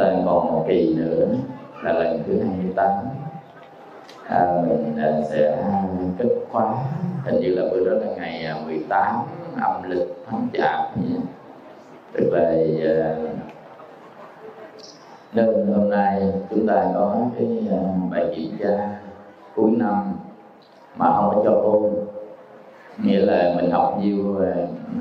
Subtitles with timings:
[0.00, 1.26] chúng ta còn một kỳ nữa
[1.84, 2.88] là lần thứ 28
[4.28, 5.64] à, mình à, sẽ
[6.18, 6.74] kết khóa
[7.24, 9.16] hình như là bữa đó là ngày à, 18
[9.60, 10.90] âm lịch tháng chạp
[12.12, 12.54] tức là
[12.84, 13.16] à,
[15.32, 17.48] nên hôm nay chúng ta có cái
[18.10, 18.88] bài kiểm tra
[19.56, 20.12] cuối năm
[20.96, 21.92] mà không có cho ôn
[23.04, 24.36] nghĩa là mình học nhiêu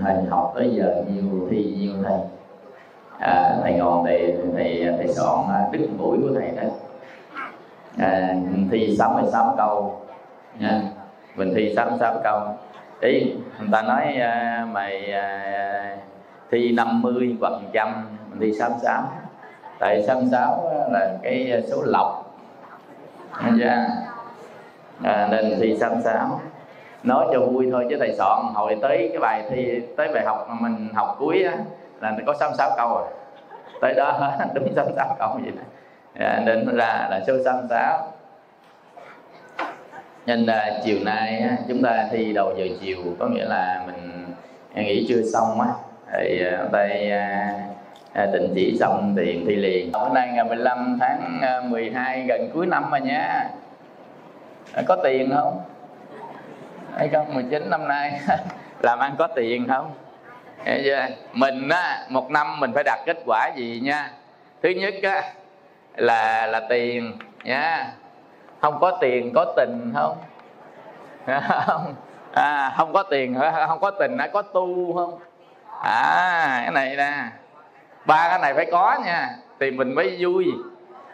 [0.02, 2.20] thầy học tới giờ nhiêu thi nhiêu thầy
[3.20, 5.38] à, thầy ngon thầy thầy thầy soạn
[5.72, 6.70] đứt mũi của thầy đó.
[7.98, 8.36] À,
[8.72, 10.02] thi 66 câu.
[10.60, 10.82] Nha.
[11.36, 12.42] Mình thi 66 câu.
[13.02, 15.98] Ý người ta nói à, mày à,
[16.52, 19.04] thi 50 phần trăm mình thi 66
[19.80, 22.36] tại 66 là cái số lọc.
[25.04, 26.42] À, nên thi 66
[27.04, 30.46] nói cho vui thôi chứ thầy soạn hồi tới cái bài thi tới bài học
[30.50, 31.58] mà mình học cuối á,
[32.02, 33.08] là có 66 câu rồi.
[33.82, 35.64] Tới đó đúng 66 câu vậy đó.
[36.20, 38.14] À, nên ra là số 66
[40.26, 44.26] nên là chiều nay chúng ta thi đầu giờ chiều có nghĩa là mình
[44.74, 45.68] à, nghỉ chưa xong á
[46.14, 47.54] thì à, đây à,
[48.14, 49.94] à, định chỉ xong thì thi liền.
[49.94, 53.50] Hôm nay ngày 15 tháng à, 12 gần cuối năm rồi nha.
[54.74, 55.62] À, có tiền không?
[56.96, 57.34] Hay không?
[57.34, 58.20] 19 năm nay.
[58.82, 59.92] Làm ăn có tiền không?
[61.34, 64.12] Mình á một năm mình phải đạt kết quả gì nha?
[64.64, 65.24] Thứ nhất á
[65.96, 67.88] là là tiền nha.
[68.62, 70.18] Không có tiền có tình không?
[71.66, 71.94] Không?
[72.34, 73.36] À, không có tiền
[73.68, 75.20] không có tình có tu không?
[75.84, 77.14] À cái này nè.
[78.06, 80.46] Ba cái này phải có nha thì mình mới vui.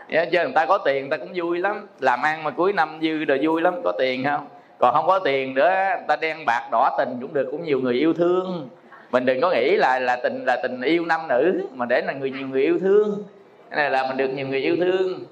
[0.10, 1.88] Yeah, chứ người ta có tiền người ta cũng vui lắm.
[2.00, 4.48] Làm ăn mà cuối năm dư rồi vui lắm có tiền không?
[4.80, 7.80] Còn không có tiền nữa người ta đen bạc đỏ tình cũng được cũng nhiều
[7.80, 8.70] người yêu thương
[9.16, 12.14] mình đừng có nghĩ là là tình là tình yêu nam nữ mà để là
[12.14, 13.24] người nhiều người yêu thương.
[13.70, 15.26] Cái này là mình được nhiều người yêu thương.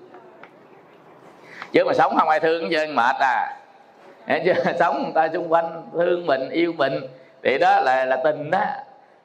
[1.71, 3.57] Chứ mà sống không ai thương chứ mệt à.
[4.45, 6.93] Chứ sống người ta xung quanh thương mình yêu mình.
[7.43, 8.61] Thì đó là là tình đó.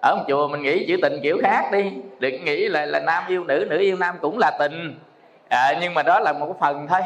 [0.02, 1.92] Ở một chùa mình nghĩ chữ tình kiểu khác đi.
[2.18, 4.94] Đừng nghĩ là là nam yêu nữ nữ yêu nam cũng là tình.
[5.48, 7.00] À, nhưng mà đó là một phần thôi.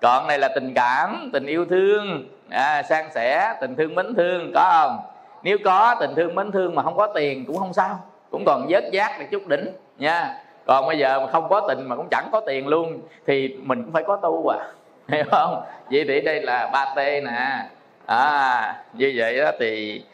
[0.00, 2.28] Còn này là tình cảm tình yêu thương.
[2.50, 5.13] À, san sẻ tình thương mến thương có không?
[5.44, 8.00] Nếu có tình thương mến thương mà không có tiền cũng không sao
[8.30, 9.68] cũng còn vớt giác được chút đỉnh
[9.98, 10.34] nha.
[10.66, 13.82] Còn bây giờ mà không có tình mà cũng chẳng có tiền luôn thì mình
[13.82, 14.58] cũng phải có tu à.
[15.08, 15.62] Hiểu không?
[15.90, 17.68] Vậy thì đây là ba t nè.
[18.06, 20.04] À như vậy đó thì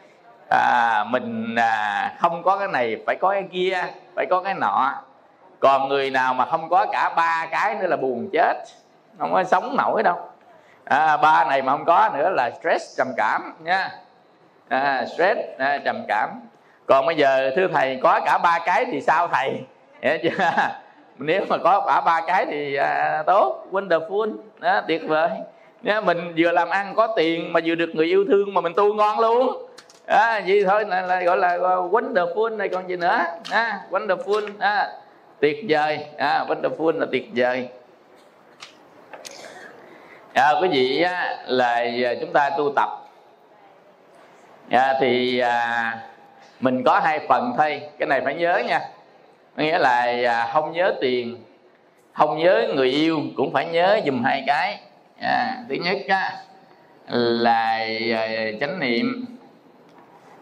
[0.49, 3.77] à, mình à, không có cái này phải có cái kia
[4.15, 4.95] phải có cái nọ.
[5.59, 8.63] Còn người nào mà không có cả ba cái nữa là buồn chết
[9.19, 10.17] không có sống nổi đâu.
[10.85, 13.89] À, ba này mà không có nữa là stress trầm cảm nha
[14.71, 16.29] à, stress à, trầm cảm.
[16.85, 19.61] Còn bây giờ thưa thầy có cả ba cái thì sao thầy?
[20.01, 20.29] Hiểu chưa?
[21.17, 25.29] Nếu mà có cả ba cái thì à, tốt wonderful đó, tuyệt vời.
[25.81, 28.73] Nếu mình vừa làm ăn có tiền mà vừa được người yêu thương mà mình
[28.73, 29.67] tu ngon luôn.
[30.05, 33.19] À, vậy thôi là, là gọi là à, wonderful này còn gì nữa.
[33.51, 34.89] À, wonderful à,
[35.39, 36.05] tuyệt vời.
[36.17, 37.67] À, wonderful là tuyệt vời.
[40.33, 41.73] À, quý vị á, là
[42.05, 43.00] à, chúng ta tu tập
[44.71, 45.99] à, thì à,
[46.59, 47.81] mình có hai phần thôi.
[47.99, 48.81] Cái này phải nhớ nha.
[49.57, 51.37] Nghĩa là à, không nhớ tiền
[52.13, 54.79] không nhớ người yêu cũng phải nhớ dùm hai cái.
[55.21, 56.37] À, thứ nhất á,
[57.07, 58.27] là à,
[58.59, 59.25] chánh niệm.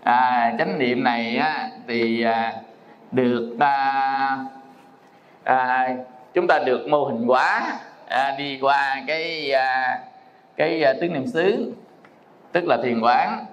[0.03, 2.53] À, chánh niệm này á, thì à,
[3.11, 4.37] được à,
[5.43, 5.89] à,
[6.33, 9.99] chúng ta được mô hình hóa à, đi qua cái à,
[10.55, 11.73] cái à, tứ niệm xứ
[12.51, 13.45] tức là thiền quán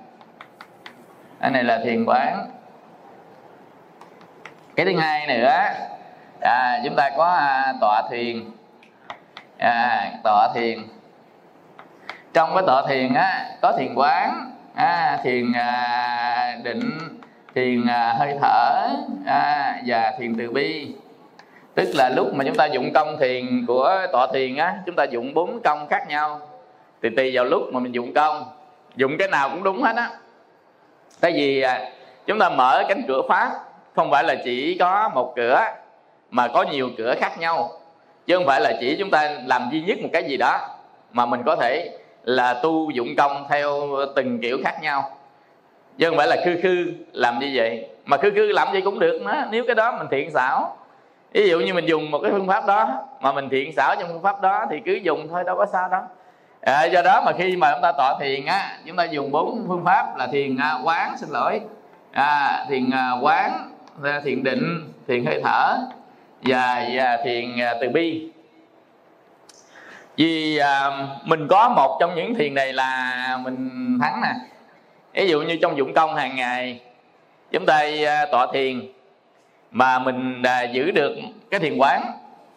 [1.46, 2.46] cái này là thiền quán.
[4.76, 5.58] Cái thứ hai nữa
[6.40, 8.44] à, chúng ta có à, tọa thiền.
[9.58, 10.78] À, tọa thiền.
[12.32, 16.98] Trong cái tọa thiền á có thiền quán à, thiền à, định
[17.54, 18.88] thiền à, hơi thở
[19.26, 20.94] à, và thiền từ bi.
[21.75, 25.04] Tức là lúc mà chúng ta dụng công thiền của tọa thiền á chúng ta
[25.04, 26.40] dụng bốn công khác nhau.
[27.02, 28.44] Thì tùy vào lúc mà mình dụng công.
[28.96, 30.10] Dụng cái nào cũng đúng hết á
[31.21, 31.91] tại vì à,
[32.27, 33.51] chúng ta mở cánh cửa pháp
[33.97, 35.61] không phải là chỉ có một cửa,
[36.31, 37.71] mà có nhiều cửa khác nhau.
[38.27, 40.59] Chứ không phải là chỉ chúng ta làm duy nhất một cái gì đó,
[41.13, 45.17] mà mình có thể là tu dụng công theo từng kiểu khác nhau.
[45.99, 47.89] Chứ không phải là khư khư làm như vậy.
[48.05, 50.77] Mà khư khư làm gì cũng được đó nếu cái đó mình thiện xảo.
[51.33, 54.09] Ví dụ như mình dùng một cái phương pháp đó, mà mình thiện xảo trong
[54.09, 56.03] phương pháp đó thì cứ dùng thôi, đâu có sao đâu
[56.67, 59.65] à, do đó mà khi mà chúng ta tọa thiền á chúng ta dùng bốn
[59.69, 61.61] phương pháp là thiền à, quán xin lỗi.
[62.13, 63.71] À, thiền à, quán
[64.05, 65.79] à, thiền định thiền hơi thở
[66.43, 68.31] và, và thiền à, từ bi.
[70.17, 70.91] Vì à,
[71.25, 74.33] mình có một trong những thiền này là mình thắng nè.
[75.15, 76.81] Ví dụ như trong dụng công hàng ngày
[77.51, 78.93] chúng ta à, tọa thiền
[79.71, 81.17] mà mình à, giữ được
[81.51, 82.03] cái thiền quán.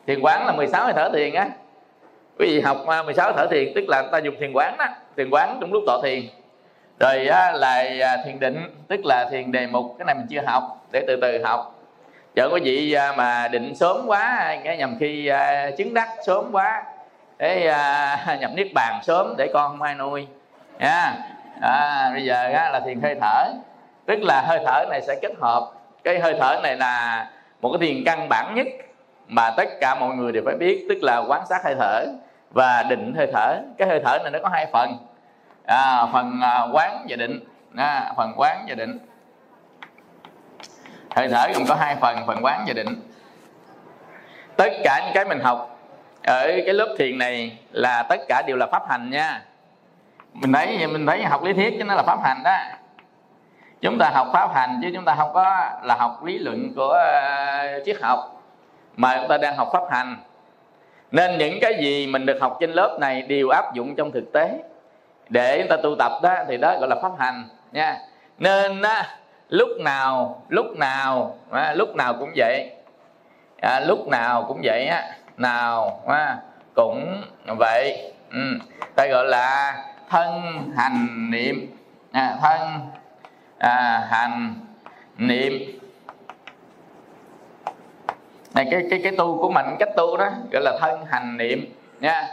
[0.08, 1.50] Thiền quán là 16 hơi thở thiền á
[2.40, 4.86] quý vị học 16 thở thiền tức là ta dùng thiền quán đó
[5.18, 6.24] thiền quán trong lúc tọa thiền.
[7.00, 10.86] Rồi á, là thiền định tức là thiền đề mục cái này mình chưa học
[10.92, 11.76] để từ từ học.
[12.36, 16.50] Chợ quý vị à, mà định sớm quá cái nhầm khi à, chứng đắc sớm
[16.52, 16.84] quá
[17.38, 20.28] để à, nhập niết bàn sớm để con không ai nuôi
[20.80, 21.14] nha.
[21.62, 23.54] À, bây giờ á, là thiền hơi thở
[24.06, 25.72] tức là hơi thở này sẽ kết hợp.
[26.04, 27.28] Cái hơi thở này là
[27.62, 28.68] một cái thiền căn bản nhất
[29.28, 32.06] mà tất cả mọi người đều phải biết tức là quan sát hơi thở
[32.52, 33.60] và định hơi thở.
[33.78, 34.98] Cái hơi thở này nó có hai phần.
[35.66, 37.40] À, phần à, quán và định.
[37.76, 39.00] À, phần quán và định.
[41.16, 43.02] Hơi thở cũng có hai phần phần quán và định.
[44.58, 45.80] Tất cả những cái mình học
[46.24, 49.42] ở cái lớp thiền này là tất cả đều là pháp hành nha.
[50.34, 52.58] Mình thấy mình thấy học lý thuyết chứ nó là pháp hành đó.
[53.82, 57.00] Chúng ta học pháp hành chứ chúng ta không có là học lý luận của
[57.78, 58.42] uh, triết học.
[58.98, 60.18] Mà chúng ta đang học pháp hành
[61.12, 64.34] nên những cái gì mình được học trên lớp này đều áp dụng trong thực
[64.34, 64.60] tế.
[65.30, 67.98] Để chúng ta tu tập đó thì đó gọi là pháp hành nha.
[68.38, 69.18] Nên á,
[69.50, 72.72] lúc nào lúc nào á, lúc nào cũng vậy.
[73.62, 76.38] À, lúc nào cũng vậy á nào á,
[76.76, 77.24] cũng
[77.60, 78.12] vậy.
[78.32, 78.40] Ừ.
[78.96, 79.78] ta gọi là
[80.10, 80.42] thân
[80.78, 81.76] hành niệm.
[82.12, 82.60] À, thân
[83.58, 84.56] à, hành
[85.18, 85.79] niệm
[88.56, 91.74] này cái cái cái tu của mình cách tu đó gọi là thân hành niệm
[92.00, 92.28] nha.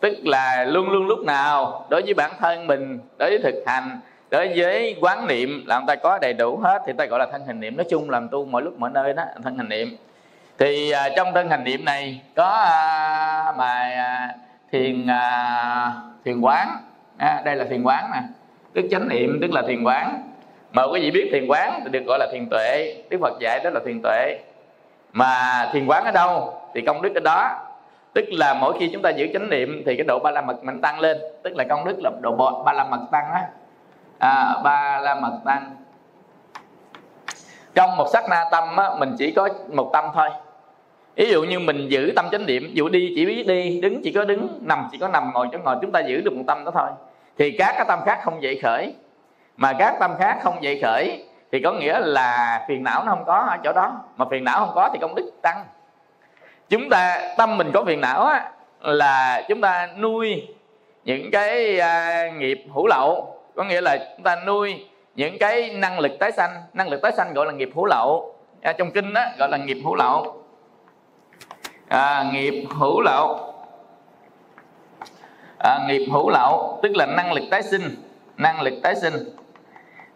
[0.00, 4.00] Tức là luôn luôn lúc nào đối với bản thân mình đối với thực hành
[4.30, 7.46] đối với quán niệm làm ta có đầy đủ hết thì ta gọi là thân
[7.46, 7.76] hành niệm.
[7.76, 9.96] Nói chung làm tu mọi lúc mọi nơi đó thân hành niệm.
[10.58, 14.34] Thì à, trong thân hành niệm này có à, bài à,
[14.72, 15.92] thiền à,
[16.24, 16.68] thiền quán.
[17.16, 18.20] À, đây là thiền quán nè.
[18.74, 20.22] Tức chánh niệm tức là thiền quán.
[20.72, 22.94] Mà quý vị biết thiền quán thì được gọi là thiền tuệ.
[23.10, 24.38] Đức phật dạy đó là thiền tuệ
[25.18, 26.54] mà thiền quán ở đâu?
[26.74, 27.50] Thì công đức ở đó.
[28.12, 30.64] Tức là mỗi khi chúng ta giữ chánh niệm thì cái độ ba la mật
[30.64, 31.18] mình tăng lên.
[31.42, 33.48] Tức là công đức là độ ba la mật tăng á.
[34.18, 35.76] À, ba la mật tăng.
[37.74, 40.28] Trong một sắc na tâm á, mình chỉ có một tâm thôi.
[41.16, 44.12] Ví dụ như mình giữ tâm chánh niệm dụ đi chỉ biết đi đứng chỉ
[44.12, 46.64] có đứng nằm chỉ có nằm ngồi chỗ ngồi chúng ta giữ được một tâm
[46.64, 46.90] đó thôi.
[47.38, 48.94] Thì các cái tâm khác không dậy khởi.
[49.56, 53.24] Mà các tâm khác không dậy khởi thì có nghĩa là phiền não nó không
[53.24, 54.00] có ở chỗ đó.
[54.16, 55.64] Mà phiền não không có thì công đức tăng.
[56.68, 58.50] Chúng ta tâm mình có phiền não á,
[58.80, 60.48] là chúng ta nuôi
[61.04, 63.40] những cái à, nghiệp hữu lậu.
[63.56, 66.62] Có nghĩa là chúng ta nuôi những cái năng lực tái sanh.
[66.72, 68.34] Năng lực tái sanh gọi là nghiệp hữu lậu.
[68.62, 70.42] À, trong kinh đó gọi là nghiệp hữu lậu.
[71.88, 73.54] À, nghiệp hữu lậu.
[75.58, 77.82] À, nghiệp hữu lậu tức là năng lực tái sinh.
[78.36, 79.14] Năng lực tái sinh.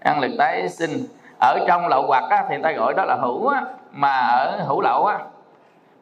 [0.05, 1.07] Năng lực tái sinh
[1.43, 4.57] ở trong lậu hoặc á, thì người ta gọi đó là hữu á, mà ở
[4.67, 5.19] hữu lậu á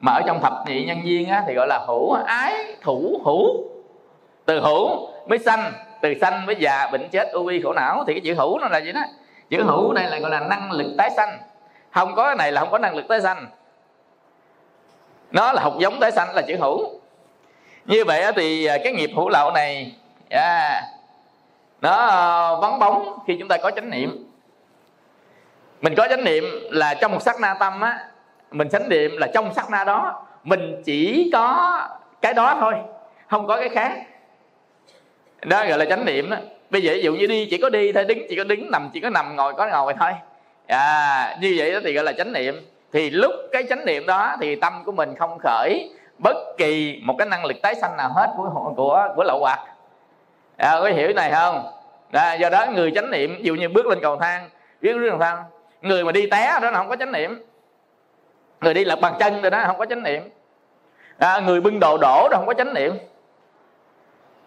[0.01, 3.65] mà ở trong thập nhị nhân viên á, thì gọi là hữu ái thủ hữu
[4.45, 8.15] từ hữu mới sanh từ sanh với già bệnh chết u vi khổ não thì
[8.15, 9.01] cái chữ hữu nó là gì đó?
[9.51, 11.39] Chữ hữu đây là gọi là năng lực tái sanh.
[11.91, 13.47] Không có cái này là không có năng lực tái sanh.
[15.31, 16.89] Nó là học giống tái sanh là chữ hữu
[17.87, 19.93] như vậy thì à, cái nghiệp hữu lậu này
[20.31, 20.85] yeah,
[21.81, 24.30] nó à, vắng bóng khi chúng ta có chánh niệm
[25.81, 27.99] mình có chánh niệm là trong một sắc na tâm á
[28.51, 31.81] mình chánh niệm là trong sắc na đó mình chỉ có
[32.21, 32.75] cái đó thôi
[33.29, 33.93] không có cái khác.
[35.45, 36.37] Đó gọi là chánh niệm đó
[36.71, 38.91] bây giờ ví dụ như đi chỉ có đi thôi đứng chỉ có đứng nằm
[38.93, 40.11] chỉ có nằm ngồi có ngồi thôi.
[40.67, 42.67] À như vậy đó thì gọi là chánh niệm.
[42.93, 45.91] Thì lúc cái chánh niệm đó thì tâm của mình không khởi
[46.23, 49.59] bất kỳ một cái năng lực tái sanh nào hết của của của lậu hoặc.
[50.57, 51.73] À, có hiểu này không?
[52.13, 54.99] À, do đó người chánh niệm ví dụ như bước lên cầu thang biết bước
[54.99, 55.45] lên cầu thang
[55.83, 57.45] người mà đi té đó là không có chánh niệm.
[58.61, 60.29] Người đi lật bàn chân rồi đó không có chánh niệm.
[61.19, 62.93] À, người bưng đồ đổ đó không có chánh niệm.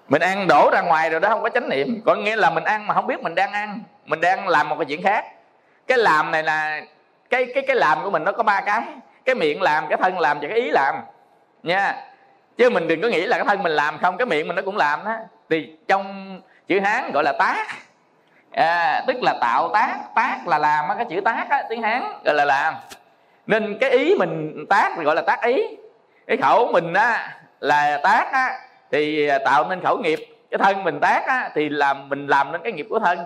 [0.07, 2.01] Mình ăn đổ ra ngoài rồi đó không có chánh niệm.
[2.05, 3.79] Có nghĩa là mình ăn mà không biết mình đang ăn.
[4.05, 5.25] Mình đang làm một cái chuyện khác.
[5.87, 6.81] Cái làm này là
[7.29, 8.81] cái cái cái làm của mình nó có ba cái.
[9.25, 10.95] Cái miệng làm cái thân làm và cái ý làm.
[11.63, 12.05] Nha.
[12.57, 14.61] Chứ mình đừng có nghĩ là cái thân mình làm không cái miệng mình nó
[14.61, 15.15] cũng làm đó.
[15.49, 17.65] Thì trong chữ hán gọi là tá
[18.53, 22.35] à, tức là tạo tác tác là làm cái chữ tác á, tiếng hán gọi
[22.35, 22.73] là làm.
[23.47, 25.63] Nên cái ý mình tác gọi là tác ý.
[26.27, 28.59] Cái khẩu mình á là tác á
[28.91, 30.19] thì tạo nên khẩu nghiệp.
[30.51, 33.19] Cái thân mình tác á thì làm mình làm nên cái nghiệp của thân.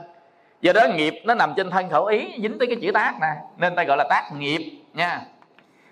[0.62, 3.34] Do đó nghiệp nó nằm trên thân khẩu ý dính tới cái chữ tác nè.
[3.58, 5.22] Nên ta gọi là tác nghiệp nha.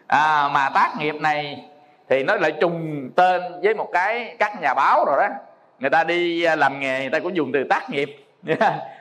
[0.08, 1.66] À, mà tác nghiệp này
[2.10, 5.36] thì nó lại trùng tên với một cái các nhà báo rồi đó.
[5.80, 8.26] Người ta đi à, làm nghề người ta cũng dùng từ tác nghiệp.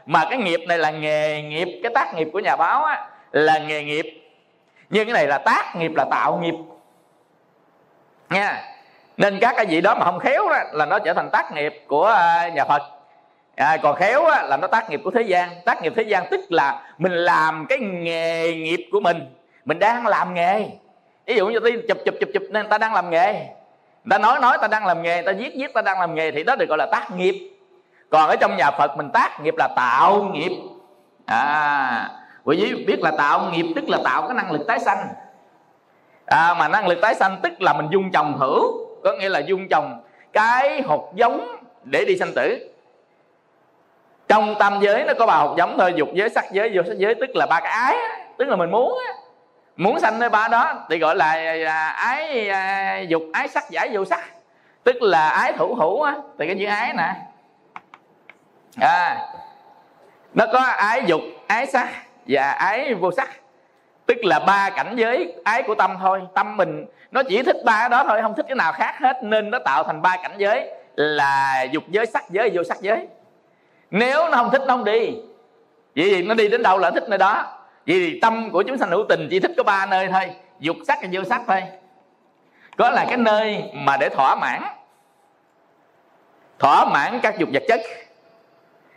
[0.06, 3.58] mà cái nghiệp này là nghề nghiệp cái tác nghiệp của nhà báo á, là
[3.58, 4.20] nghề nghiệp.
[4.90, 6.54] Nhưng cái này là tác nghiệp là tạo nghiệp.
[8.30, 8.62] Nha.
[9.16, 11.84] Nên các cái gì đó mà không khéo đó, là nó trở thành tác nghiệp
[11.86, 12.82] của à, nhà phật.
[13.56, 15.48] À, còn khéo á, là nó tác nghiệp của thế gian.
[15.64, 19.34] Tác nghiệp thế gian tức là mình làm cái nghề nghiệp của mình.
[19.64, 20.66] Mình đang làm nghề.
[21.26, 23.32] Ví dụ như ta chụp chụp chụp chụp nên ta đang làm nghề.
[23.32, 26.30] Người ta nói nói ta đang làm nghề ta viết viết ta đang làm nghề
[26.30, 27.53] thì đó được gọi là tác nghiệp
[28.10, 30.52] còn ở trong nhà phật mình tác nghiệp là tạo nghiệp.
[31.26, 32.10] À
[32.44, 35.08] quý vị biết là tạo nghiệp tức là tạo cái năng lực tái sanh.
[36.26, 38.72] À, mà năng lực tái sanh tức là mình dung trồng thử
[39.04, 42.70] có nghĩa là dung trồng cái hột giống để đi sanh tử.
[44.28, 46.98] Trong tam giới nó có ba hột giống thôi dục giới sắc giới vô sắc
[46.98, 47.96] giới tức là ba cái ái
[48.38, 48.98] tức là mình muốn
[49.76, 51.32] muốn sanh nơi ba đó thì gọi là
[51.66, 54.24] à, ái à, dục ái sắc giải vô sắc.
[54.84, 57.14] Tức là ái thủ hữu á thì cái chữ ái nè
[58.80, 59.26] à
[60.34, 61.88] nó có ái dục, ái sắc
[62.26, 63.30] và ái vô sắc.
[64.06, 67.88] Tức là ba cảnh giới ái của tâm thôi, tâm mình, nó chỉ thích ba
[67.88, 69.22] đó thôi, không thích cái nào khác hết.
[69.22, 73.06] Nên nó tạo thành ba cảnh giới là dục giới, sắc giới, vô sắc giới.
[73.90, 75.16] Nếu nó không thích, nó không đi.
[75.96, 77.58] Vậy thì nó đi đến đâu là thích nơi đó.
[77.86, 80.76] Vậy thì tâm của chúng sanh hữu tình chỉ thích có ba nơi thôi, dục
[80.86, 81.62] sắc và vô sắc thôi.
[82.76, 84.62] Có là cái nơi mà để thỏa mãn.
[86.58, 87.80] Thỏa mãn các dục vật chất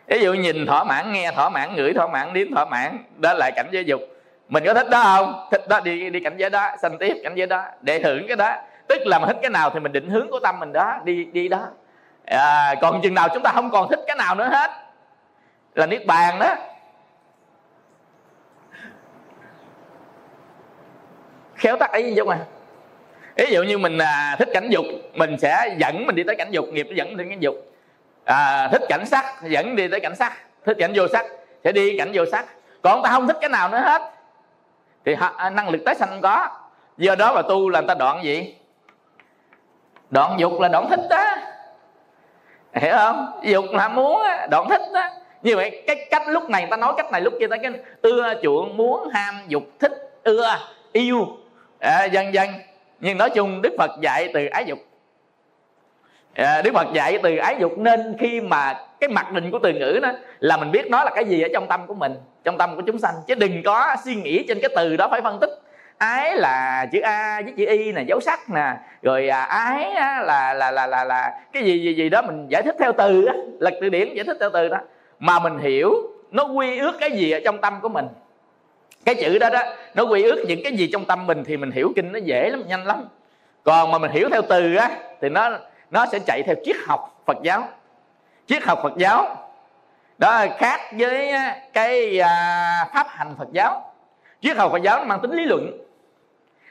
[0.08, 3.34] ví dụ nhìn thỏa mãn nghe thỏa mãn ngửi thỏa mãn nếm thỏa mãn đó
[3.34, 4.02] là cảnh giới dục.
[4.50, 5.48] Mình có thích đó không?
[5.52, 8.36] Thích đó đi đi cảnh giới đó sanh tiếp cảnh giới đó để hưởng cái
[8.36, 8.56] đó.
[8.88, 11.26] Tức là mình thích cái nào thì mình định hướng của tâm mình đó đi
[11.26, 11.68] đi đó.
[12.26, 14.72] À, còn chừng nào chúng ta không còn thích cái nào nữa hết.
[15.76, 16.56] Là niết bàn đó.
[21.56, 22.38] Khéo tắt ý chứ mà
[23.36, 26.52] ví dụ như mình à, thích cảnh dục mình sẽ dẫn mình đi tới cảnh
[26.52, 27.56] dục nghiệp dẫn đến cảnh dục
[28.28, 30.34] à, thích cảnh sắc dẫn đi tới cảnh sắc.
[30.66, 31.26] Thích cảnh vô sắc
[31.64, 32.46] sẽ đi cảnh vô sắc.
[32.82, 34.02] Còn ta không thích cái nào nữa hết.
[35.06, 36.50] Thì à, năng lực tái sanh không có.
[36.98, 38.56] Do đó mà tu là người ta đoạn gì?
[40.10, 41.36] Đoạn dục là đoạn thích đó.
[42.74, 43.40] Hiểu không?
[43.44, 45.10] Dục là muốn đoạn thích đó.
[45.42, 48.34] Như vậy cái cách lúc này ta nói cách này lúc kia ta cái ưa
[48.44, 49.92] chuộng muốn ham dục thích
[50.24, 50.58] ưa
[50.92, 51.28] yêu.
[51.80, 52.50] À, dần dần.
[53.00, 54.80] Nhưng nói chung đức phật dạy từ ái dục
[56.38, 59.74] à, đức phật dạy từ ái dục nên khi mà cái mặc định của từ
[59.74, 62.14] ngữ đó là mình biết nó là cái gì ở trong tâm của mình
[62.44, 63.14] trong tâm của chúng sanh.
[63.28, 65.50] Chứ đừng có suy nghĩ trên cái từ đó phải phân tích.
[65.98, 68.74] Ái là chữ a với chữ y nè dấu sắc nè.
[69.02, 72.48] Rồi à, ái á, là, là là là là cái gì gì gì đó mình
[72.50, 74.78] giải thích theo từ á lật từ điển giải thích theo từ đó.
[75.20, 75.94] Mà mình hiểu
[76.32, 78.06] nó quy ước cái gì ở trong tâm của mình.
[79.06, 79.62] Cái chữ đó đó
[79.96, 82.50] nó quy ước những cái gì trong tâm mình thì mình hiểu kinh nó dễ
[82.50, 83.08] lắm nhanh lắm.
[83.64, 84.92] Còn mà mình hiểu theo từ á
[85.22, 85.60] thì nó
[85.92, 87.68] nó sẽ chạy theo triết học Phật giáo.
[88.48, 89.48] Triết học Phật giáo
[90.18, 91.34] đó khác với
[91.74, 93.94] cái à, pháp hành Phật giáo.
[94.42, 95.72] Triết học Phật giáo nó mang tính lý luận.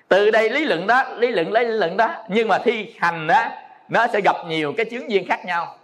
[0.08, 3.26] Từ đây lý luận đó lý luận lấy lý luận đó nhưng mà thi hành
[3.26, 3.44] đó
[3.88, 5.76] nó sẽ gặp nhiều cái chứng viên khác nhau.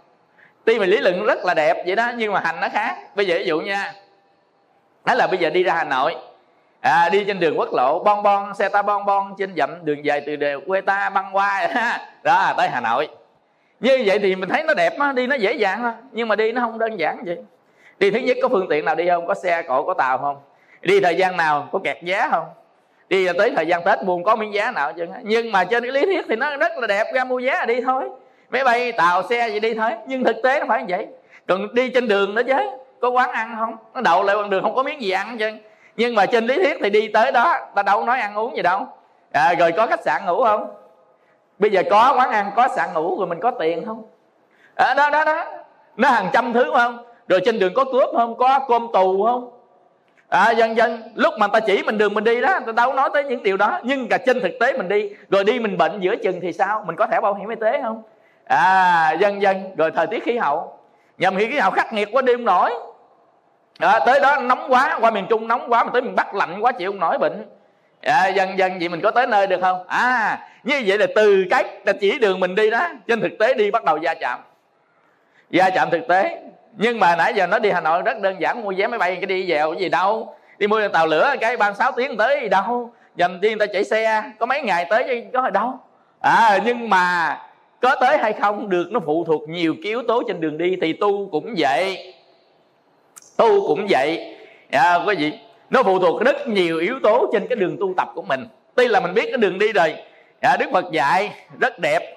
[0.65, 2.97] Tuy mà lý luận rất là đẹp vậy đó nhưng mà hành nó khác.
[3.15, 3.93] Bây giờ ví dụ nha
[5.05, 6.15] đó là bây giờ đi ra hà nội
[6.81, 10.05] à, đi trên đường quốc lộ bon bon xe ta bon bon trên dặm đường
[10.05, 11.67] dài từ đều quê ta băng qua
[12.23, 13.09] đó tới hà nội
[13.83, 16.35] như vậy thì mình thấy nó đẹp á đi nó dễ dàng thôi nhưng mà
[16.35, 17.37] đi nó không đơn giản vậy.
[17.99, 19.27] Đi thứ nhất có phương tiện nào đi không?
[19.27, 20.37] Có xe cộ có tàu không?
[20.81, 21.69] Đi thời gian nào?
[21.71, 22.45] Có kẹt giá không?
[23.09, 25.05] Đi tới thời gian tết buồn có miếng giá nào chứ?
[25.23, 27.65] Nhưng mà trên cái lý thuyết thì nó rất là đẹp ra mua giá là
[27.65, 28.09] đi thôi.
[28.49, 29.91] Máy bay tàu xe gì đi thôi.
[30.07, 31.07] Nhưng thực tế nó phải như vậy.
[31.47, 32.53] Còn đi trên đường nữa chứ.
[32.99, 33.75] Có quán ăn không?
[33.93, 35.51] Nó đậu lại bằng đường không có miếng gì ăn chứ
[35.95, 38.61] nhưng mà trên lý thuyết thì đi tới đó ta đâu nói ăn uống gì
[38.61, 38.87] đâu.
[39.31, 40.82] À, rồi có khách sạn ngủ không?
[41.59, 44.03] Bây giờ có quán ăn có sạn ngủ rồi mình có tiền không?
[44.75, 45.45] À, đó đó đó.
[45.97, 47.05] Nó hàng trăm thứ không?
[47.27, 48.37] Rồi trên đường có cướp không?
[48.37, 49.49] Có cơm tù không?
[50.29, 53.09] À, dần dần lúc mà ta chỉ mình đường mình đi đó ta đâu nói
[53.13, 53.79] tới những điều đó.
[53.83, 56.83] Nhưng cả trên thực tế mình đi rồi đi mình bệnh giữa chừng thì sao?
[56.87, 58.01] Mình có thẻ bảo hiểm y tế không?
[58.45, 60.79] À dần dần rồi thời tiết khí hậu.
[61.17, 62.73] Nhầm khí hậu khắc nghiệt quá đi không nổi.
[63.79, 66.57] À, tới đó nóng quá qua miền trung nóng quá mà tới miền bắc lạnh
[66.61, 67.45] quá chịu không nổi bệnh
[68.03, 69.87] à, dần dần vậy mình có tới nơi được không?
[69.87, 73.53] À như vậy là từ cách là chỉ đường mình đi đó trên thực tế
[73.53, 74.39] đi bắt đầu gia chạm.
[75.49, 76.39] Gia chạm thực tế.
[76.77, 79.15] Nhưng mà nãy giờ nó đi hà nội rất đơn giản mua vé máy bay
[79.15, 80.35] cái đi dèo cái gì đâu.
[80.57, 82.91] Đi mua tàu lửa cái ba sáu tiếng tới gì đâu.
[83.15, 85.79] Dành tiên ta chạy xe có mấy ngày tới chứ có ở đâu.
[86.19, 87.37] À nhưng mà
[87.81, 90.77] có tới hay không được nó phụ thuộc nhiều cái yếu tố trên đường đi
[90.81, 92.13] thì tu cũng vậy.
[93.37, 94.35] Tu cũng vậy.
[94.71, 95.33] À, quý vị
[95.73, 98.47] nó phụ thuộc rất nhiều yếu tố trên cái đường tu tập của mình.
[98.75, 99.95] Tuy là mình biết cái đường đi rồi
[100.41, 102.13] à, đức phật dạy rất đẹp.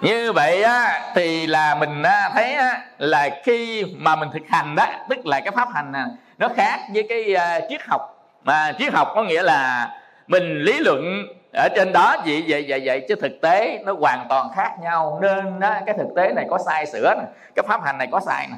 [0.00, 4.74] Như vậy á, thì là mình á, thấy á, là khi mà mình thực hành
[4.74, 6.06] đó tức là cái pháp hành à,
[6.38, 8.00] nó khác với cái uh, triết học.
[8.44, 9.90] Mà triết học có nghĩa là
[10.26, 14.26] mình lý luận ở trên đó vậy vậy vậy vậy chứ thực tế nó hoàn
[14.28, 15.18] toàn khác nhau.
[15.22, 17.26] Nên á, cái thực tế này có sai sửa này.
[17.54, 18.56] cái pháp hành này có sai nè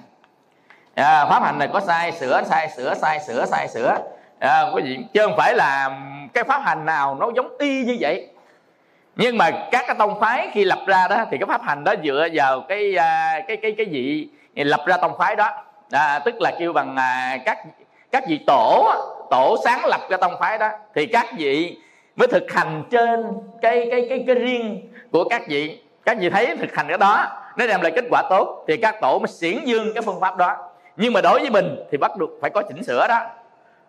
[1.05, 3.99] à, pháp hành này có sai sửa sai sửa sai sửa sai sửa.
[4.39, 5.91] À, quý vị chứ không phải là
[6.35, 8.29] cái pháp hành nào nó giống y như vậy.
[9.17, 11.95] Nhưng mà các cái tông phái khi lập ra đó thì cái pháp hành đó
[12.05, 15.51] dựa vào cái à, cái cái cái vị lập ra tông phái đó.
[15.91, 17.59] À, tức là kêu bằng à, các
[18.13, 18.93] các vị tổ
[19.31, 21.79] tổ sáng lập cái tông phái đó thì các vị
[22.17, 23.27] mới thực hành trên
[23.63, 25.83] cái cái cái cái riêng của các vị.
[26.05, 27.27] Các vị thấy thực hành cái đó
[27.57, 30.37] nó đem lại kết quả tốt thì các tổ mới xiển dương cái phương pháp
[30.37, 30.68] đó
[30.99, 33.21] nhưng mà đối với mình thì bắt được phải có chỉnh sửa đó.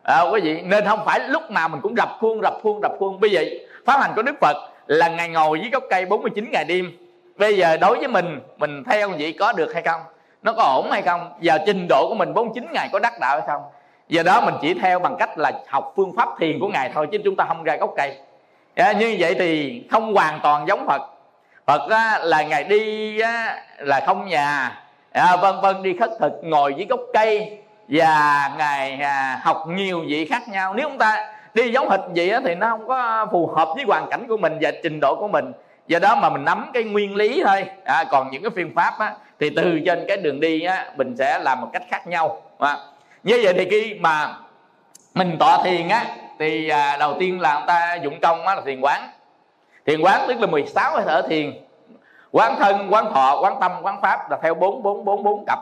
[0.04, 2.92] À, quý vị nên không phải lúc nào mình cũng rập khuôn rập khuôn rập
[3.00, 3.20] khuôn.
[3.20, 3.44] Bây giờ
[3.86, 4.56] pháp hành của đức phật
[4.88, 6.92] là ngày ngồi dưới gốc cây 49 ngày đêm.
[7.38, 10.02] Bây giờ đối với mình mình theo vậy có được hay không?
[10.44, 11.34] Nó có ổn hay không?
[11.40, 13.62] Giờ trình độ của mình 49 ngày có đắc đạo hay không?
[14.10, 17.08] Giờ đó mình chỉ theo bằng cách là học phương pháp thiền của ngài thôi
[17.12, 18.18] chứ chúng ta không ra gốc cây.
[18.76, 21.02] À, như vậy thì không hoàn toàn giống phật.
[21.66, 26.34] Phật á, là ngài đi á, là không nhà à, vân vân đi khất thực
[26.42, 30.74] ngồi dưới gốc cây và ngài à, học nhiều vị khác nhau.
[30.74, 33.84] Nếu chúng ta đi giống hịch vậy đó, thì nó không có phù hợp với
[33.88, 35.52] hoàn cảnh của mình và trình độ của mình.
[35.88, 37.66] Do đó mà mình nắm cái nguyên lý thôi.
[37.86, 41.16] À, còn những cái phương pháp á, thì từ trên cái đường đi á, mình
[41.18, 42.42] sẽ làm một cách khác nhau.
[42.60, 42.78] À.
[43.24, 44.34] như vậy thì khi mà
[45.14, 46.06] mình tọa thiền á
[46.40, 49.10] thì à, đầu tiên là người ta dụng công á, là thiền quán.
[49.86, 51.54] Thiền quán tức là 16 hơi thở thiền
[52.32, 55.60] quán thân quán thọ quán tâm quán pháp là theo bốn bốn bốn bốn cặp.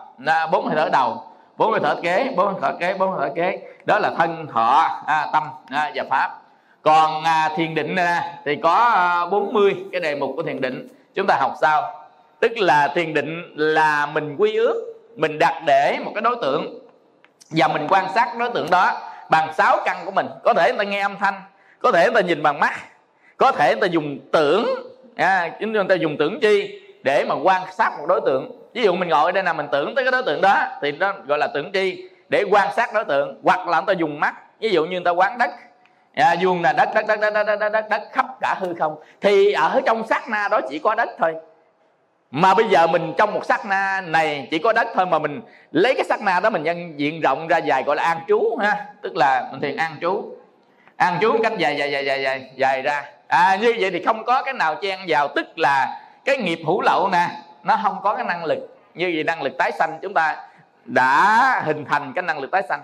[0.51, 1.23] Bốn hơi thở đầu
[1.57, 3.59] bốn hơi thở kế bốn hơi thở kế bốn hơi thở kế.
[3.85, 6.41] Đó là thân thọ à, tâm à, và pháp.
[6.81, 10.87] Còn à, thiền định à, thì có à, 40 cái đề mục của thiền định.
[11.15, 11.93] Chúng ta học sau
[12.39, 16.79] tức là thiền định là mình quy ước mình đặt để một cái đối tượng
[17.49, 18.91] và mình quan sát đối tượng đó
[19.29, 20.27] bằng sáu căn của mình.
[20.43, 21.41] Có thể người ta nghe âm thanh
[21.79, 22.73] có thể người ta nhìn bằng mắt
[23.37, 24.65] có thể người ta dùng tưởng
[25.17, 28.51] à, chúng ta dùng tưởng chi để mà quan sát một đối tượng.
[28.73, 30.91] Ví dụ mình ngồi ở đây là mình tưởng tới cái đối tượng đó thì
[30.91, 34.19] nó gọi là tưởng chi để quan sát đối tượng hoặc là người ta dùng
[34.19, 34.35] mắt.
[34.59, 35.49] Ví dụ như người ta quán đất.
[36.15, 38.95] À, vuông là đất đất đất đất đất đất, đất, đất khắp cả hư không.
[39.21, 41.35] Thì ở trong sát na đó chỉ có đất thôi.
[42.31, 45.41] Mà bây giờ mình trong một sát na này chỉ có đất thôi mà mình
[45.71, 48.57] lấy cái sát na đó mình nhân diện rộng ra dài gọi là an trú
[48.61, 48.85] ha.
[49.01, 50.35] Tức là mình thiền an trú.
[50.95, 54.25] An trú cách dài dài dài dài dài dài ra à, như vậy thì không
[54.25, 57.29] có cái nào chen vào tức là cái nghiệp hữu lậu nè
[57.63, 58.77] nó không có cái năng lực.
[58.93, 60.35] Như vậy năng lực tái sanh chúng ta
[60.85, 62.81] đã hình thành cái năng lực tái sanh.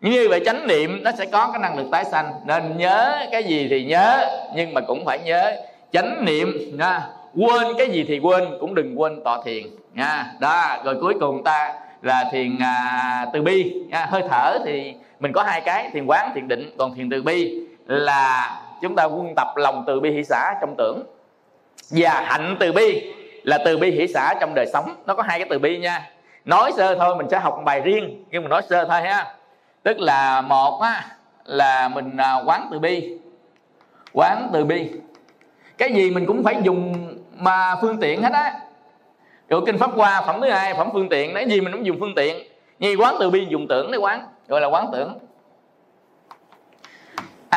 [0.00, 2.32] Như vậy chánh niệm nó sẽ có cái năng lực tái sanh.
[2.46, 5.52] Nên nhớ cái gì thì nhớ nhưng mà cũng phải nhớ
[5.92, 7.02] chánh niệm nha.
[7.36, 10.26] Quên cái gì thì quên cũng đừng quên tọa thiền nha.
[10.40, 14.06] Đó rồi cuối cùng ta là thiền à, từ bi nha.
[14.10, 17.60] hơi thở thì mình có hai cái thiền quán thiền định còn thiền từ bi
[17.86, 21.02] là chúng ta quân tập lòng từ bi hỷ xã trong tưởng.
[21.90, 23.12] Và hạnh từ bi
[23.42, 24.94] là từ bi hỷ xã trong đời sống.
[25.06, 26.10] Nó có hai cái từ bi nha.
[26.44, 28.24] Nói sơ thôi mình sẽ học một bài riêng.
[28.30, 29.34] Nhưng mà nói sơ thôi ha.
[29.82, 31.04] Tức là một á,
[31.44, 33.18] là mình à, quán từ bi.
[34.12, 34.90] Quán từ bi.
[35.78, 38.60] Cái gì mình cũng phải dùng mà phương tiện hết á.
[39.48, 41.34] Rồi kinh pháp qua phẩm thứ hai, phẩm phương tiện.
[41.34, 42.46] Cái gì mình cũng dùng phương tiện.
[42.78, 45.18] Như quán từ bi dùng tưởng để quán, gọi là quán tưởng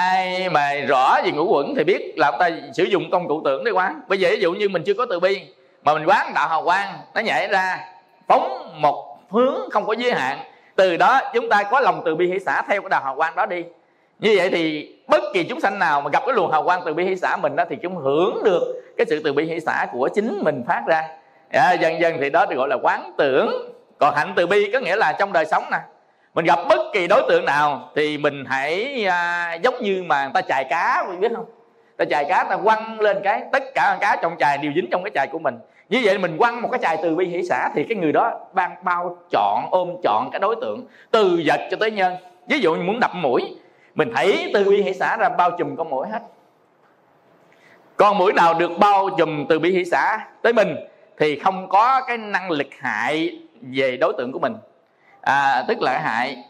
[0.04, 3.64] ai mà rõ về ngũ quẩn thì biết là ta sử dụng công cụ tưởng
[3.64, 4.02] để quán.
[4.08, 5.42] Bây giờ ví dụ như mình chưa có từ bi
[5.84, 7.80] mà mình quán đạo hào quang nó nhảy ra
[8.28, 10.38] phóng một hướng không có giới hạn.
[10.76, 13.36] Từ đó chúng ta có lòng từ bi hỷ xã theo cái đạo hào quang
[13.36, 13.64] đó đi.
[14.20, 16.94] Như vậy thì bất kỳ chúng sanh nào mà gặp cái luồng hào quang từ
[16.94, 19.88] bi hỷ xã mình đó thì chúng hưởng được cái sự từ bi hỷ xã
[19.92, 21.08] của chính mình phát ra.
[21.52, 23.74] À, dần dần thì đó được gọi là quán tưởng.
[24.00, 25.78] Còn hạnh từ bi có nghĩa là trong đời sống nè
[26.34, 30.32] mình gặp bất kỳ đối tượng nào thì mình hãy à, giống như mà người
[30.34, 31.46] ta chài cá mình biết không?
[31.98, 34.88] Ta chài cá ta quăng lên cái tất cả con cá trong chài đều dính
[34.92, 35.60] trong cái chài của mình.
[35.90, 38.40] Như vậy mình quăng một cái chài từ bi hỷ xã thì cái người đó
[38.54, 42.14] ban bao chọn ôm chọn cái đối tượng từ vật cho tới nhân.
[42.48, 43.56] Ví dụ như muốn đập mũi
[43.96, 46.20] mình thấy từ bi hỷ xã ra bao trùm con mũi hết.
[47.98, 50.76] Con mũi nào được bao trùm từ bi hỷ xã tới mình
[51.18, 54.56] thì không có cái năng lực hại về đối tượng của mình
[55.24, 56.44] à, tức là hại.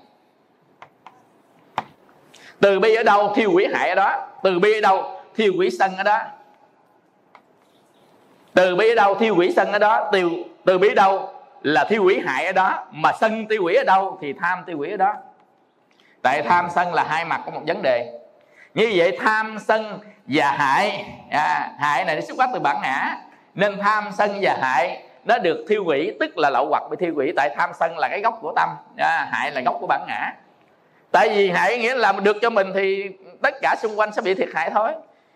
[2.59, 4.27] Từ bi ở đâu thiêu quỷ hại ở đó.
[4.43, 6.19] Từ bi ở đâu thiêu quỷ sân ở đó.
[8.53, 10.09] Từ bi ở đâu thiêu quỷ sân ở đó.
[10.11, 10.29] Từ
[10.65, 12.85] từ bi ở đâu là thiêu quỷ hại ở đó.
[12.91, 15.13] Mà sân tiêu quỷ ở đâu thì tham tiêu quỷ ở đó.
[16.21, 18.19] Tại tham sân là hai mặt của một vấn đề.
[18.73, 21.05] Như vậy tham sân và hại.
[21.31, 23.17] À, hại này nó xuất phát từ bản ngã.
[23.55, 27.13] Nên tham sân và hại nó được thiêu quỷ tức là lậu hoặc bị thiêu
[27.15, 28.69] quỷ tại tham sân là cái gốc của tâm.
[28.97, 30.31] À, hại là gốc của bản ngã.
[31.11, 33.09] Tại vì hại nghĩa là được cho mình thì
[33.41, 34.91] tất cả xung quanh sẽ bị thiệt hại thôi.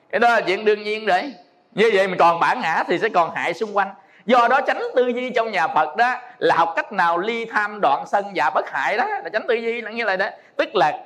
[0.10, 1.34] Cái đó là chuyện đương nhiên đấy
[1.72, 3.90] như vậy mình còn bản ngã thì sẽ còn hại xung quanh.
[4.26, 7.80] Do đó tránh tư duy trong nhà phật đó là học cách nào ly tham
[7.82, 10.26] đoạn sân và bất hại đó là tránh tư duy là như vậy đó.
[10.56, 11.00] Tức là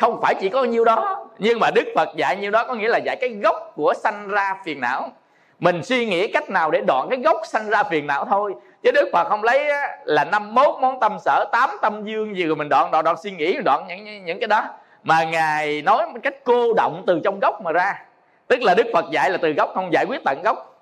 [0.00, 2.88] không phải chỉ có nhiêu đó nhưng mà đức phật dạy nhiêu đó có nghĩa
[2.88, 5.12] là dạy cái gốc của sanh ra phiền não
[5.60, 8.54] mình suy nghĩ cách nào để đoạn cái gốc sanh ra phiền não thôi.
[8.82, 9.64] Chứ đức phật không lấy
[10.04, 13.16] là năm mốt món tâm sở tám tâm dương gì rồi mình đoạn đoạn đoạn
[13.22, 14.64] suy nghĩ đoạn những những cái đó.
[15.02, 18.02] Mà ngài nói một cách cô động từ trong gốc mà ra.
[18.46, 20.74] Tức là đức phật dạy là từ gốc không giải quyết tận gốc.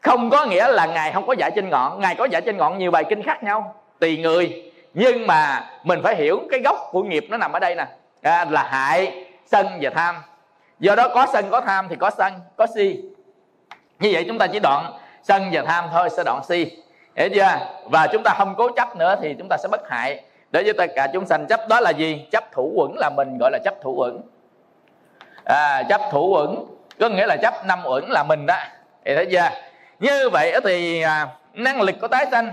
[0.00, 2.00] Không có nghĩa là ngài không có dạy trên ngọn.
[2.00, 4.72] Ngài có dạy trên ngọn nhiều bài kinh khác nhau tùy người.
[4.94, 7.86] Nhưng mà mình phải hiểu cái gốc của nghiệp nó nằm ở đây nè.
[8.22, 10.16] À, là hại sân và tham.
[10.78, 13.02] Do đó có sân có tham thì có sân có si
[14.02, 16.76] như vậy chúng ta chỉ đoạn sân và tham thôi sẽ đoạn si.
[17.16, 17.58] Hiểu chưa?
[17.84, 20.22] Và chúng ta không cố chấp nữa thì chúng ta sẽ bất hại.
[20.50, 22.26] Để cho tất cả chúng sanh chấp đó là gì?
[22.32, 24.20] Chấp thủ uẩn là mình gọi là chấp thủ uẩn.
[25.44, 26.56] À, chấp thủ uẩn
[27.00, 28.56] có nghĩa là chấp năm uẩn là mình đó.
[29.04, 29.48] Thì thấy chưa?
[30.00, 32.52] Như vậy thì à, năng lực của tái sanh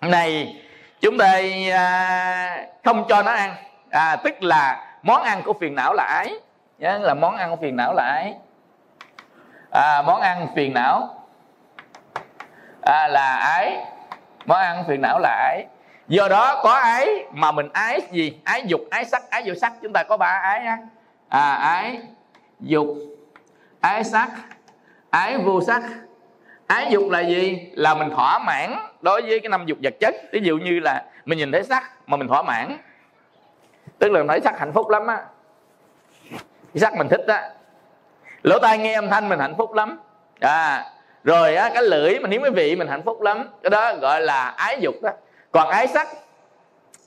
[0.00, 0.56] này
[1.00, 1.40] chúng ta
[1.72, 3.54] à, không cho nó ăn.
[3.90, 6.34] À, tức là món ăn của phiền não là ái.
[6.78, 8.34] Nhớ là món ăn của phiền não là ái
[9.70, 11.24] à, món ăn phiền não.
[12.82, 13.84] À, là ái.
[14.46, 15.66] Món ăn phiền não là ái.
[16.08, 18.40] Do đó có ái mà mình ái gì?
[18.44, 19.72] Ái dục ái sắc ái vô sắc.
[19.82, 20.78] Chúng ta có ba ái á.
[21.28, 22.00] À, ái
[22.60, 22.86] dục
[23.80, 24.28] ái sắc
[25.10, 25.82] ái vô sắc.
[26.66, 27.70] Ái dục là gì?
[27.72, 30.14] Là mình thỏa mãn đối với cái năm dục vật chất.
[30.32, 32.78] Ví dụ như là mình nhìn thấy sắc mà mình thỏa mãn.
[33.98, 35.18] Tức là mình thấy sắc hạnh phúc lắm á.
[36.74, 37.50] Sắc mình thích á
[38.42, 39.98] lỗ tai nghe âm thanh mình hạnh phúc lắm.
[40.40, 40.84] À
[41.24, 43.48] rồi á cái lưỡi mình nếm cái vị mình hạnh phúc lắm.
[43.62, 45.10] Cái đó gọi là ái dục đó.
[45.52, 46.08] Còn ái sắc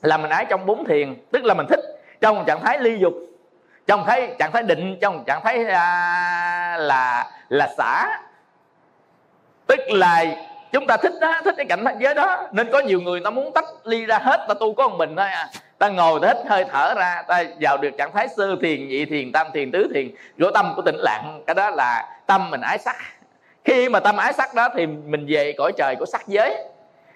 [0.01, 1.79] là mình ái trong bốn thiền tức là mình thích
[2.21, 3.13] trong trạng thái ly dục
[3.87, 8.19] trong thấy trạng thái định trong trạng thái à, là là xả.
[9.67, 10.25] Tức là
[10.71, 12.47] chúng ta thích đó thích cái cảnh thế giới đó.
[12.51, 15.15] Nên có nhiều người ta muốn tách ly ra hết ta tu có một mình
[15.15, 15.49] thôi à.
[15.77, 19.05] Ta ngồi ta hít hơi thở ra ta vào được trạng thái sơ thiền nhị
[19.05, 20.11] thiền tam thiền tứ thiền.
[20.39, 22.95] Của tâm của tĩnh lặng cái đó là tâm mình ái sắc.
[23.63, 26.57] Khi mà tâm ái sắc đó thì mình về cõi trời của sắc giới.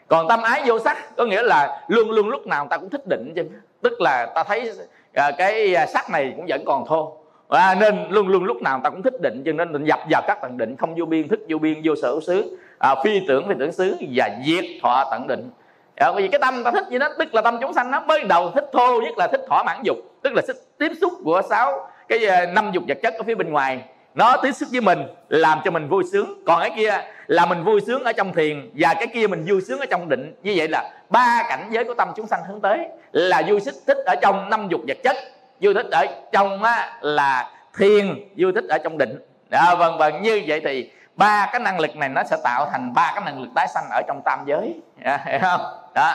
[0.07, 3.07] Còn tâm ái vô sắc có nghĩa là luôn luôn lúc nào ta cũng thích
[3.07, 3.43] định chứ.
[3.81, 4.71] Tức là ta thấy
[5.13, 7.17] à, cái à, sắc này cũng vẫn còn thô.
[7.49, 10.21] À, nên luôn luôn lúc nào ta cũng thích định cho nên mình dập vào
[10.27, 13.47] các tầng định không vô biên thức vô biên vô sở xứ à, phi tưởng
[13.47, 15.49] phi tưởng xứ và diệt thọ tận định.
[15.95, 17.99] À, bởi vì cái tâm ta thích như đó tức là tâm chúng sanh nó
[17.99, 21.13] mới đầu thích thô nhất là thích thỏa mãn dục tức là thích tiếp xúc
[21.23, 23.81] của sáu cái à, năm dục vật chất ở phía bên ngoài.
[24.15, 26.43] Nó tiếp xúc với mình làm cho mình vui sướng.
[26.45, 29.61] Còn cái kia là mình vui sướng ở trong thiền và cái kia mình vui
[29.61, 30.33] sướng ở trong định.
[30.43, 32.79] Như vậy là ba cảnh giới của tâm chúng sanh hướng tới
[33.11, 35.15] là vui thích thích ở trong năm dục vật chất
[35.61, 39.19] vui thích ở trong á, là thiền vui thích ở trong định.
[39.51, 42.93] À, vân vân như vậy thì ba cái năng lực này nó sẽ tạo thành
[42.93, 44.81] ba cái năng lực tái sanh ở trong tam giới.
[45.03, 45.61] À, hiểu không?
[45.93, 46.13] Đó.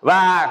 [0.00, 0.48] Và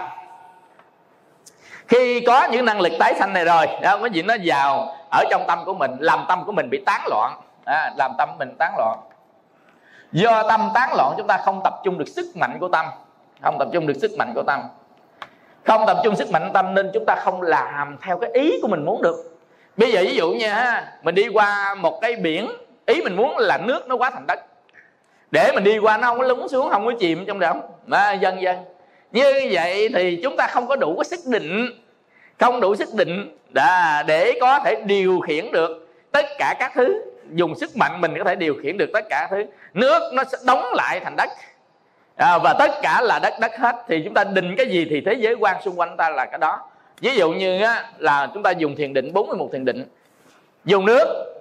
[1.88, 5.24] khi có những năng lực tái sanh này rồi đó, cái gì nó vào ở
[5.32, 7.42] trong tâm của mình làm tâm của mình bị tán loạn.
[7.66, 9.00] À, làm tâm mình tán loạn.
[10.12, 12.86] Do tâm tán loạn chúng ta không tập trung được sức mạnh của tâm.
[13.42, 14.62] Không tập trung được sức mạnh của tâm.
[15.66, 18.68] Không tập trung sức mạnh tâm nên chúng ta không làm theo cái ý của
[18.68, 19.16] mình muốn được.
[19.78, 22.50] Bây giờ ví dụ nha, mình đi qua một cái biển
[22.86, 24.40] ý mình muốn là nước nó quá thành đất.
[25.32, 27.54] Để mình đi qua nó không có lún xuống không có chìm trong đó.
[27.86, 28.58] Mà dần dần
[29.12, 31.70] như vậy thì chúng ta không có đủ cái sức định
[32.40, 33.38] không đủ sức định
[34.08, 37.02] để có thể điều khiển được tất cả các thứ.
[37.34, 39.46] Dùng sức mạnh mình có thể điều khiển được tất cả thứ.
[39.74, 41.30] Nước nó sẽ đóng lại thành đất.
[42.16, 43.76] À, và tất cả là đất đất hết.
[43.88, 46.40] Thì chúng ta định cái gì thì thế giới quan xung quanh ta là cái
[46.40, 46.60] đó.
[47.02, 49.86] Ví dụ như á, là chúng ta dùng thiền định 41 thiền định.
[50.66, 51.33] Dùng nước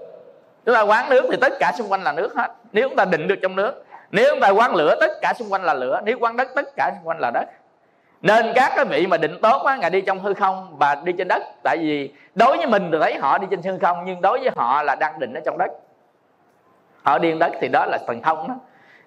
[0.66, 2.50] chúng ta quán nước thì tất cả xung quanh là nước hết.
[2.72, 5.52] Nếu chúng ta định được trong nước nếu chúng ta quán lửa tất cả xung
[5.52, 6.00] quanh là lửa.
[6.04, 7.44] Nếu quán đất tất cả xung quanh là đất.
[8.22, 11.12] Nên các cái vị mà định tốt á ngài đi trong hư không và đi
[11.18, 11.42] trên đất.
[11.62, 14.50] Tại vì đối với mình thì thấy họ đi trên hư không nhưng đối với
[14.56, 15.70] họ là đang định ở trong đất.
[17.02, 18.54] Họ điên đất thì đó là thần thông đó.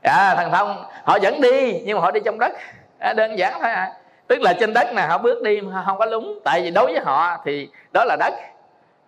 [0.01, 2.51] À, thần thông họ vẫn đi nhưng mà họ đi trong đất.
[2.99, 3.93] À, đơn giản thôi à.
[4.27, 6.39] Tức là trên đất này họ bước đi không có lúng.
[6.43, 8.33] Tại vì đối với họ thì đó là đất.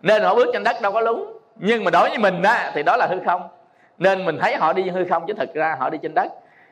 [0.01, 2.83] Nên họ bước trên đất đâu có lúng nhưng mà đối với mình á thì
[2.83, 3.47] đó là hư không.
[3.97, 6.27] Nên mình thấy họ đi hư không chứ thực ra họ đi trên đất.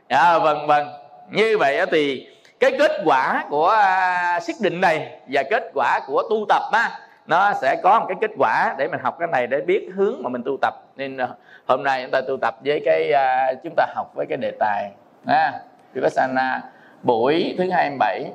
[0.07, 0.87] À, vâng vâng.
[1.29, 2.27] Như vậy thì
[2.59, 6.91] cái kết quả của à, xác định này và kết quả của tu tập á
[7.27, 10.23] nó sẽ có một cái kết quả để mình học cái này để biết hướng
[10.23, 10.73] mà mình tu tập.
[10.95, 11.27] Nên à,
[11.67, 14.51] hôm nay chúng ta tu tập với cái uh, chúng ta học với cái đề
[14.59, 14.91] tài
[15.27, 15.59] ha
[15.93, 16.61] vipassana
[17.03, 18.31] buổi thứ 27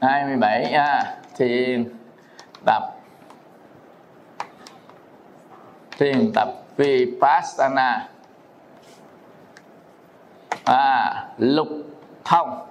[0.00, 1.78] 27 à, thì
[2.66, 2.82] tập
[5.98, 8.08] thiền tập vipassana.
[10.64, 11.68] À, lục
[12.24, 12.66] thông.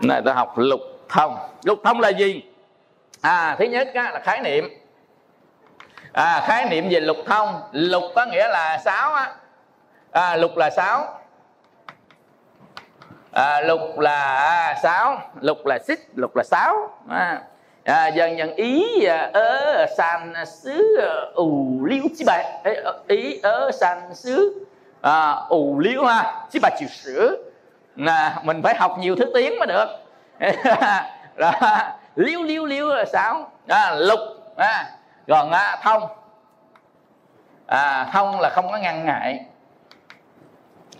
[0.00, 1.36] Này ta học lục thông.
[1.64, 2.42] Lục thông là gì?
[3.20, 4.64] À thứ nhất á, là khái niệm.
[6.12, 7.62] À, khái niệm về lục thông.
[7.72, 9.34] Lục có nghĩa là sáu á.
[10.10, 11.21] À, lục là sáu
[13.32, 15.20] à, lục là à, sáu.
[15.40, 16.90] Lục là xích lục là sáu.
[17.08, 17.42] À,
[17.84, 21.00] à, dần dần à, à, ý ớ san xứ
[21.34, 22.62] ù liu chi bài
[23.08, 24.66] ý ớ san xứ
[25.02, 25.10] ủ
[25.48, 27.36] ù liêu ha chi bài chịu sửa.
[27.96, 29.86] Là mình phải học nhiều thứ tiếng mới được.
[31.36, 31.52] Đó
[32.16, 34.20] liêu liêu liêu là sáu, à, lục
[34.56, 34.90] à,
[35.28, 36.02] còn à, thông.
[37.66, 39.44] À, thông là không có ngăn ngại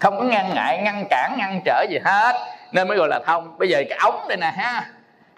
[0.03, 2.37] không có ngăn ngại ngăn cản ngăn trở gì hết.
[2.73, 3.59] Nên mới gọi là thông.
[3.59, 4.85] Bây giờ cái ống đây nè ha.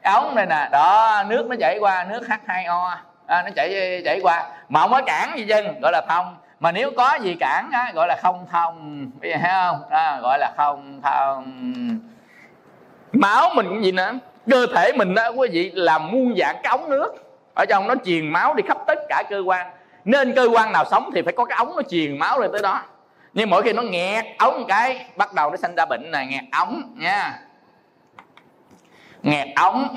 [0.02, 0.68] Cái ống đây nè.
[0.72, 2.96] Đó nước nó chảy qua nước H2O
[3.26, 4.46] à, nó chảy chảy qua.
[4.68, 6.36] Mà không có cản gì chân gọi là thông.
[6.60, 9.06] Mà nếu có gì cản á, gọi là không thông.
[9.20, 9.82] Bây giờ thấy không?
[9.90, 11.44] À, gọi là không thông.
[13.12, 14.12] Máu mình cũng gì nữa?
[14.50, 17.12] Cơ thể mình đó quý vị là muôn dạng cái ống nước.
[17.54, 19.66] Ở trong nó truyền máu đi khắp tất cả cơ quan.
[20.04, 22.62] Nên cơ quan nào sống thì phải có cái ống nó truyền máu lên tới
[22.62, 22.82] đó
[23.34, 26.44] nhưng mỗi khi nó nghẹt ống cái bắt đầu nó sinh ra bệnh này nghẹt
[26.52, 27.40] ống nha.
[29.22, 29.96] Nghẹt ống.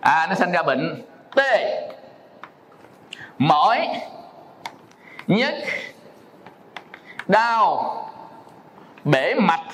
[0.00, 1.02] À nó sinh ra bệnh
[1.36, 1.40] t.
[3.38, 3.88] Mỏi.
[5.26, 5.54] Nhất
[7.26, 8.00] đau.
[9.04, 9.64] Bể mạch.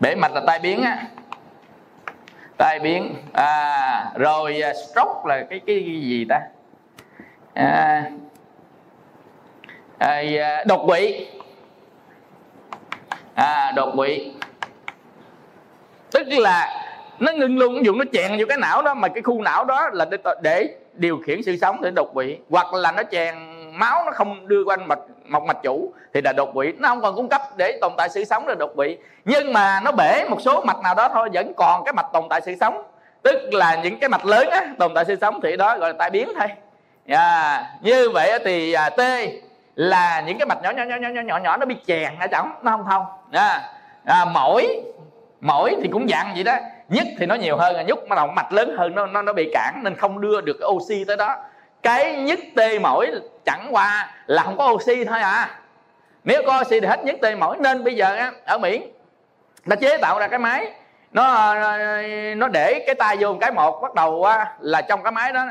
[0.00, 1.04] Bể mạch là tai biến á.
[2.56, 3.14] Tai biến.
[3.32, 6.40] À, rồi à, stroke là cái cái, cái gì ta?
[7.54, 8.10] À,
[10.00, 11.26] à, dạ, đột quỵ.
[13.34, 14.32] À, đột quỵ.
[16.10, 16.86] Tức là
[17.18, 19.90] nó ngưng luôn dụng nó chèn vô cái não đó mà cái khu não đó
[19.92, 22.36] là để, để điều khiển sự sống để đột quỵ.
[22.50, 23.34] Hoặc là nó chèn
[23.78, 26.72] máu nó không đưa qua mạch một mạch chủ thì là đột quỵ.
[26.78, 28.96] Nó không còn cung cấp để tồn tại sự sống là đột quỵ.
[29.24, 32.24] Nhưng mà nó bể một số mạch nào đó thôi vẫn còn cái mạch tồn
[32.30, 32.82] tại sự sống.
[33.22, 35.96] Tức là những cái mạch lớn á, tồn tại sự sống thì đó gọi là
[35.98, 36.48] tai biến thôi.
[37.06, 37.66] Yeah.
[37.82, 39.00] như vậy thì à, t
[39.74, 42.52] là những cái mạch nhỏ nhỏ nhỏ nhỏ nhỏ nhỏ nó bị chèn ở trong
[42.62, 43.04] nó không thông.
[43.32, 43.60] À,
[44.04, 44.82] à, mỗi
[45.40, 46.56] mỗi thì cũng dặn vậy đó.
[46.88, 49.50] Nhất thì nó nhiều hơn nhúc mà động mạch lớn hơn nó nó nó bị
[49.54, 51.36] cản nên không đưa được oxy tới đó.
[51.82, 53.10] Cái nhất tê mỏi
[53.44, 55.50] chẳng qua là không có oxy thôi à.
[56.24, 57.56] Nếu có oxy thì hết nhất tê mỏi.
[57.60, 58.82] Nên bây giờ á, ở mỹ
[59.66, 60.72] nó chế tạo ra cái máy
[61.12, 61.54] nó
[62.34, 64.26] nó để cái tay vô một cái một bắt đầu
[64.60, 65.44] là trong cái máy đó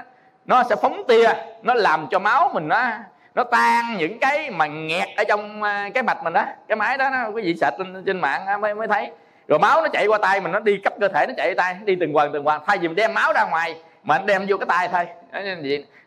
[0.46, 2.92] nó sẽ phóng tia nó làm cho máu mình nó
[3.36, 6.46] nó tan những cái mà nghẹt ở trong à, cái mạch mình đó.
[6.68, 9.12] Cái máy đó nó quý vị sệt trên, trên mạng mới mới thấy.
[9.48, 11.76] Rồi máu nó chạy qua tay mình nó đi cấp cơ thể nó chạy tay
[11.86, 12.62] đi từng quần từng quần.
[12.68, 15.08] Thay vì mình đem máu ra ngoài mà anh đem vô cái tay thôi.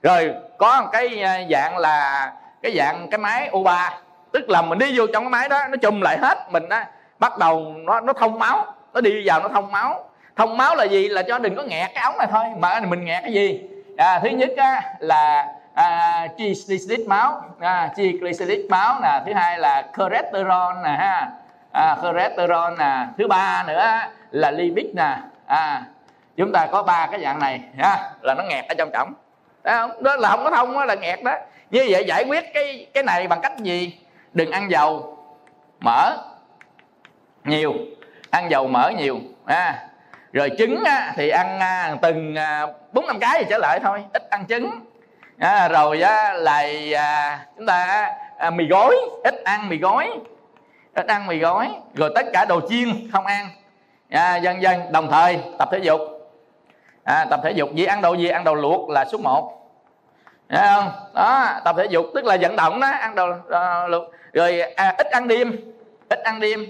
[0.03, 2.33] Rồi có một cái à, dạng là
[2.63, 3.91] cái dạng cái máy U3
[4.33, 6.87] tức là mình đi vô trong cái máy đó nó chùm lại hết mình á.
[7.19, 8.75] Bắt đầu nó nó thông máu.
[8.95, 10.09] Nó đi vào nó thông máu.
[10.37, 11.09] Thông máu là gì?
[11.09, 12.45] Là cho đừng có nghẹt cái ống này thôi.
[12.59, 13.63] Mà mình nghẹt cái gì?
[13.97, 17.43] À, thứ nhất á, là à, triglycerid máu.
[17.61, 19.21] À, triglycerid máu nè.
[19.27, 21.31] Thứ hai là cholesterol nè ha.
[21.73, 23.07] À, cholesterol nè.
[23.19, 23.91] Thứ ba nữa
[24.31, 25.17] là lipid nè.
[25.47, 25.83] À,
[26.37, 29.13] chúng ta có ba cái dạng này ha là nó nghẹt ở trong trọng
[29.63, 31.35] đó, đó là không có thông đó là nghẹt đó.
[31.71, 33.99] Như vậy giải quyết cái cái này bằng cách gì?
[34.33, 35.19] Đừng ăn dầu
[35.81, 36.17] mỡ
[37.45, 37.75] nhiều.
[38.31, 39.89] Ăn dầu mỡ nhiều à,
[40.33, 44.05] rồi trứng á, thì ăn à, từng à, bốn năm cái thì trở lại thôi.
[44.13, 44.71] Ít ăn trứng
[45.38, 50.11] à, rồi á, là à, chúng ta à, mì gói ít ăn mì gói
[50.95, 53.49] ít ăn mì gói rồi tất cả đồ chiên không ăn.
[54.11, 56.01] À, dần dần đồng thời tập thể dục.
[57.05, 58.29] À, tập thể dục gì ăn đồ gì?
[58.29, 59.59] Ăn đồ luộc là số 1
[60.49, 60.90] Thấy không?
[61.14, 64.05] Đó tập thể dục tức là vận động đó ăn đồ uh, luộc.
[64.33, 65.57] Rồi à, ít ăn đêm
[66.09, 66.66] ít ăn đêm.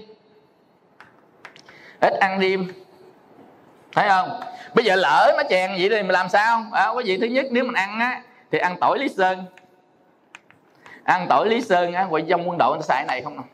[2.01, 2.73] Ít ăn đêm.
[3.95, 4.39] Thấy không?
[4.73, 6.63] Bây giờ lỡ nó chèn vậy thì mình làm sao?
[6.71, 8.21] À, quý vị thứ nhất nếu mình ăn á
[8.53, 9.43] thì ăn tỏi lý sơn.
[11.03, 13.45] Ăn tỏi lý sơn á quậy trong quân đội nó xài này không nào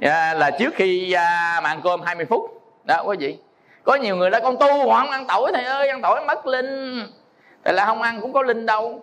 [0.00, 2.62] à, dạ, là trước khi à, mà ăn cơm 20 phút.
[2.84, 3.38] Đó quý vị.
[3.84, 6.46] Có nhiều người đã con tu họ không ăn tỏi thầy ơi ăn tỏi mất
[6.46, 7.02] linh.
[7.62, 9.02] Tại là không ăn cũng có linh đâu.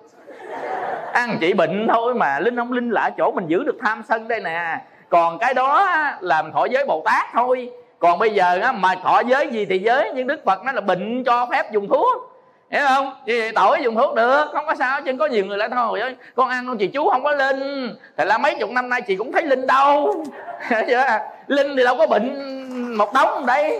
[1.13, 4.27] Ăn chỉ bệnh thôi mà linh không linh là chỗ mình giữ được tham sân
[4.27, 4.81] đây nè.
[5.09, 5.87] Còn cái đó
[6.19, 7.71] là mình thọ giới bồ tát thôi.
[7.99, 10.81] Còn bây giờ á, mà thọ giới gì thì giới nhưng đức phật nó là
[10.81, 12.26] bệnh cho phép dùng thuốc
[12.71, 13.13] hiểu không?
[13.27, 16.01] Thì tội dùng thuốc được, không có sao chứ có nhiều người lại thôi.
[16.35, 17.95] Con ăn con chị chú không có linh.
[18.17, 20.25] Thì là mấy chục năm nay chị cũng thấy linh đâu.
[21.47, 23.79] Linh thì đâu có bệnh một đống đây.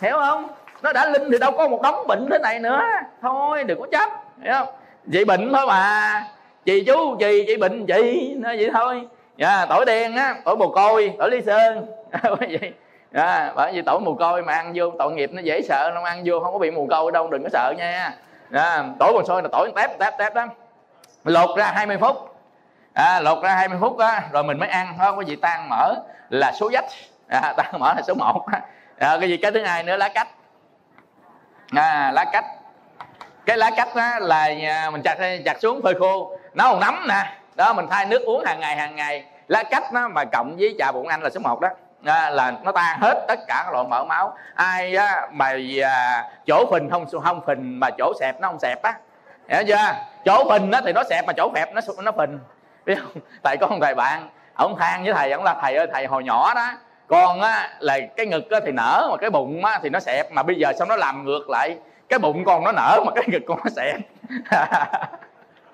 [0.00, 0.48] Hiểu không?
[0.82, 2.82] Nó đã linh thì đâu có một đống bệnh thế này nữa.
[3.22, 4.10] Thôi, đừng có chấp.
[4.42, 4.68] Hiểu không?
[5.12, 6.24] Chị bệnh thôi mà.
[6.64, 9.02] Chị chú, chị chị bệnh, chị, nói vậy thôi.
[9.36, 11.86] Dạ tỏi đen á, tỏi bồ côi, tỏi lý sơn.
[12.38, 12.72] Vậy
[13.12, 16.04] à, bởi vì tỏi mù côi mà ăn vô tội nghiệp nó dễ sợ nó
[16.04, 18.14] ăn vô không có bị mù côi đâu đừng có sợ nha.
[18.52, 20.48] À, tỏi còn sôi là tỏi tép tép tép lắm.
[21.24, 22.36] Lột ra 20 phút.
[22.94, 25.94] À, lột ra 20 phút á rồi mình mới ăn không có gì tan mỡ
[26.30, 26.84] là số dách
[27.28, 28.46] à, tan mỡ là số 1
[28.98, 30.28] à, cái gì cái thứ hai nữa lá cách.
[31.72, 32.44] À, lá cách.
[33.46, 36.36] Cái lá cách á, là à, mình chặt chặt xuống phơi khô.
[36.54, 37.32] Nấu còn nấm nè.
[37.54, 39.24] Đó mình thay nước uống hàng ngày hàng ngày.
[39.48, 41.68] Lá cách nó mà cộng với trà bụng anh là số 1 đó
[42.04, 44.34] à, là nó tan hết tất cả các loại mỡ máu.
[44.54, 48.82] Ai á, mà à, chỗ phình không không phình mà chỗ xẹp nó không xẹp
[48.82, 48.94] á.
[49.48, 49.94] Hiểu chưa?
[50.24, 52.38] Chỗ phình á thì nó xẹp mà chỗ phẹp nó nó phình.
[52.86, 53.22] Biết không?
[53.42, 56.24] Thầy có một thầy bạn ông than với thầy ông là thầy ơi thầy hồi
[56.24, 56.72] nhỏ đó
[57.08, 60.32] con á là cái ngực á thì nở mà cái bụng á thì nó xẹp
[60.32, 61.76] mà bây giờ xong nó làm ngược lại?
[62.08, 63.96] Cái bụng con nó nở mà cái ngực con nó xẹp.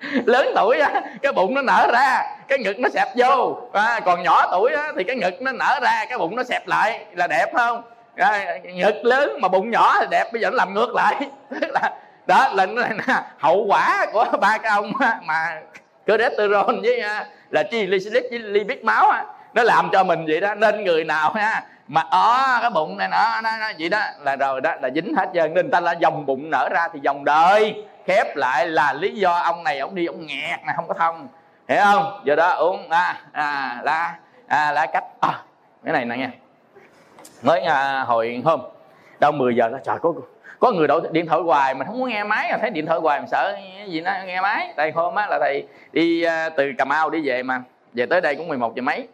[0.25, 3.57] lớn tuổi á cái bụng nó nở ra cái ngực nó xẹp vô.
[3.73, 6.67] À, còn nhỏ tuổi á, thì cái ngực nó nở ra cái bụng nó xẹp
[6.67, 7.81] lại là đẹp không?
[8.15, 11.15] À, ngực lớn mà bụng nhỏ thì đẹp bây giờ nó làm ngược lại.
[11.69, 11.91] Là
[12.27, 14.91] đó là, là hậu quả của ba cái ông
[15.25, 15.61] mà
[16.07, 20.55] cholesterol với à, là triglycerid với lipid máu á nó làm cho mình vậy đó.
[20.55, 24.35] Nên người nào ha mà ó cái bụng này nó, nó, nó vậy đó là
[24.35, 25.53] rồi đó là dính hết trơn.
[25.53, 29.31] Nên ta là dòng bụng nở ra thì dòng đời khép lại là lý do
[29.31, 31.27] ông này ông đi ông nghẹt này không có thông.
[31.67, 32.21] Hiểu không?
[32.25, 34.15] Giờ đó uống à, à lá
[34.47, 35.03] à, lá cách.
[35.19, 35.41] À,
[35.83, 36.31] cái này nè nha.
[37.43, 38.61] Mới à, hồi hôm
[39.19, 40.13] đâu 10 giờ đó trời có
[40.59, 42.99] có người đổ điện thoại hoài mình không muốn nghe máy à, thấy điện thoại
[42.99, 44.73] hoài mình sợ gì nó nghe máy.
[44.75, 47.61] Tại hôm á là thầy đi à, từ cà mau đi về mà.
[47.93, 49.07] Về tới đây cũng 11 giờ mấy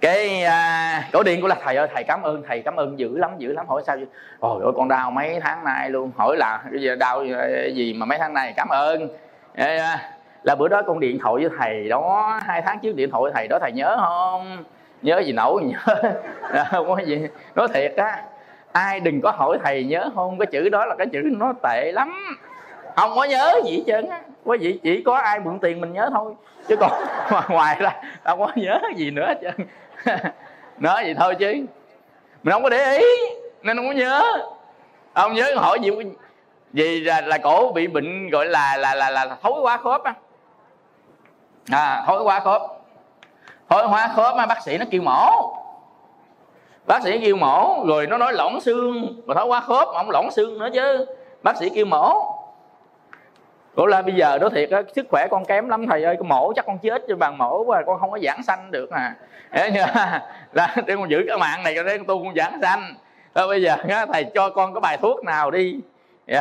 [0.00, 3.18] cái à, cổ điện của là thầy ơi thầy cảm ơn thầy cảm ơn dữ
[3.18, 3.66] lắm dữ lắm.
[3.68, 3.96] Hỏi sao
[4.40, 6.12] ôi ôi con đau mấy tháng nay luôn.
[6.16, 8.52] Hỏi là bây giờ đau à, gì mà mấy tháng nay?
[8.56, 9.08] Cảm ơn.
[9.54, 9.98] À,
[10.42, 13.32] là bữa đó con điện thoại với thầy đó hai tháng trước điện thoại với
[13.34, 14.64] thầy đó thầy nhớ không?
[15.02, 15.94] Nhớ gì nổi nhớ.
[16.52, 17.26] À, không có gì.
[17.54, 18.22] Nói thiệt á
[18.72, 20.38] ai đừng có hỏi thầy nhớ không?
[20.38, 22.36] Cái chữ đó là cái chữ nó tệ lắm.
[22.96, 24.20] Không có nhớ gì hết trơn á.
[24.44, 26.34] Quý vị chỉ có ai mượn tiền mình nhớ thôi.
[26.68, 26.92] Chứ còn
[27.48, 27.92] ngoài ra
[28.24, 29.66] đâu có nhớ gì nữa hết trơn.
[30.78, 31.46] nói vậy thôi chứ.
[32.42, 33.06] Mình không có để ý
[33.62, 34.22] nên không có nhớ.
[35.12, 35.90] Ông nhớ hỏi gì
[36.72, 40.14] vì là, là cổ bị bệnh gọi là là là là thối quá khớp á.
[41.70, 42.62] À thối quá khớp.
[43.68, 45.54] Thối hóa khớp mà bác sĩ nó kêu mổ.
[46.86, 50.10] Bác sĩ kêu mổ rồi nó nói lỏng xương mà thối quá khớp mà không
[50.10, 51.06] lỏng xương nữa chứ.
[51.42, 52.29] Bác sĩ kêu mổ.
[53.80, 56.28] Cổ la bây giờ đó thiệt á sức khỏe con kém lắm thầy ơi con
[56.28, 59.14] mổ chắc con chết cho bằng mổ và con không có giảng sanh được à.
[59.52, 59.80] Thế như
[60.52, 62.94] là để con giữ cái mạng này cho đến tu con giảng sanh.
[63.34, 65.76] Thôi bây giờ á, thầy cho con cái bài thuốc nào đi.
[66.26, 66.40] Dạ,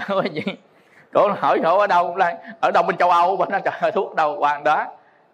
[1.13, 4.15] cổ hỏi chỗ ở đâu là ở đâu bên châu âu bên đó trời thuốc
[4.15, 4.85] đâu hoàng đó.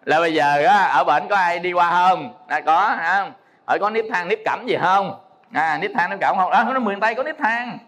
[0.04, 2.34] Là bây giờ á, ở bệnh có ai đi qua không?
[2.48, 3.32] Là có không
[3.64, 5.18] ở có nếp than nếp cẩm gì không?
[5.52, 6.50] À nếp than nếp cẩm không?
[6.50, 7.78] Đó nó miền tây có nếp than.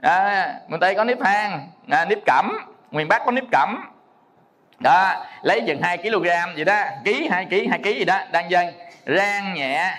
[0.00, 1.68] À, miền tây có nếp than.
[1.88, 2.58] À, nếp cẩm
[2.90, 3.90] miền bắc có nếp cẩm.
[4.78, 6.22] Đó, lấy chừng 2 kg
[6.54, 8.66] vậy đó, ký 2 ký 2 ký gì đó đang dân
[9.06, 9.94] rang nhẹ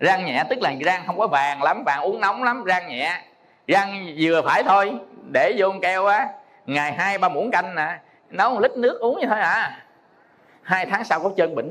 [0.00, 3.20] rang nhẹ tức là rang không có vàng lắm, vàng uống nóng lắm, rang nhẹ.
[3.68, 4.92] Rang vừa phải thôi,
[5.32, 6.28] để vô keo á,
[6.66, 7.98] ngày hai ba muỗng canh nè,
[8.30, 9.84] nấu một lít nước uống như thôi à.
[10.62, 11.70] Hai tháng sau có chân bệnh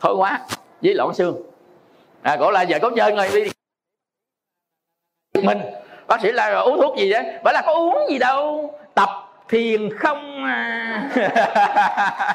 [0.00, 0.40] thôi quá,
[0.82, 1.42] với lộn xương.
[2.22, 3.50] À cổ là giờ có chân rồi, đi.
[5.42, 5.58] Mình
[6.06, 7.24] bác sĩ là uống thuốc gì vậy?
[7.44, 8.74] bảo là có uống gì đâu.
[8.94, 9.08] Tập
[9.48, 11.08] thiền không à.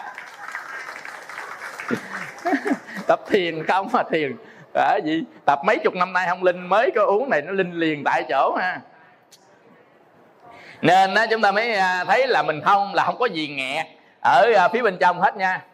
[3.07, 4.35] Tập thiền không mà thiền.
[4.73, 5.23] À, gì?
[5.45, 8.23] Tập mấy chục năm nay không linh mới có uống này nó linh liền tại
[8.29, 8.81] chỗ ha.
[10.81, 13.85] Nên đó, chúng ta mới à, thấy là mình không là không có gì nghẹt.
[14.23, 15.65] Ở à, phía bên trong hết nha.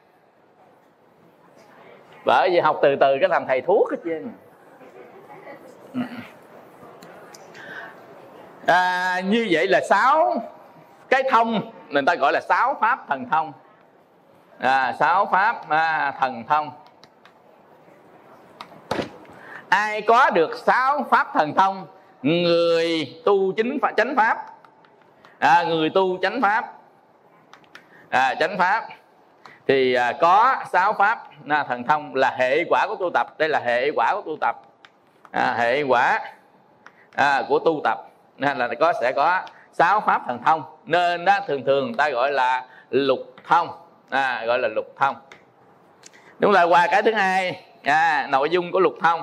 [2.26, 4.32] Bởi vì học từ từ cái làm thầy thuốc hết trơn
[8.66, 10.42] à, như vậy là sáu.
[11.10, 13.52] Cái thông người ta gọi là sáu pháp thần thông.
[14.60, 16.72] À, sáu pháp à, thần thông.
[19.70, 21.88] Ai có được sáu pháp thần thông?
[22.22, 24.46] Người tu chính pháp chánh pháp.
[25.40, 26.74] À, người tu chánh pháp.
[28.10, 28.88] À, chánh pháp.
[29.68, 33.38] Thì à, có sáu pháp à, thần thông là hệ quả của tu tập.
[33.38, 34.56] Đây là hệ quả của tu tập.
[35.32, 36.20] À, hệ quả
[37.16, 37.98] à, của tu tập
[38.38, 40.64] nên là có sẽ có sáu pháp thần thông.
[40.86, 43.70] Nên đó thường thường ta gọi là lục thông.
[44.10, 45.16] À, gọi là lục thông.
[46.40, 49.22] Đúng là qua cái thứ hai à, nội dung của lục thông.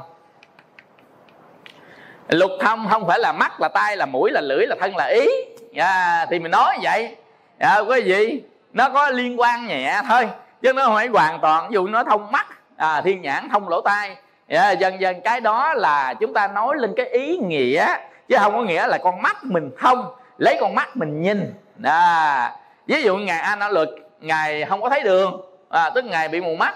[2.28, 5.04] Lục thông không phải là mắt là tai là mũi là lưỡi là thân là
[5.04, 5.28] ý.
[5.76, 7.16] À, thì mình nói vậy.
[7.58, 8.42] À, cái gì?
[8.72, 10.28] Nó có liên quan nhẹ thôi
[10.62, 11.68] chứ nó không phải hoàn toàn.
[11.68, 12.46] Ví dụ nó thông mắt
[12.76, 14.16] à, thiên nhãn thông lỗ tai.
[14.48, 17.86] À, dần dần cái đó là chúng ta nói lên cái ý nghĩa
[18.32, 21.54] chứ không có nghĩa là con mắt mình không lấy con mắt mình nhìn.
[21.82, 22.56] À,
[22.86, 23.88] ví dụ ngài an lực
[24.20, 26.74] ngài không có thấy đường à, tức ngài bị mù mắt.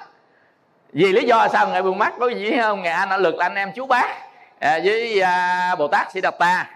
[0.93, 2.15] Vì lý do sao ngài bị mù mắt?
[2.21, 2.83] Có gì không?
[2.83, 4.09] Ngài an lực là anh em chú bác
[4.61, 6.71] à, với à, bồ tát sĩ đạt ta.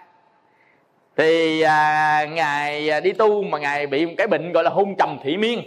[1.17, 5.19] Thì à, ngài đi tu mà ngài bị một cái bệnh gọi là hôn trầm
[5.23, 5.63] thị miên.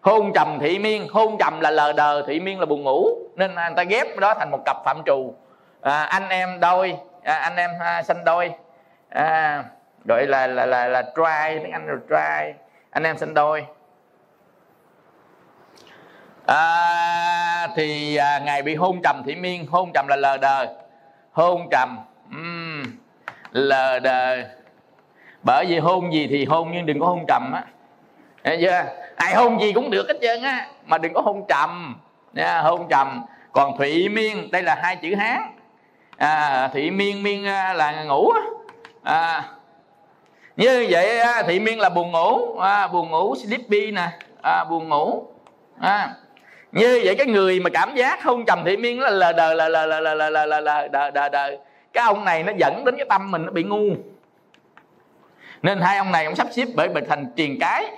[0.00, 3.08] Hôn trầm thị miên hôn trầm là lờ đờ thị miên là buồn ngủ.
[3.36, 5.34] Nên người ta ghép đó thành một cặp phạm trù.
[5.80, 6.96] À, anh em đôi
[7.26, 8.52] à, anh em à, sanh đôi.
[9.08, 9.64] À,
[10.04, 12.52] gọi là là là là try tiếng anh là try
[12.90, 13.66] anh em sinh đôi.
[16.46, 20.66] À, thì à, ngài bị hôn trầm thị miên hôn trầm là lờ đờ.
[21.32, 21.98] Hôn trầm
[22.30, 22.82] um,
[23.52, 24.36] lờ đờ.
[25.42, 27.64] Bởi vì hôn gì thì hôn nhưng đừng có hôn trầm á.
[28.44, 28.84] Thấy chưa?
[29.16, 32.00] Ai hôn gì cũng được hết trơn á mà đừng có hôn trầm.
[32.32, 33.24] Nha hôn trầm.
[33.52, 35.55] Còn thủy miên đây là hai chữ hán
[36.16, 38.32] à, thị miên miên à, là ngủ
[39.02, 39.44] à,
[40.56, 42.58] như vậy à, thị miên là buồn ngủ.
[42.58, 44.08] À, buồn ngủ sleepy nè.
[44.42, 45.26] À, buồn ngủ.
[45.80, 46.14] À,
[46.72, 49.68] như vậy cái người mà cảm giác hôn trầm thị miên là lờ đờ là
[49.68, 51.56] là là là là là là đờ đờ đờ.
[51.92, 53.94] Cái ông này nó dẫn đến cái tâm mình nó bị ngu.
[55.62, 57.90] Nên hai ông này ông sắp xếp bởi bệnh thành truyền cái.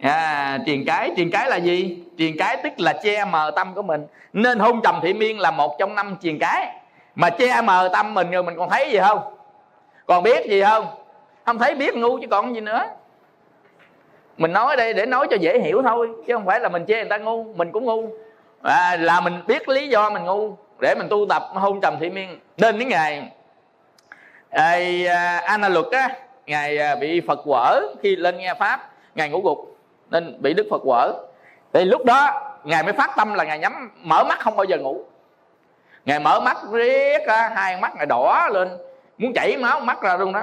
[0.00, 1.98] À, triền cái truyền cái là gì?
[2.18, 4.06] Truyền cái tức là che mờ tâm của mình.
[4.32, 6.79] Nên hôn trầm thị miên là một trong năm truyền cái
[7.20, 9.34] mà che mờ tâm mình rồi mình còn thấy gì không?
[10.06, 10.86] Còn biết gì không?
[11.46, 12.82] Không thấy biết ngu chứ còn gì nữa.
[14.36, 16.94] Mình nói đây để nói cho dễ hiểu thôi chứ không phải là mình che
[16.94, 18.08] người ta ngu mình cũng ngu.
[18.62, 22.10] À, là mình biết lý do mình ngu để mình tu tập hôn trầm thị
[22.10, 22.40] miên.
[22.56, 23.30] Nên đến ngày
[24.50, 26.08] à, à Ana luật á
[26.46, 29.76] ngài à, bị phật quở khi lên nghe pháp ngài ngủ gục
[30.10, 31.12] nên bị đức phật quở.
[31.72, 34.78] Thì lúc đó ngài mới phát tâm là ngài nhắm mở mắt không bao giờ
[34.78, 35.04] ngủ
[36.04, 37.18] ngài mở mắt riết
[37.54, 38.68] hai mắt ngài đỏ lên.
[39.18, 40.42] Muốn chảy máu mắt ra luôn đó.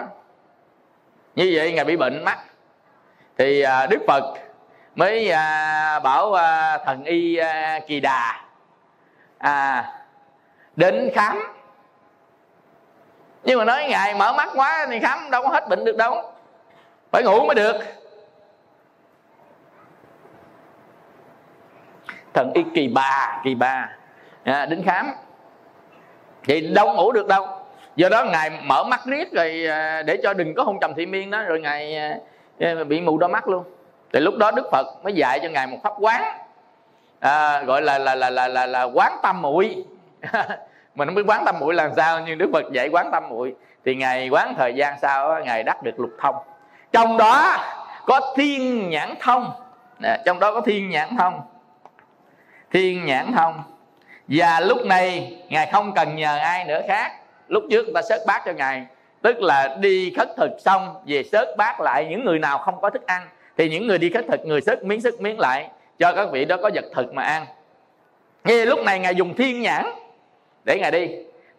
[1.36, 2.40] Như vậy ngài bị bệnh mắt.
[3.38, 4.34] Thì à, đức phật
[4.96, 7.40] mới à, bảo à, thần y
[7.88, 8.42] kỳ đà
[9.38, 9.86] à,
[10.76, 11.40] đến khám.
[13.44, 16.34] Nhưng mà nói ngài mở mắt quá thì khám đâu có hết bệnh được đâu.
[17.12, 17.76] Phải ngủ mới được.
[22.34, 23.90] Thần y kỳ bà kỳ bà
[24.44, 25.12] à, đến khám
[26.48, 27.48] thì đâu ngủ được đâu.
[27.96, 31.06] Do đó ngài mở mắt riết rồi à, để cho đừng có hôn trầm thị
[31.06, 32.18] miên đó rồi ngài à,
[32.60, 33.64] à, bị mù đôi mắt luôn.
[34.14, 36.24] Thì lúc đó đức phật mới dạy cho ngài một pháp quán
[37.20, 39.86] à, gọi là là là là là, là quán tâm muội.
[40.96, 43.56] Mình không biết quán tâm muội làm sao nhưng đức phật dạy quán tâm muội.
[43.86, 46.36] Thì ngài quán thời gian sau ngài đắc được lục thông.
[46.92, 47.58] Trong đó
[48.06, 49.52] có thiên nhãn thông.
[50.26, 51.42] Trong đó có thiên nhãn thông.
[52.72, 53.64] Thiên nhãn thông
[54.28, 57.12] và lúc này, ngài không cần nhờ ai nữa khác.
[57.48, 58.86] Lúc trước người ta sớt bát cho ngài.
[59.22, 62.90] Tức là đi khất thực xong, về sớt bát lại những người nào không có
[62.90, 65.70] thức ăn, thì những người đi khất thực, người sớt miếng sớt miếng lại
[66.00, 67.46] cho các vị đó có vật thực mà ăn.
[68.44, 69.86] Nghe lúc này ngài dùng thiên nhãn
[70.66, 71.10] để ngài đi.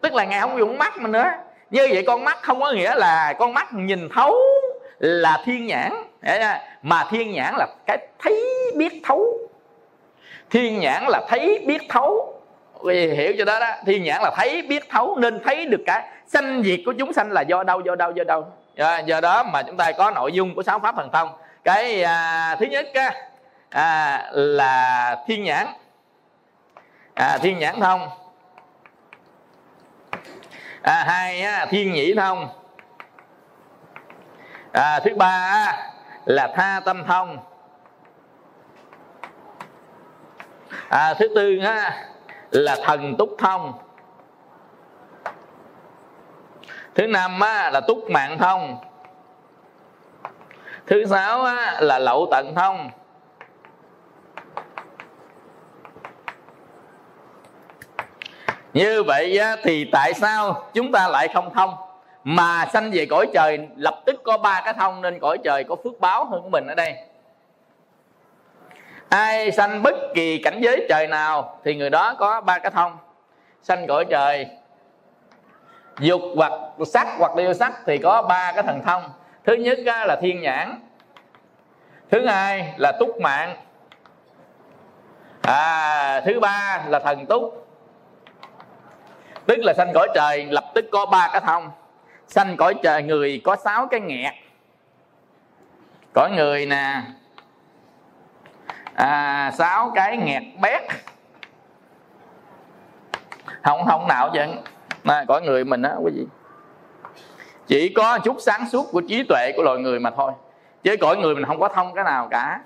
[0.01, 1.29] Tức là ngài không dùng mắt mình nữa.
[1.69, 4.35] Như vậy con mắt không có nghĩa là con mắt nhìn thấu
[4.99, 5.93] là thiên nhãn.
[6.81, 8.45] Mà thiên nhãn là cái thấy
[8.75, 9.37] biết thấu.
[10.49, 12.38] Thiên nhãn là thấy biết thấu
[12.83, 16.09] vì hiểu cho đó đó thiên nhãn là thấy biết thấu nên thấy được cái
[16.27, 18.45] sanh diệt của chúng sanh là do đâu do đâu do đâu.
[18.75, 21.29] Do, do đó mà chúng ta có nội dung của sáu pháp thần thông.
[21.63, 23.13] Cái à, thứ nhất á,
[23.69, 25.67] à, là thiên nhãn.
[27.13, 28.09] À, thiên nhãn thông.
[30.81, 32.49] À, hai á, thiên nhĩ thông.
[34.71, 35.91] À, thứ ba á,
[36.25, 37.37] là tha tâm thông.
[40.89, 42.05] À, thứ tư á,
[42.51, 43.73] là thần túc thông.
[46.95, 48.77] Thứ năm á, là túc mạng thông.
[50.87, 52.89] Thứ sáu á, là lậu tận thông.
[58.73, 61.75] Như vậy á, thì tại sao chúng ta lại không thông?
[62.23, 65.75] Mà sanh về cõi trời lập tức có ba cái thông nên cõi trời có
[65.83, 67.08] phước báo hơn của mình ở đây
[69.09, 72.97] ai sanh bất kỳ cảnh giới trời nào thì người đó có ba cái thông.
[73.63, 74.47] Sanh cõi trời
[75.99, 76.51] dục hoặc
[76.87, 79.03] sắc hoặc điêu sắc thì có ba cái thần thông.
[79.45, 80.79] Thứ nhất là thiên nhãn.
[82.11, 83.57] Thứ hai là túc mạng.
[85.41, 87.67] À, thứ ba là thần túc.
[89.45, 91.71] Tức là sanh cõi trời lập tức có ba cái thông.
[92.27, 94.33] Sanh cõi trời người có sáu cái nghẹt.
[96.13, 97.01] Cõi người nè
[98.99, 100.81] à, sáu cái nghẹt bét.
[103.63, 104.39] Không không nào chứ.
[105.03, 106.25] Mà cõi người mình á quý vị.
[107.67, 110.31] Chỉ có chút sáng suốt của trí tuệ của loài người mà thôi.
[110.83, 112.59] Chứ cõi người mình không có thông cái nào cả.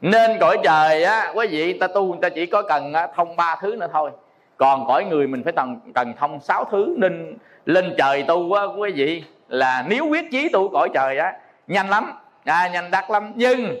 [0.00, 3.56] Nên cõi trời á quý vị ta tu người ta chỉ có cần thông ba
[3.60, 4.10] thứ nữa thôi.
[4.56, 6.94] Còn cõi người mình phải cần cần thông sáu thứ.
[6.98, 11.32] Nên lên trời tu á quý vị là nếu quyết chí tu cõi trời á
[11.66, 12.12] nhanh lắm.
[12.44, 13.32] À, nhanh đắt lắm.
[13.34, 13.78] Nhưng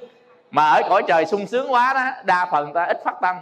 [0.50, 3.36] mà ở cõi trời sung sướng quá đó đa phần ta ít phát tâm.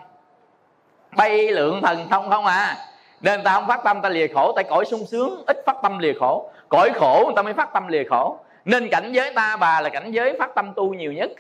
[1.17, 2.77] Bay lượng thần thông không à.
[3.21, 4.53] Nên ta không phát tâm ta lìa khổ.
[4.57, 6.51] Tại cõi sung sướng ít phát tâm lìa khổ.
[6.69, 8.39] Cõi khổ người ta mới phát tâm lìa khổ.
[8.65, 11.31] Nên cảnh giới ta bà là cảnh giới phát tâm tu nhiều nhất.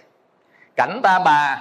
[0.76, 1.58] Cảnh ta bà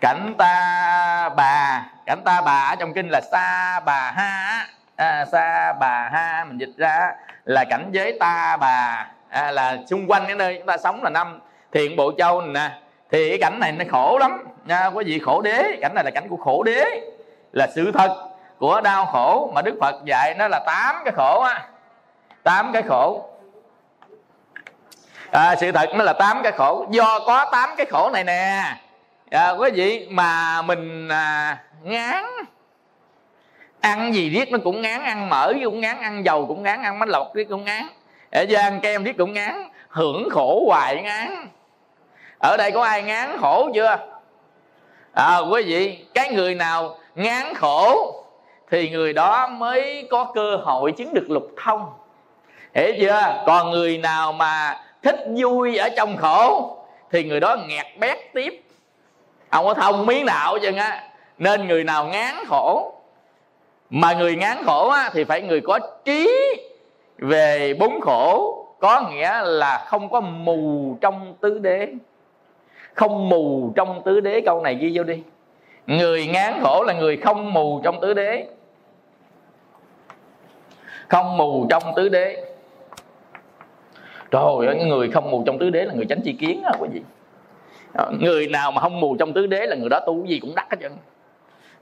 [0.00, 4.66] cảnh ta bà cảnh ta bà ở trong kinh là sa bà ha.
[4.96, 7.12] À, sa bà ha mình dịch ra
[7.44, 9.06] là cảnh giới ta bà.
[9.28, 11.40] À, là xung quanh cái nơi chúng ta sống là năm
[11.72, 12.76] thiện bộ châu này nè
[13.10, 15.78] thì cái cảnh này nó khổ lắm nha quý vị khổ đế.
[15.80, 16.84] Cảnh này là cảnh của khổ đế
[17.52, 21.40] là sự thật của đau khổ mà đức phật dạy nó là tám cái khổ
[21.40, 21.68] á.
[22.42, 23.28] Tám cái khổ.
[25.30, 26.86] À, sự thật nó là tám cái khổ.
[26.90, 28.62] Do có tám cái khổ này nè.
[29.30, 32.24] À, quý vị mà mình à, ngán
[33.80, 36.98] ăn gì riết nó cũng ngán ăn mỡ cũng ngán ăn dầu cũng ngán ăn
[36.98, 37.86] bánh lọc riết cũng ngán.
[38.32, 41.48] Ở ăn kem riết cũng ngán hưởng khổ hoài ngán
[42.38, 43.96] ở đây có ai ngán khổ chưa?
[45.12, 48.12] À, quý vị cái người nào ngán khổ
[48.70, 51.92] thì người đó mới có cơ hội chứng được lục thông.
[52.74, 53.42] Hiểu chưa?
[53.46, 56.76] Còn người nào mà thích vui ở trong khổ
[57.10, 58.62] thì người đó nghẹt bét tiếp.
[59.50, 61.02] Không có thông miếng nào chứ á.
[61.38, 62.92] Nên người nào ngán khổ
[63.90, 66.30] mà người ngán khổ á, thì phải người có trí
[67.18, 68.62] về bốn khổ.
[68.80, 71.88] Có nghĩa là không có mù trong tứ đế
[72.96, 74.40] không mù trong tứ đế.
[74.40, 75.22] Câu này ghi vô đi.
[75.86, 78.46] Người ngán khổ là người không mù trong tứ đế.
[81.08, 82.44] Không mù trong tứ đế.
[84.30, 86.88] Trời ơi người không mù trong tứ đế là người tránh chi kiến á quý
[86.92, 87.00] vị.
[87.94, 90.54] À, người nào mà không mù trong tứ đế là người đó tu gì cũng
[90.54, 90.92] đắc hết trơn.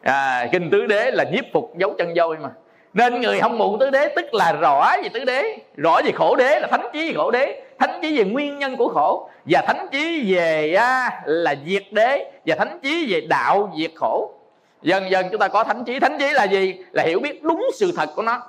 [0.03, 2.51] À, kinh tứ đế là nhiếp phục dấu chân voi mà.
[2.95, 6.37] Nên người không mù tứ đế tức là rõ về tứ đế rõ về khổ
[6.37, 9.87] đế là thánh chí khổ đế thánh trí về nguyên nhân của khổ và thánh
[9.93, 14.31] trí về à, là diệt đế và thánh trí về đạo diệt khổ.
[14.83, 16.75] Dần dần chúng ta có thánh trí thánh trí là gì?
[16.93, 18.43] Là hiểu biết đúng sự thật của nó.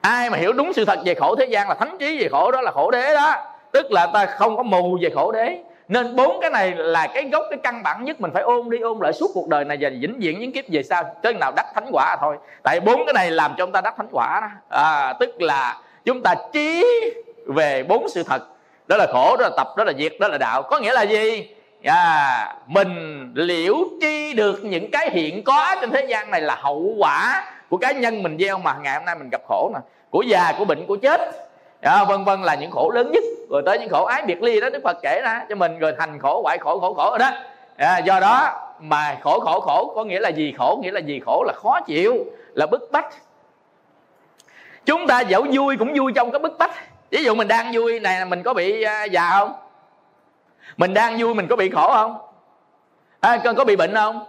[0.00, 2.50] Ai mà hiểu đúng sự thật về khổ thế gian là thánh trí về khổ
[2.50, 3.36] đó là khổ đế đó.
[3.72, 5.58] Tức là ta không có mù về khổ đế.
[5.88, 8.78] Nên bốn cái này là cái gốc cái căn bản nhất mình phải ôn đi
[8.80, 11.52] ôn lại suốt cuộc đời này và vĩnh viễn những kiếp về sau tới nào
[11.56, 12.36] đắc thánh quả thôi.
[12.62, 14.78] Tại bốn cái này làm cho chúng ta đắc thánh quả đó.
[14.82, 16.84] À, tức là chúng ta trí
[17.46, 18.42] về bốn sự thật.
[18.86, 20.62] Đó là khổ đó là tập đó là diệt đó là đạo.
[20.62, 21.54] Có nghĩa là gì?
[21.84, 26.94] À, mình liễu tri được những cái hiện có trên thế gian này là hậu
[26.98, 29.80] quả của cá nhân mình gieo mà ngày hôm nay mình gặp khổ nè.
[30.10, 31.20] Của già của bệnh của chết.
[31.82, 33.24] À, vân vân là những khổ lớn nhất.
[33.50, 35.78] Rồi tới những khổ ái biệt ly đó đức phật kể ra cho mình.
[35.78, 37.30] Rồi thành khổ hoại khổ khổ khổ rồi đó.
[37.76, 40.54] À, do đó mà khổ khổ khổ có nghĩa là gì?
[40.58, 41.20] Khổ nghĩa là gì?
[41.26, 42.24] Khổ là khó chịu
[42.54, 43.14] là bức bách.
[44.86, 46.74] Chúng ta dẫu vui cũng vui trong cái bức bách
[47.14, 49.52] ví dụ mình đang vui này mình có bị à, già không?
[50.76, 52.18] Mình đang vui mình có bị khổ không?
[53.20, 54.24] À, có bị bệnh không?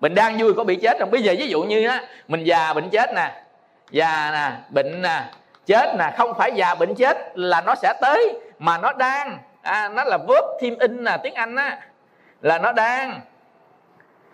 [0.00, 1.10] Mình đang vui có bị chết không?
[1.10, 3.42] Bây giờ ví dụ như á mình già bệnh chết nè
[3.90, 5.22] già nè bệnh nè
[5.66, 9.38] chết nè không phải già bệnh chết là nó sẽ tới mà nó đang.
[9.62, 11.78] À, nó là verb thêm in nè tiếng anh á
[12.42, 13.20] là nó đang.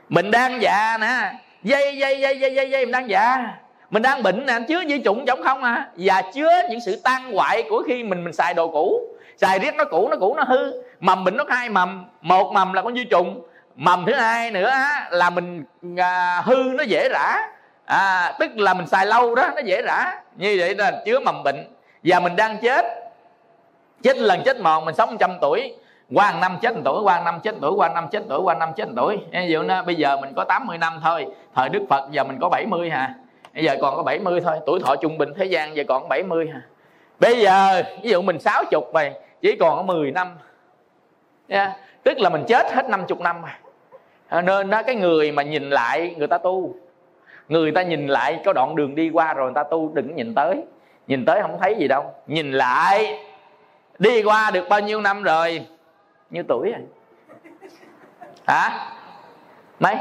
[0.09, 1.33] Mình đang già nè
[1.63, 3.55] dây dây dây dây dây dây mình đang già
[3.93, 5.87] mình đang bệnh nè chứa vi trùng giống không à?
[5.97, 9.01] Và chứa những sự tan hoại của khi mình mình xài đồ cũ.
[9.37, 10.73] Xài riết nó cũ nó cũ nó hư.
[11.01, 12.05] Mầm bệnh nó hai mầm.
[12.21, 13.43] Một mầm là con vi trùng
[13.77, 15.65] mầm thứ hai nữa á, là mình
[15.97, 17.37] à, hư nó dễ rã.
[17.85, 20.21] À tức là mình xài lâu đó nó dễ rã.
[20.37, 21.65] Như vậy là chứa mầm bệnh.
[22.05, 22.87] Và mình đang chết.
[24.03, 25.75] Chết lần chết mòn mình sống trăm tuổi.
[26.15, 28.89] Qua năm chết tuổi qua năm chết tuổi qua năm chết tuổi qua năm chết
[28.97, 29.19] tuổi.
[29.33, 31.27] Ví dụ nó bây giờ mình có 80 năm thôi.
[31.55, 33.15] Thời đức phật giờ mình có 70 hà
[33.55, 36.49] bây giờ còn có 70 thôi, tuổi thọ trung bình thế gian giờ còn 70
[36.49, 36.63] hả?
[37.21, 40.39] Bây giờ, ví dụ mình 60 vậy, chỉ còn có 10 năm.
[41.49, 41.73] Yeah.
[42.03, 43.51] tức là mình chết hết 50 năm rồi.
[44.29, 46.75] À, nên đó, cái người mà nhìn lại, người ta tu.
[47.49, 50.35] Người ta nhìn lại có đoạn đường đi qua rồi người ta tu, đừng nhìn
[50.35, 50.63] tới.
[51.07, 52.15] Nhìn tới không thấy gì đâu.
[52.27, 53.19] Nhìn lại,
[53.99, 55.67] đi qua được bao nhiêu năm rồi?
[56.31, 56.83] Nhiêu tuổi rồi?
[58.47, 58.89] Hả?
[59.81, 59.97] Mấy?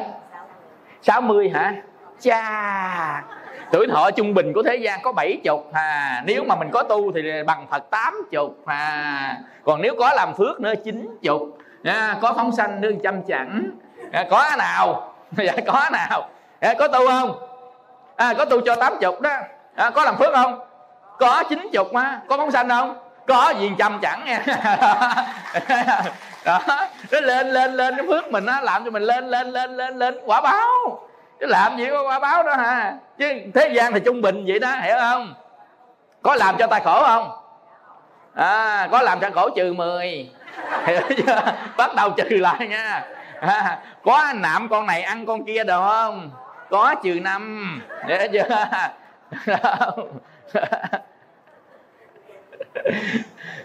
[1.01, 1.81] 60 hả?
[2.19, 3.23] Cha
[3.71, 6.83] tuổi thọ trung bình của thế gian có bảy chục à nếu mà mình có
[6.83, 11.57] tu thì bằng phật tám chục à còn nếu có làm phước nữa chín chục.
[11.83, 13.71] À, có phóng sanh nữa trăm chẳng.
[14.11, 15.13] À, có nào?
[15.37, 16.29] Dạ có nào.
[16.59, 17.39] À, có tu không?
[18.15, 19.31] À, có tu cho tám chục đó.
[19.75, 20.59] À, có làm phước không?
[21.19, 22.21] Có chín chục mà.
[22.29, 22.95] Có phóng sanh không?
[23.27, 24.43] Có gì trăm chẳng nha.
[26.45, 26.59] Đó
[27.11, 29.99] nó lên lên lên cái phước mình á làm cho mình lên lên lên lên
[29.99, 31.01] lên quả báo
[31.41, 34.59] chứ làm gì có quả báo đó hả chứ thế gian thì trung bình vậy
[34.59, 35.33] đó hiểu không?
[36.21, 37.31] Có làm cho ta khổ không?
[38.33, 40.29] À, có làm cho khổ trừ 10
[40.85, 41.41] hiểu chưa?
[41.77, 43.05] Bắt đầu trừ lại nha.
[43.39, 46.31] À, có nạm con này ăn con kia được không?
[46.69, 47.81] Có trừ năm.
[48.07, 48.47] Hiểu chưa?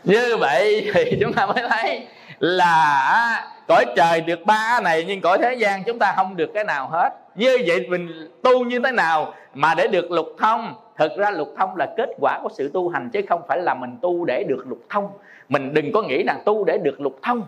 [0.05, 2.07] Như vậy thì chúng ta mới thấy
[2.39, 6.65] là cõi trời được ba này nhưng cõi thế gian chúng ta không được cái
[6.65, 10.75] nào hết như vậy mình tu như thế nào mà để được lục thông?
[10.97, 13.75] Thực ra lục thông là kết quả của sự tu hành chứ không phải là
[13.75, 15.09] mình tu để được lục thông.
[15.49, 17.43] Mình đừng có nghĩ rằng tu để được lục thông.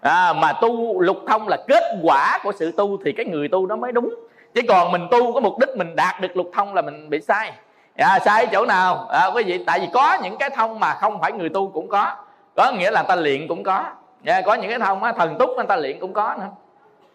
[0.00, 3.66] À, mà tu lục thông là kết quả của sự tu thì cái người tu
[3.66, 4.14] nó mới đúng.
[4.54, 7.20] Chứ còn mình tu có mục đích mình đạt được lục thông là mình bị
[7.20, 7.52] sai.
[7.96, 9.06] À, sai chỗ nào?
[9.08, 11.88] À, quý vị tại vì có những cái thông mà không phải người tu cũng
[11.88, 12.16] có.
[12.56, 13.84] Có nghĩa là ta luyện cũng có.
[14.26, 16.46] À, có những cái thông á, thần túc người ta luyện cũng có nữa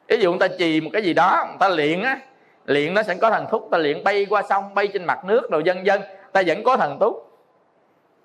[0.08, 2.20] ví dụ người ta trì một cái gì đó, người ta luyện á,
[2.66, 5.52] luyện nó sẽ có thần thúc ta luyện bay qua sông, bay trên mặt nước
[5.52, 6.02] rồi dân dân
[6.32, 7.28] ta vẫn có thần túc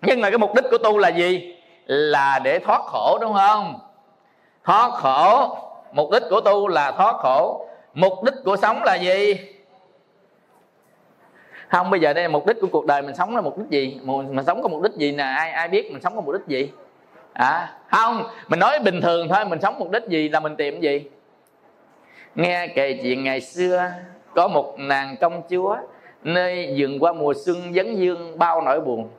[0.03, 1.57] nhưng mà cái mục đích của tu là gì?
[1.87, 3.79] Là để thoát khổ, đúng không?
[4.65, 5.57] Thoát khổ,
[5.93, 7.67] mục đích của tu là thoát khổ.
[7.95, 9.35] Mục đích của sống là gì?
[11.69, 13.69] Không, bây giờ đây là mục đích của cuộc đời mình sống là mục đích
[13.71, 14.01] gì?
[14.05, 15.25] Mình sống có mục đích gì nè?
[15.25, 16.71] Ai ai biết mình sống có mục đích gì?
[17.33, 20.81] À không, mình nói bình thường thôi, mình sống mục đích gì là mình tìm
[20.81, 21.09] gì?
[22.35, 23.91] Nghe kể chuyện ngày xưa
[24.35, 25.77] có một nàng công chúa
[26.23, 29.11] nơi dừng qua mùa xuân vấn dương bao nỗi buồn.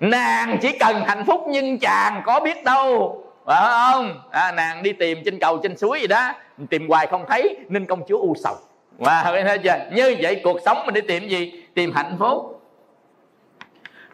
[0.00, 4.20] Nàng chỉ cần hạnh phúc nhưng chàng có biết đâu phải không?
[4.30, 6.32] À, nàng đi tìm trên cầu trên suối gì đó
[6.70, 8.54] tìm hoài không thấy nên công chúa u sầu.
[8.98, 9.78] Và wow, chưa?
[9.92, 11.64] Như vậy cuộc sống mình đi tìm gì?
[11.74, 12.62] Tìm hạnh phúc.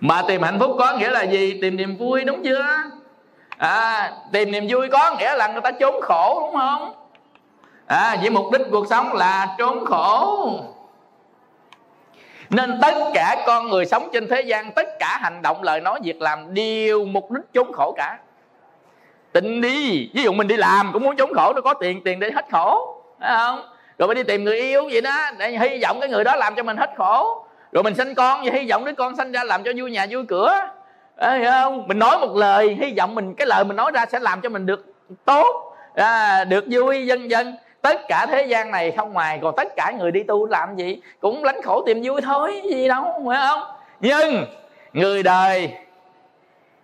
[0.01, 1.59] Mà tìm hạnh phúc có nghĩa là gì?
[1.63, 2.67] Tìm niềm vui đúng chưa?
[3.59, 6.95] À, tìm niềm vui có nghĩa là người ta trốn khổ đúng không?
[7.89, 10.51] À, vậy mục đích cuộc sống là trốn khổ.
[12.51, 16.01] Nên tất cả con người sống trên thế gian tất cả hành động lời nói
[16.03, 18.19] việc làm đều mục đích trốn khổ cả.
[19.33, 20.11] Tình đi.
[20.15, 22.45] Ví dụ mình đi làm cũng muốn trốn khổ nó có tiền tiền để hết
[22.53, 22.95] khổ.
[23.21, 23.63] Phải không?
[23.99, 26.55] Rồi mình đi tìm người yêu vậy đó để hy vọng cái người đó làm
[26.55, 27.45] cho mình hết khổ.
[27.73, 30.07] Rồi mình sinh con vậy hy vọng đứa con sinh ra làm cho vui nhà
[30.11, 30.61] vui cửa.
[31.21, 31.89] Phải không?
[31.89, 34.49] Mình nói một lời hy vọng mình cái lời mình nói ra sẽ làm cho
[34.49, 34.87] mình được
[35.25, 39.69] tốt à, được vui dân dân tất cả thế gian này không ngoài, còn tất
[39.77, 41.01] cả người đi tu làm gì?
[41.21, 43.63] Cũng lánh khổ tìm vui thôi, gì đâu, phải không?
[44.01, 44.45] Nhưng,
[44.93, 45.73] người đời,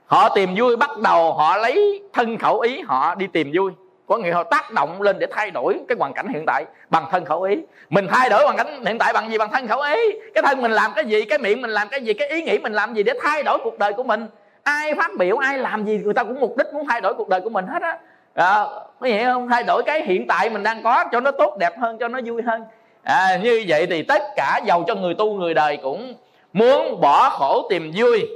[0.07, 3.73] họ tìm vui bắt đầu họ lấy thân khẩu ý họ đi tìm vui.
[4.07, 7.05] Có nghĩa họ tác động lên để thay đổi cái hoàn cảnh hiện tại bằng
[7.11, 7.57] thân khẩu ý.
[7.91, 9.39] Mình thay đổi hoàn cảnh hiện tại bằng gì?
[9.39, 10.01] Bằng thân khẩu ý.
[10.35, 12.59] Cái thân mình làm cái gì, cái miệng mình làm cái gì, cái ý nghĩ
[12.59, 14.27] mình làm gì để thay đổi cuộc đời của mình?
[14.63, 17.29] Ai phát biểu, ai làm gì, người ta cũng mục đích muốn thay đổi cuộc
[17.29, 17.99] đời của mình hết á
[18.35, 18.65] à,
[19.01, 19.49] có hiểu không?
[19.49, 22.21] Thay đổi cái hiện tại mình đang có cho nó tốt đẹp hơn cho nó
[22.25, 22.65] vui hơn.
[23.03, 26.15] À, như vậy thì tất cả giàu cho người tu người đời cũng
[26.53, 28.29] muốn bỏ khổ tìm vui.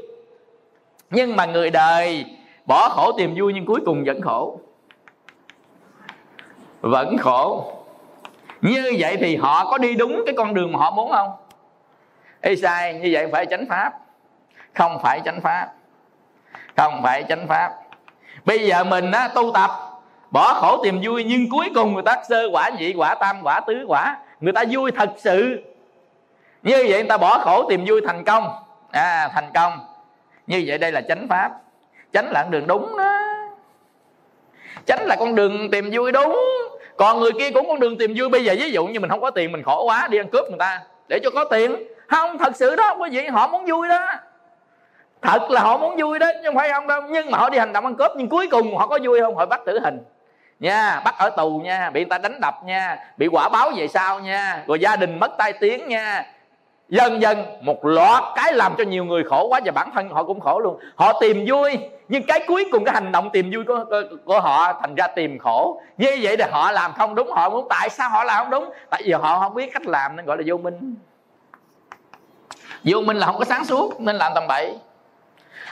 [1.11, 2.24] Nhưng mà người đời
[2.66, 4.61] bỏ khổ tìm vui nhưng cuối cùng vẫn khổ.
[6.80, 7.72] Vẫn khổ.
[8.61, 11.30] Như vậy thì họ có đi đúng cái con đường mà họ muốn không?
[12.40, 13.92] Ê sai như vậy phải chánh pháp.
[14.74, 15.68] Không phải chánh pháp.
[16.76, 17.72] Không phải chánh pháp.
[18.44, 19.70] Bây giờ mình á, tu tập
[20.31, 23.61] bỏ khổ tìm vui nhưng cuối cùng người ta sơ quả nhị quả tam quả
[23.61, 24.16] tứ quả.
[24.41, 25.62] Người ta vui thật sự.
[26.62, 28.49] Như vậy người ta bỏ khổ tìm vui thành công.
[28.91, 29.72] À thành công.
[30.47, 31.51] Như vậy đây là chánh pháp.
[32.12, 33.18] Chánh là con đường đúng đó.
[34.87, 36.41] Chánh là con đường tìm vui đúng.
[36.97, 38.29] Còn người kia cũng con đường tìm vui.
[38.29, 40.49] Bây giờ ví dụ như mình không có tiền, mình khổ quá, đi ăn cướp
[40.49, 41.76] người ta để cho có tiền.
[42.09, 44.07] Không, thật sự đó, quý vị, họ muốn vui đó.
[45.22, 47.01] Thật là họ muốn vui đó chứ không phải không đâu.
[47.11, 49.37] Nhưng mà họ đi hành động ăn cướp, nhưng cuối cùng họ có vui không?
[49.37, 49.99] Họ bắt tử hình
[50.61, 53.88] nha bắt ở tù nha bị người ta đánh đập nha bị quả báo về
[53.88, 56.26] sau nha rồi gia đình mất tai tiếng nha.
[56.88, 60.24] Dần dần một loạt cái làm cho nhiều người khổ quá và bản thân họ
[60.24, 60.78] cũng khổ luôn.
[60.94, 61.78] Họ tìm vui
[62.09, 65.06] nhưng cái cuối cùng cái hành động tìm vui của, của, của họ thành ra
[65.06, 65.80] tìm khổ.
[65.96, 68.70] Như vậy thì họ làm không đúng họ muốn tại sao họ làm không đúng?
[68.90, 70.94] Tại vì họ không biết cách làm nên gọi là vô minh.
[72.84, 74.78] Vô minh là không có sáng suốt nên làm tầm bậy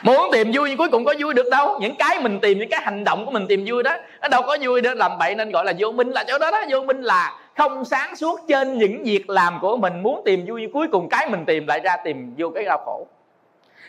[0.03, 1.79] muốn tìm vui nhưng cuối cùng có vui được đâu.
[1.81, 4.43] Những cái mình tìm, những cái hành động của mình tìm vui đó, nó đâu
[4.43, 6.63] có vui để làm bậy nên gọi là vô minh, là chỗ đó đó.
[6.71, 10.03] Vô minh là không sáng suốt trên những việc làm của mình.
[10.03, 12.79] Muốn tìm vui nhưng cuối cùng cái mình tìm lại ra tìm vô cái đau
[12.85, 13.07] khổ.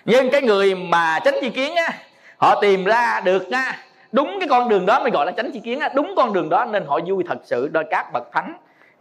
[0.06, 1.94] Nhưng cái người mà tránh chi kiến á,
[2.38, 3.78] họ tìm ra được nha.
[4.12, 5.90] Đúng cái con đường đó mới gọi là tránh chi kiến á.
[5.96, 7.68] Đúng con đường đó nên họ vui thật sự.
[7.68, 8.54] Đôi các bậc thánh,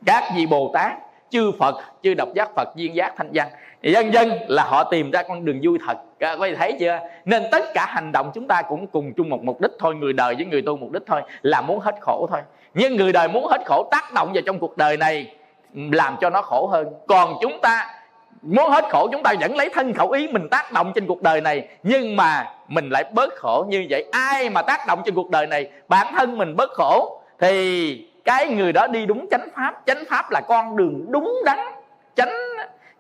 [0.07, 0.93] các vị bồ tát,
[1.31, 3.49] chư phật, chư độc giác phật, duyên giác thanh văn.
[3.83, 7.01] Dân dân là họ tìm ra con đường vui thật các quý thấy chưa?
[7.25, 10.13] Nên tất cả hành động chúng ta cũng cùng chung một mục đích thôi, người
[10.13, 12.41] đời với người tu mục đích thôi, là muốn hết khổ thôi.
[12.75, 15.35] Nhưng người đời muốn hết khổ tác động vào trong cuộc đời này,
[15.75, 16.87] làm cho nó khổ hơn.
[17.07, 17.95] Còn chúng ta
[18.43, 21.23] muốn hết khổ, chúng ta vẫn lấy thân khẩu ý mình tác động trên cuộc
[21.23, 24.05] đời này, nhưng mà mình lại bớt khổ như vậy.
[24.13, 25.71] Ai mà tác động trên cuộc đời này?
[25.89, 27.21] Bản thân mình bớt khổ.
[27.39, 29.75] Thì cái người đó đi đúng chánh pháp.
[29.87, 31.59] Chánh pháp là con đường đúng đắn.
[32.17, 32.33] Chánh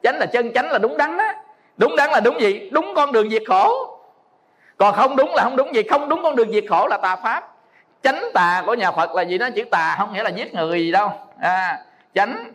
[0.02, 1.34] chánh là chân, chánh là đúng đắn á
[1.76, 2.70] đúng đắn là đúng gì?
[2.72, 3.98] Đúng con đường diệt khổ.
[4.78, 5.82] Còn không đúng là không đúng gì.
[5.82, 7.52] Không đúng con đường diệt khổ là tà pháp.
[8.02, 9.48] Chánh tà của nhà phật là gì đó?
[9.56, 11.12] Chữ tà không nghĩa là giết người gì đâu.
[11.40, 11.78] À,
[12.14, 12.50] chánh.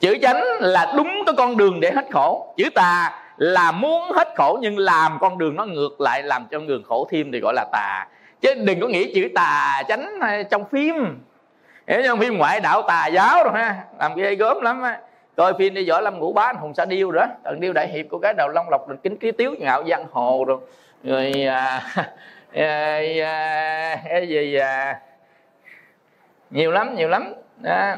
[0.00, 2.54] Chữ chánh là đúng cái con đường để hết khổ.
[2.56, 6.60] Chữ tà là muốn hết khổ nhưng làm con đường nó ngược lại làm cho
[6.60, 8.06] người khổ thêm thì gọi là tà.
[8.40, 11.18] Chứ đừng có nghĩ chữ tà chánh à, trong phim.
[11.86, 13.76] Hiểu trong phim ngoại đạo tà giáo rồi ha.
[13.98, 15.00] Làm ghê gớm lắm á
[15.38, 17.88] coi phim đi võ lâm ngũ bá anh hùng sa điêu rồi tần điêu đại
[17.88, 20.58] hiệp của cái đầu long lộc kính ký tiếu ngạo giang hồ rồi.
[21.04, 21.82] Rồi à,
[22.54, 25.00] à, à, cái gì à,
[26.50, 27.34] nhiều lắm nhiều lắm.
[27.56, 27.94] Đó.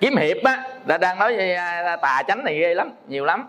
[0.00, 3.48] kiếm hiệp á là đang nói về à, tà chánh này ghê lắm nhiều lắm.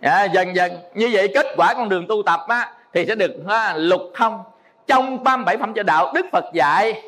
[0.00, 3.36] À, dần dần như vậy kết quả con đường tu tập á thì sẽ được
[3.48, 4.42] ha, lục thông.
[4.86, 7.02] Trong tam bảy phẩm cho đạo đức phật dạy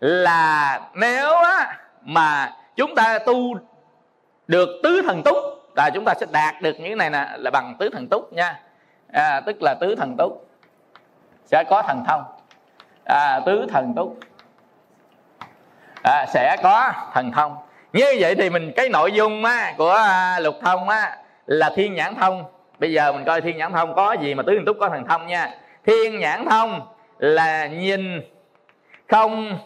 [0.00, 3.54] là nếu á, mà chúng ta tu
[4.46, 5.36] được tứ thần túc
[5.76, 8.60] là chúng ta sẽ đạt được những này nè là bằng tứ thần túc nha.
[9.12, 10.48] À, tức là tứ thần túc
[11.44, 12.24] sẽ có thần thông.
[13.04, 14.18] À, tứ thần túc
[16.04, 17.56] à, sẽ có thần thông.
[17.92, 21.16] Như vậy thì mình cái nội dung á, của à, lục thông á,
[21.46, 22.44] là thiên nhãn thông.
[22.78, 25.04] Bây giờ mình coi thiên nhãn thông có gì mà tứ thần túc có thần
[25.08, 25.50] thông nha.
[25.86, 26.80] Thiên nhãn thông
[27.18, 28.20] là nhìn
[29.08, 29.58] không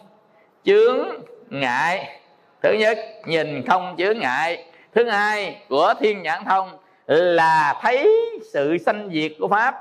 [0.63, 1.07] chướng
[1.49, 2.16] ngại
[2.61, 4.65] thứ nhất, nhìn không chướng ngại.
[4.95, 6.77] Thứ hai, của thiên nhãn thông
[7.07, 8.09] là thấy
[8.53, 9.75] sự sanh diệt của pháp.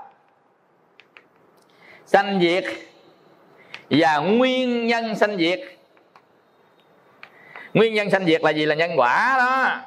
[2.06, 2.64] Sanh diệt
[3.90, 5.60] và nguyên nhân sanh diệt.
[7.74, 8.66] Nguyên nhân sanh diệt là gì?
[8.66, 9.80] Là nhân quả đó.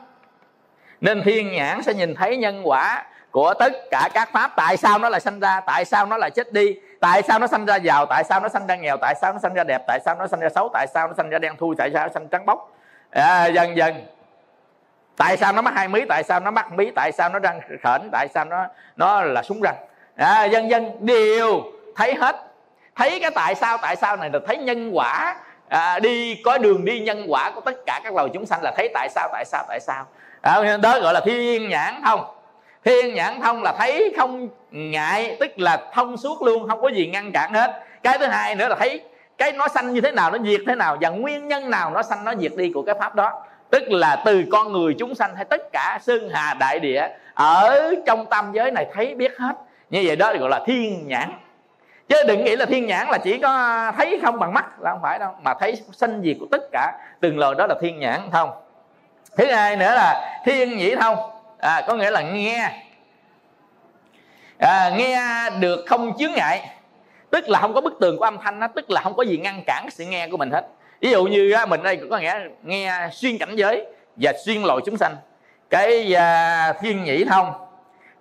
[1.02, 4.52] Nên thiên nhãn sẽ nhìn thấy nhân quả của tất cả các pháp.
[4.56, 5.60] Tại sao nó lại sanh ra?
[5.60, 6.76] Tại sao nó lại chết đi?
[7.00, 8.06] Tại sao nó sanh ra giàu?
[8.06, 8.98] Tại sao nó sanh ra nghèo?
[8.98, 9.82] Tại sao nó sanh ra đẹp?
[9.88, 10.70] Tại sao nó sanh ra xấu?
[10.74, 11.76] Tại sao nó sanh ra đen thui?
[11.78, 12.79] Tại sao nó sanh trắng bóc?
[13.12, 14.06] À, dần dần.
[15.18, 16.02] Tại sao nó mắc hai mí?
[16.10, 16.92] Tại sao nó mắc mí?
[16.96, 19.76] Tại sao nó răng khển tại sao nó nó là súng răng?
[20.16, 20.92] À, dần dần.
[21.00, 21.62] Đều
[21.96, 22.36] thấy hết.
[22.96, 25.36] Thấy cái tại sao tại sao này là thấy nhân quả.
[25.70, 28.72] À, đi có đường đi nhân quả của tất cả các loài chúng sanh là
[28.78, 30.06] thấy tại sao tại sao tại sao.
[30.42, 32.36] À, đó gọi là thiên nhãn thông.
[32.86, 37.08] Thiên nhãn thông là thấy không ngại tức là thông suốt luôn không có gì
[37.08, 37.84] ngăn cản hết.
[38.04, 39.04] Cái thứ hai nữa là thấy
[39.40, 42.04] cái nó sanh như thế nào nó diệt thế nào và nguyên nhân nào nó
[42.04, 43.46] sanh nó diệt đi của cái pháp đó.
[43.70, 47.96] Tức là từ con người chúng sanh hay tất cả sơn hà đại địa ở
[48.06, 49.56] trong tam giới này thấy biết hết.
[49.90, 51.32] Như vậy đó gọi là thiên nhãn.
[52.10, 55.00] Chứ đừng nghĩ là thiên nhãn là chỉ có thấy không bằng mắt là không
[55.02, 55.32] phải đâu.
[55.44, 58.50] Mà thấy sanh diệt của tất cả từng lời đó là thiên nhãn thông
[59.38, 61.18] thứ hai nữa là thiên nhĩ thông.
[61.60, 62.72] À, có nghĩa là nghe.
[64.60, 66.70] À, nghe được không chướng ngại
[67.32, 69.38] tức là không có bức tường của âm thanh đó, tức là không có gì
[69.38, 70.68] ngăn cản sự nghe của mình hết.
[71.02, 74.98] Ví dụ như mình đây có nghĩa nghe xuyên cảnh giới và xuyên loại chúng
[74.98, 75.16] sanh.
[75.70, 77.54] Cái à, thiên nhĩ thông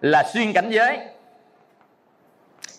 [0.01, 0.99] là xuyên cảnh giới.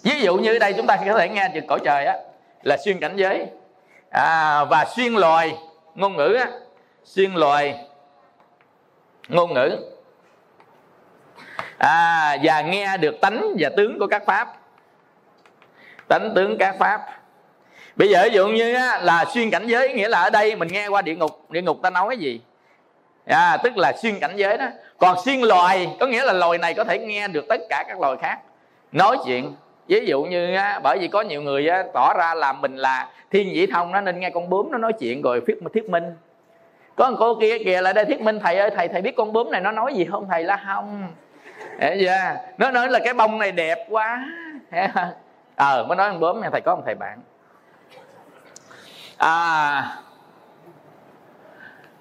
[0.03, 2.17] Ví dụ như đây chúng ta có thể nghe từ cõi trời á
[2.63, 3.45] là xuyên cảnh giới.
[4.11, 5.57] À, và xuyên loài
[5.95, 6.47] ngôn ngữ á
[7.03, 7.85] xuyên loài
[9.27, 9.77] ngôn ngữ.
[11.77, 14.58] À, và nghe được tánh và tướng của các pháp
[16.09, 17.01] tánh tướng các pháp.
[17.95, 20.67] Bây giờ ví dụ như á, là xuyên cảnh giới nghĩa là ở đây mình
[20.67, 22.41] nghe qua địa ngục địa ngục ta nói cái gì?
[23.25, 24.65] À, tức là xuyên cảnh giới đó.
[24.97, 27.99] Còn xuyên loài có nghĩa là loài này có thể nghe được tất cả các
[27.99, 28.39] loài khác.
[28.91, 29.55] Nói chuyện
[29.87, 33.09] ví dụ như á, bởi vì có nhiều người á, tỏ ra là mình là
[33.31, 36.03] thiên vị thông nó nên nghe con bướm nó nói chuyện rồi thuyết thuyết minh.
[36.95, 39.33] Có một cô kia kìa lại đây thuyết minh thầy ơi thầy thầy biết con
[39.33, 40.27] bướm này nó nói gì không?
[40.29, 41.07] Thầy la không
[41.79, 42.11] Hiểu
[42.57, 44.25] nó nói là cái bông này đẹp quá
[45.59, 47.21] ờ mới nói ăn bướm nha thầy có một thầy bạn.
[49.17, 49.97] À.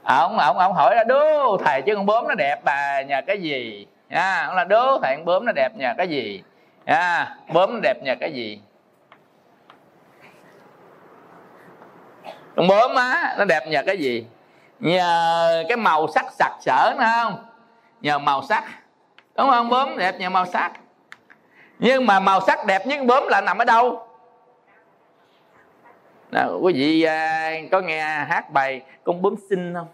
[0.02, 3.20] à ông ông ông hỏi là đố thầy chứ con bướm nó đẹp bà nhà
[3.20, 3.86] cái gì?
[4.08, 6.42] À, ông là đố thầy con bướm nó đẹp nhà cái gì?
[6.84, 8.60] À, bướm nó đẹp nhà cái gì?
[12.56, 14.26] Con bướm á nó đẹp nhờ cái gì?
[14.80, 17.44] Nhờ cái màu sắc sặc sỡ nữa không?
[18.00, 18.64] Nhờ màu sắc.
[19.36, 19.68] Đúng không?
[19.68, 20.72] Bướm đẹp nhờ màu sắc
[21.78, 24.06] nhưng mà màu sắc đẹp nhất bướm là nằm ở đâu?
[26.32, 29.88] Nào, quý vị à, có nghe hát bài con bướm xinh không?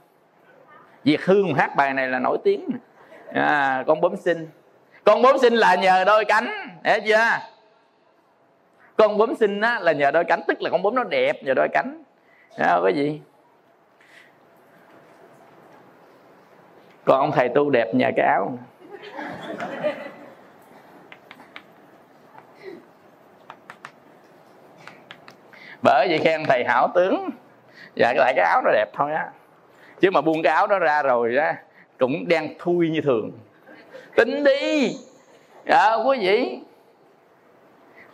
[1.05, 2.69] Việt Hương hát bài này là nổi tiếng
[3.33, 4.49] à, con bướm xinh.
[5.05, 7.39] Con bướm xinh là nhờ đôi cánh hiểu chưa?
[8.97, 11.55] Con bướm xinh á, là nhờ đôi cánh tức là con bướm nó đẹp nhờ
[11.55, 12.03] đôi cánh.
[12.59, 13.21] Đó, quý vị.
[17.05, 18.59] Còn ông thầy tu đẹp nhờ cái áo.
[25.85, 27.31] Bởi vậy khen thầy hảo tướng.
[27.95, 29.29] Dạ lại cái áo nó đẹp thôi á.
[30.01, 31.57] Chứ mà buông cái áo đó ra rồi á,
[31.99, 33.31] cũng đang thui như thường.
[34.17, 34.97] Tính đi.
[35.67, 36.61] Dạ quý vị.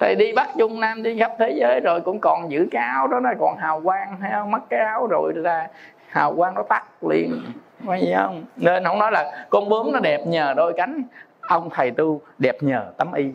[0.01, 3.07] Thầy đi bắc trung nam, đi khắp thế giới rồi cũng còn giữ cái áo
[3.07, 4.51] đó nó còn hào quang hay không?
[4.51, 5.67] Mất cái áo rồi ra,
[6.09, 7.43] hào quang nó tắt liền.
[7.87, 8.45] Phải gì không?
[8.57, 11.03] Nên không nói là con bướm nó đẹp nhờ đôi cánh.
[11.41, 13.27] Ông thầy tu đẹp nhờ tấm y.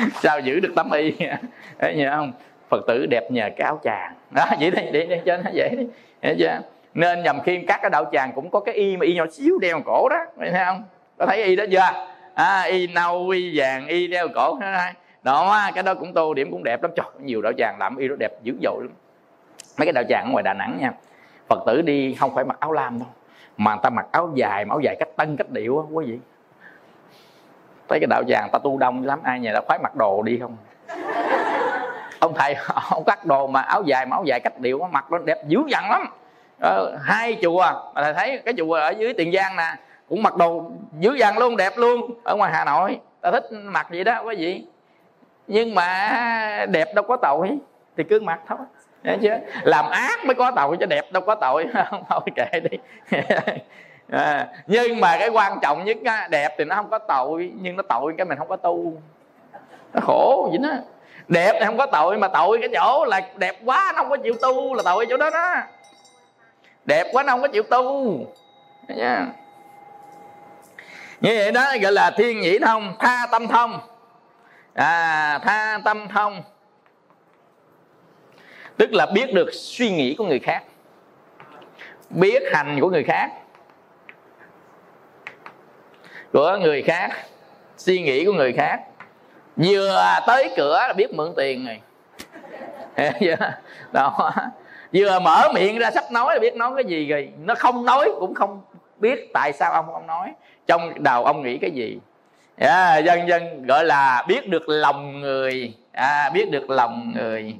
[0.22, 1.14] sao giữ được tấm y?
[1.78, 2.32] Thấy nhớ không?
[2.68, 4.14] Phật tử đẹp nhờ cái áo chàng.
[4.30, 5.86] Đó vậy đi đi, đi cho nó dễ đi.
[6.22, 6.60] Hiểu chưa?
[6.94, 9.58] Nên nhầm khi các cái đạo tràng cũng có cái y mà y nhỏ xíu
[9.58, 10.24] đeo cổ đó.
[10.38, 10.84] Thấy không?
[11.18, 12.06] Có thấy y đó chưa?
[12.34, 14.58] À, y nâu y vàng y đeo cổ.
[15.22, 16.90] Đó cái đó cũng tô điểm cũng đẹp lắm.
[16.96, 18.92] Trời nhiều đạo tràng làm y đó đẹp dữ dội lắm.
[19.78, 20.92] Mấy cái đạo tràng ở ngoài đà nẵng nha
[21.50, 23.08] phật tử đi không phải mặc áo lam đâu
[23.56, 26.06] mà người ta mặc áo dài mà áo dài cách tân cách điệu á quý
[26.06, 26.18] vị
[27.90, 30.38] tới cái đạo tràng ta tu đông lắm ai nhà đã khoái mặc đồ đi
[30.40, 30.56] không?
[32.20, 32.56] Ông thầy
[32.90, 35.58] ông cắt đồ mà áo dài mà áo dài cách điệu mặc nó đẹp dữ
[35.68, 36.06] dằn lắm.
[36.60, 39.74] Ờ, hai chùa mà thầy thấy cái chùa ở dưới tiền giang nè
[40.08, 43.00] cũng mặc đồ dữ dằn luôn đẹp luôn ở ngoài hà nội.
[43.20, 44.64] Ta thích mặc vậy đó quý vị.
[45.46, 47.58] Nhưng mà đẹp đâu có tội
[47.96, 48.58] thì cứ mặc thôi.
[49.02, 49.30] Đấy chứ
[49.62, 51.66] làm ác mới có tội cho đẹp đâu có tội.
[51.90, 52.78] Không thôi kệ đi.
[54.10, 57.76] à, nhưng mà cái quan trọng nhất á, đẹp thì nó không có tội nhưng
[57.76, 58.92] nó tội cái mình không có tu.
[59.94, 60.76] Nó khổ vậy đó.
[61.28, 64.16] Đẹp thì không có tội mà tội cái chỗ là đẹp quá nó không có
[64.16, 65.54] chịu tu là tội chỗ đó đó.
[66.84, 68.18] Đẹp quá nó không có chịu tu.
[68.88, 69.26] Nha
[71.20, 73.80] như vậy đó gọi là thiên nhĩ thông tha tâm thông.
[74.74, 76.42] À tha tâm thông.
[78.76, 80.62] Tức là biết được suy nghĩ của người khác
[82.10, 83.30] biết hành của người khác
[86.32, 87.10] của người khác
[87.76, 88.80] suy nghĩ của người khác.
[89.56, 91.80] Vừa tới cửa là biết mượn tiền rồi.
[93.20, 93.36] Dạ,
[93.92, 94.32] đó.
[94.92, 97.32] Vừa mở miệng ra sắp nói là biết nói cái gì rồi.
[97.44, 98.62] Nó không nói cũng không
[98.98, 100.32] biết tại sao ông không nói.
[100.66, 101.98] Trong đầu ông nghĩ cái gì?
[102.56, 105.74] Yeah, dân dân gọi là biết được lòng người.
[105.92, 107.54] À, biết được lòng người.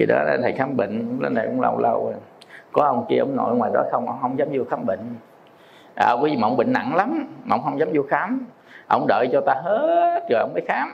[0.00, 2.14] Khi đó là thầy khám bệnh lên này cũng lâu lâu rồi.
[2.72, 4.06] Có ông kia ông nội ngoài đó không?
[4.06, 5.00] Ông không dám vô khám bệnh.
[5.94, 8.46] À, quý vị mà ông bệnh nặng lắm mà ông không dám vô khám
[8.86, 10.88] ông đợi cho ta hết rồi ông mới khám.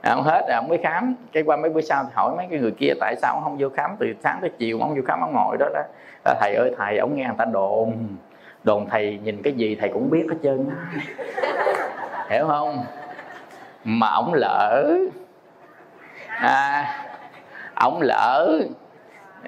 [0.00, 1.14] À, ông hết rồi ông mới khám.
[1.32, 3.56] Cái qua mấy bữa sau thì hỏi mấy cái người kia tại sao ông không
[3.58, 3.90] vô khám?
[3.98, 5.82] Từ sáng tới chiều ông vô khám ông ngồi đó đó.
[6.24, 7.92] À, thầy ơi thầy ông nghe người ta đồn.
[8.64, 11.00] Đồn thầy nhìn cái gì thầy cũng biết hết trơn á.
[12.30, 12.84] Hiểu không?
[13.84, 14.94] Mà ông lỡ.
[16.28, 16.86] À,
[17.76, 18.60] ông lỡ.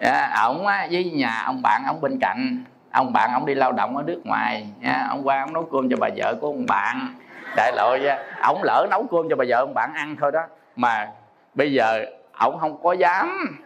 [0.00, 0.48] À,
[0.90, 2.64] với nhà ông bạn ông bên cạnh.
[2.92, 4.66] Ông bạn ông đi lao động ở nước ngoài.
[4.80, 7.14] Nha ông qua ông nấu cơm cho bà vợ của ông bạn.
[7.56, 8.00] Đại loại
[8.42, 10.40] ổng lỡ nấu cơm cho bà vợ ông bạn ăn thôi đó.
[10.76, 11.08] Mà
[11.54, 12.04] bây giờ
[12.38, 13.56] ổng không có dám.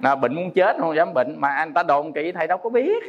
[0.00, 1.40] Là bệnh muốn chết không dám bệnh.
[1.40, 3.02] Mà anh ta đồn kỵ thầy đâu có biết.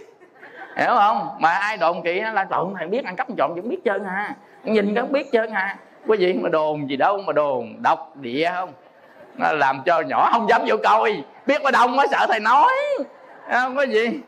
[0.78, 1.30] Hiểu không?
[1.40, 4.04] Mà ai đồn kỵ nó là trộn thầy biết ăn cắp trộn vẫn biết trơn
[4.04, 4.36] à.
[4.64, 5.78] Nhìn cũng biết trơn à.
[6.08, 7.76] Quý vị mà đồn gì đâu mà đồn.
[7.84, 8.70] Độc địa không?
[9.38, 11.24] Làm cho nhỏ không dám vô coi.
[11.46, 12.72] Biết có đông mới sợ thầy nói.
[13.52, 14.20] Không có gì.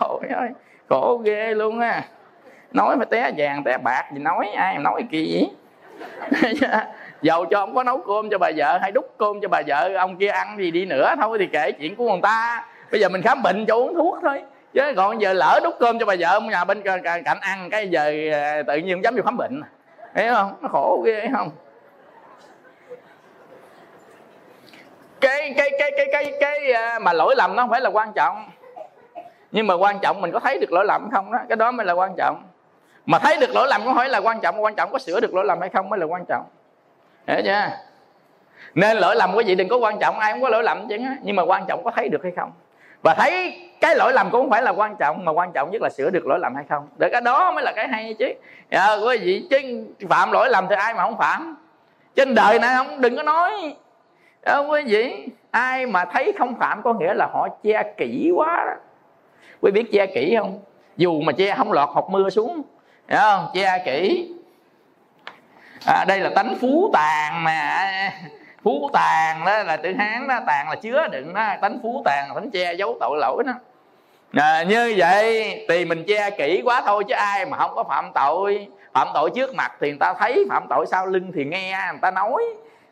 [0.00, 0.48] Trời ơi,
[0.88, 2.02] khổ ghê luôn á.
[2.72, 5.48] Nói phải té vàng, té bạc gì nói, ai nói kỳ gì
[7.22, 9.94] dầu cho ông có nấu cơm cho bà vợ hay đút cơm cho bà vợ,
[9.98, 12.64] ông kia ăn gì đi nữa, thôi thì kể chuyện của người ta.
[12.90, 14.42] Bây giờ mình khám bệnh cho uống thuốc thôi.
[14.72, 17.88] Chứ còn giờ lỡ đút cơm cho bà vợ, ông nhà bên cạnh ăn cái
[17.88, 19.62] giờ à, tự nhiên không dám vô khám bệnh.
[20.14, 20.54] Thấy không?
[20.60, 21.50] Nó khổ ghê không?
[25.24, 28.12] Cái cái cái cái cái cái à, mà lỗi lầm nó không phải là quan
[28.12, 28.50] trọng.
[29.52, 31.38] Nhưng mà quan trọng mình có thấy được lỗi lầm không đó?
[31.48, 32.42] Cái đó mới là quan trọng.
[33.06, 35.34] Mà thấy được lỗi lầm có phải là quan trọng quan trọng có sửa được
[35.34, 36.44] lỗi lầm hay không mới là quan trọng.
[37.26, 37.68] Hiểu chưa?
[38.74, 40.96] Nên lỗi lầm của vị đừng có quan trọng ai cũng có lỗi lầm chứ
[41.22, 42.52] nhưng mà quan trọng có thấy được hay không?
[43.02, 45.82] Và thấy cái lỗi lầm cũng không phải là quan trọng mà quan trọng nhất
[45.82, 46.88] là sửa được lỗi lầm hay không.
[46.96, 48.26] Để cái đó mới là cái hay chứ.
[48.70, 49.58] À, quý vị chứ
[50.08, 51.56] phạm lỗi lầm thì ai mà không phạm?
[52.14, 53.76] Trên đời này không đừng có nói
[54.52, 58.64] không quý vị ai mà thấy không phạm có nghĩa là họ che kỹ quá
[58.66, 58.74] đó.
[59.60, 60.60] Quý biết che kỹ không?
[60.96, 62.62] Dù mà che không lọt hột mưa xuống
[63.08, 63.46] hiểu không?
[63.54, 64.30] Che kỹ.
[65.86, 67.90] À, đây là tánh phú tàn mà
[68.62, 71.54] phú tàn đó là từ hán đó tàn là chứa đựng đó.
[71.60, 73.52] Tánh phú tàn là tánh che giấu tội lỗi đó.
[74.32, 78.10] À, như vậy thì mình che kỹ quá thôi chứ ai mà không có phạm
[78.14, 78.68] tội.
[78.92, 82.00] Phạm tội trước mặt thì người ta thấy phạm tội sau lưng thì nghe người
[82.02, 82.42] ta nói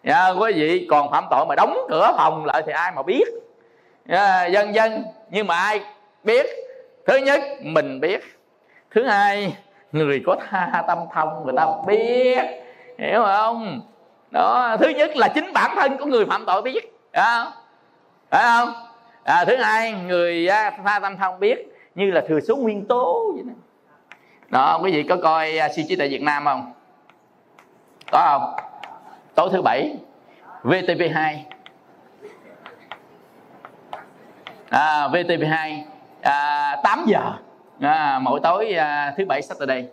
[0.02, 3.24] nha quý vị còn phạm tội mà đóng cửa phòng lại thì ai mà biết?
[4.50, 5.80] Dân dân nhưng mà ai
[6.24, 6.46] biết?
[7.06, 8.20] Thứ nhất mình biết.
[8.90, 9.56] Thứ hai
[9.92, 12.38] người có tha tâm thông người ta biết.
[12.98, 13.80] Hiểu không?
[14.30, 16.98] Đó thứ nhất là chính bản thân của người phạm tội biết.
[17.12, 17.52] Phải không?
[18.30, 18.74] Phải không?
[19.24, 23.32] À, thứ hai người à, tha tâm thông biết như là thừa số nguyên tố
[23.34, 23.52] vậy đó.
[24.48, 26.72] đó quý vị có coi uh, siêu trí tại Việt Nam không?
[28.12, 28.71] Có không?
[29.34, 29.96] Tối thứ bảy
[30.62, 31.36] VTV2
[34.72, 35.82] à, VTV2
[36.22, 37.32] à, 8 giờ.
[37.80, 39.88] À, mỗi tối à, thứ bảy Saturday.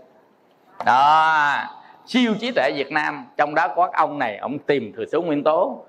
[0.86, 1.58] Đó
[2.06, 3.26] siêu trí tuệ Việt Nam.
[3.38, 5.86] Trong đó có ông này ông tìm thừa số nguyên tố.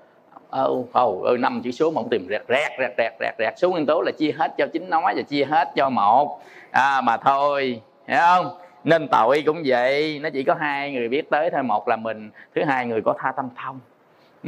[0.49, 3.53] Ơ oh, oh, năm chữ số mà ông tìm rẹt rẹt rẹt rẹt rẹt rẹt.
[3.57, 6.41] Số nguyên tố là chia hết cho chính nói và chia hết cho một.
[6.71, 8.57] À, mà thôi hiểu không?
[8.83, 11.63] Nên tội cũng vậy nó chỉ có hai người biết tới thôi.
[11.63, 13.79] Một là mình thứ hai người có tha tâm thông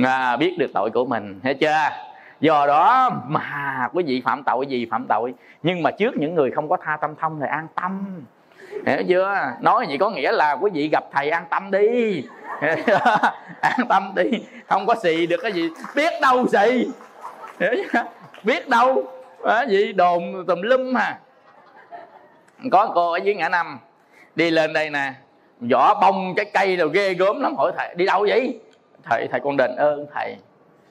[0.04, 1.90] à, biết được tội của mình thấy chưa?
[2.40, 6.52] Do đó mà quý vị phạm tội gì phạm tội nhưng mà trước những người
[6.52, 8.24] không có tha tâm thông thì an tâm.
[8.86, 9.54] Hiểu chưa?
[9.62, 12.24] Nói vậy có nghĩa là quý vị gặp thầy an tâm đi.
[13.62, 14.32] An tâm đi
[14.68, 15.70] không có xì được cái gì.
[15.96, 16.88] Biết đâu xì.
[17.60, 18.04] Hiểu chưa?
[18.44, 19.04] Biết đâu.
[19.46, 21.20] Cái gì đồn tùm lum hà
[22.72, 23.80] có cô ở dưới ngã năm
[24.36, 25.14] đi lên đây nè.
[25.72, 27.56] Vỏ bông cái cây rồi ghê gớm lắm.
[27.56, 28.60] Hỏi thầy đi đâu vậy?
[29.04, 30.38] Thầy thầy con đền ơn thầy.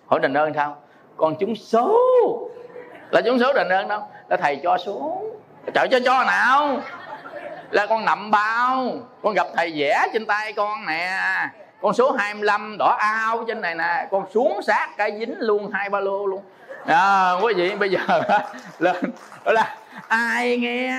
[0.07, 0.77] Hỏi đền ơn sao?
[1.17, 1.99] Con trúng số.
[3.11, 4.03] Là trúng số đền ơn đâu?
[4.29, 5.23] Là thầy cho số.
[5.75, 6.81] Trời cho cho nào.
[7.71, 8.93] Là con nằm bao.
[9.23, 11.19] Con gặp thầy vẽ trên tay con nè.
[11.83, 14.07] Con số 25 đỏ ao trên này nè.
[14.11, 16.43] Con xuống sát cái dính luôn hai ba lô luôn.
[16.87, 17.99] À, quý vị bây giờ
[18.79, 18.97] lên.
[19.45, 19.77] Là
[20.09, 20.95] ai nghe?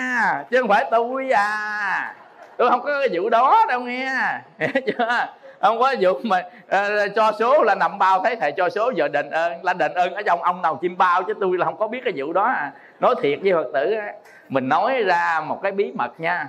[0.51, 2.15] Chứ không phải tôi à
[2.57, 4.09] tôi không có cái vụ đó đâu nghe.
[4.59, 5.27] Hiểu chưa?
[5.61, 9.07] Không có vụ mà uh, cho số là nằm bao thấy thầy cho số giờ
[9.07, 11.77] đền ơn là đền ơn ở trong ông nào chim bao chứ tôi là không
[11.77, 12.43] có biết cái vụ đó.
[12.43, 12.71] À.
[12.99, 13.95] nói thiệt với phật tử
[14.49, 16.47] mình nói ra một cái bí mật nha.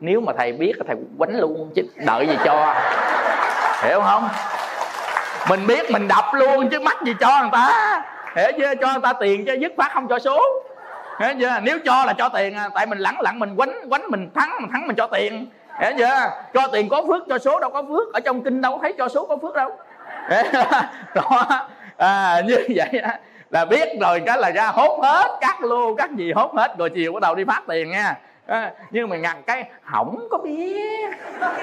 [0.00, 2.74] Nếu mà thầy biết thầy quánh luôn chứ đợi gì cho.
[3.82, 4.28] Hiểu không?
[5.48, 8.02] Mình biết mình đập luôn chứ mắc gì cho người ta.
[8.36, 8.74] Hiểu chưa?
[8.74, 10.42] Cho người ta tiền chứ dứt khoát không cho số
[11.20, 11.60] hiểu chưa?
[11.62, 14.50] Nếu cho là cho tiền à, tại mình lẳng lặng mình quánh quánh mình thắng
[14.60, 15.46] mình thắng mình cho tiền.
[15.80, 16.30] Hiểu chưa?
[16.54, 18.12] Cho tiền có phước cho số đâu có phước.
[18.12, 19.70] Ở trong kinh đâu thấy cho số có phước đâu.
[21.14, 21.46] Đó.
[21.96, 23.02] À, như vậy
[23.50, 26.78] là biết rồi cái là ra hốt hết các lô các gì hốt hết.
[26.78, 28.18] Rồi chiều bắt đầu đi phát tiền nha.
[28.46, 31.10] À, nhưng mà ngặt cái không có biết.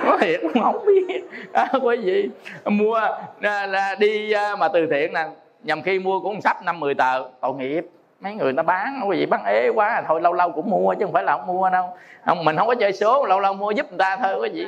[0.05, 0.85] Có thiệt không?
[0.85, 1.21] Biết.
[1.53, 2.29] À, quý vị
[2.65, 3.01] mua
[3.41, 5.25] à, là đi à, mà từ thiện nè
[5.63, 7.23] nhầm khi mua cũng sách năm mười tờ.
[7.41, 7.85] Tội nghiệp
[8.19, 10.03] mấy người ta bán quý vị bán ế quá à.
[10.07, 11.97] thôi lâu lâu cũng mua chứ không phải là không mua đâu.
[12.25, 14.67] Không mình không có chơi số lâu lâu mua giúp người ta thôi quý vị.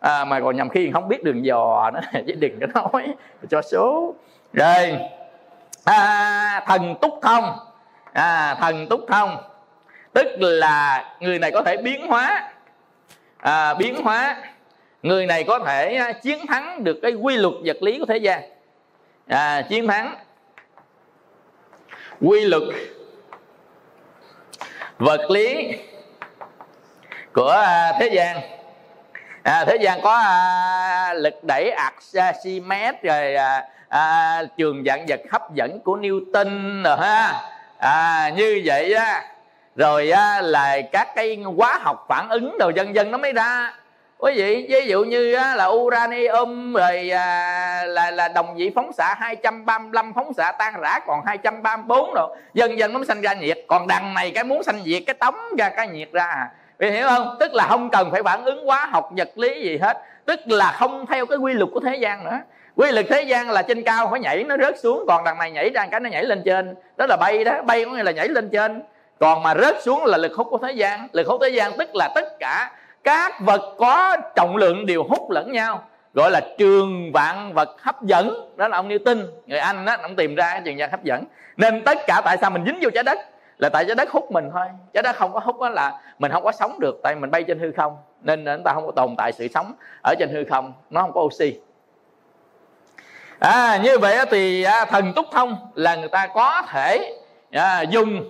[0.00, 3.14] À, mà còn nhầm khi không biết đường dò nữa chứ đừng có nói
[3.50, 4.14] cho số.
[4.52, 4.98] Rồi.
[5.84, 7.58] À, thần túc thông.
[8.12, 9.36] À, thần túc thông.
[10.12, 12.50] Tức là người này có thể biến hóa.
[13.38, 14.36] À, biến hóa.
[15.02, 18.16] Người này có thể à, chiến thắng được cái quy luật vật lý của thế
[18.16, 18.42] gian.
[19.26, 20.14] À, chiến thắng
[22.20, 22.62] quy luật
[24.98, 25.78] vật lý
[27.32, 28.40] của à, thế gian.
[29.42, 35.54] À, thế gian có à, lực đẩy Archimedes rồi à, à, trường dạng vật hấp
[35.54, 37.40] dẫn của Newton rồi ha.
[37.78, 39.24] À, như vậy á
[39.76, 43.72] rồi á, là các cái hóa học phản ứng rồi dân dân nó mới ra
[44.18, 48.92] quý vị ví dụ như á, là uranium rồi à, là là đồng vị phóng
[48.92, 53.34] xạ 235 phóng xạ tan rã còn 234 rồi dần dần nó mới sanh ra
[53.34, 53.58] nhiệt.
[53.66, 56.50] Còn đằng này cái muốn sanh nhiệt cái tống ra cái nhiệt ra à.
[56.78, 57.36] Vì hiểu không?
[57.40, 59.98] Tức là không cần phải phản ứng hóa học vật lý gì hết.
[60.24, 62.40] Tức là không theo cái quy luật của thế gian nữa.
[62.76, 65.50] Quy luật thế gian là trên cao phải nhảy nó rớt xuống còn đằng này
[65.50, 66.74] nhảy ra cái nó nhảy lên trên.
[66.96, 68.82] Đó là bay đó bay có nghĩa là nhảy lên trên.
[69.20, 71.08] Còn mà rớt xuống là lực hút của thế gian.
[71.12, 72.70] Lực hút thế gian tức là tất cả
[73.04, 75.84] các vật có trọng lượng đều hút lẫn nhau
[76.14, 78.50] gọi là trường vạn vật hấp dẫn.
[78.56, 81.24] Đó là ông Newton người Anh đó ông tìm ra cái trường vạn hấp dẫn.
[81.56, 83.18] Nên tất cả tại sao mình dính vô trái đất?
[83.58, 84.66] Là tại trái đất hút mình thôi.
[84.92, 87.42] Trái đất không có hút đó là mình không có sống được tại mình bay
[87.42, 87.96] trên hư không.
[88.22, 89.72] Nên chúng ta không có tồn tại sự sống
[90.04, 90.72] ở trên hư không.
[90.90, 91.60] Nó không có oxy.
[93.38, 97.14] À, như vậy thì à, thần túc thông là người ta có thể
[97.50, 98.28] à, dùng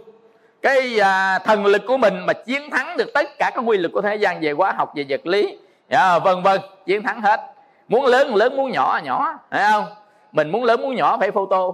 [0.69, 3.93] cái à, thần lực của mình mà chiến thắng được tất cả các quy luật
[3.93, 5.59] của thế gian về hóa học về vật lý
[5.89, 7.41] à, vân vân chiến thắng hết.
[7.89, 9.85] Muốn lớn lớn muốn nhỏ nhỏ phải không?
[10.33, 11.73] Mình muốn lớn muốn nhỏ phải photo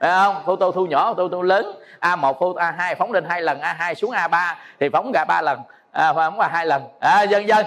[0.00, 0.42] phải không?
[0.46, 1.72] Photo thu nhỏ photo thu lớn.
[1.98, 4.88] A 1 photo a 2 phóng lên hai lần a 2 xuống a 3 thì
[4.88, 5.60] phóng ra ba lần
[5.92, 6.82] à, phóng qua hai lần.
[7.00, 7.66] À, dần dần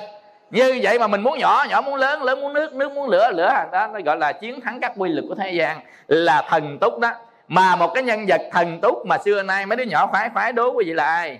[0.51, 3.31] như vậy mà mình muốn nhỏ nhỏ muốn lớn lớn muốn nước nước muốn lửa
[3.31, 5.79] lửa đó nó gọi là chiến thắng các quy luật của thế gian.
[6.07, 7.11] Là thần túc đó
[7.49, 10.53] mà một cái nhân vật thần túc mà xưa nay mấy đứa nhỏ khoái khoái
[10.53, 11.39] đố quý vị là ai?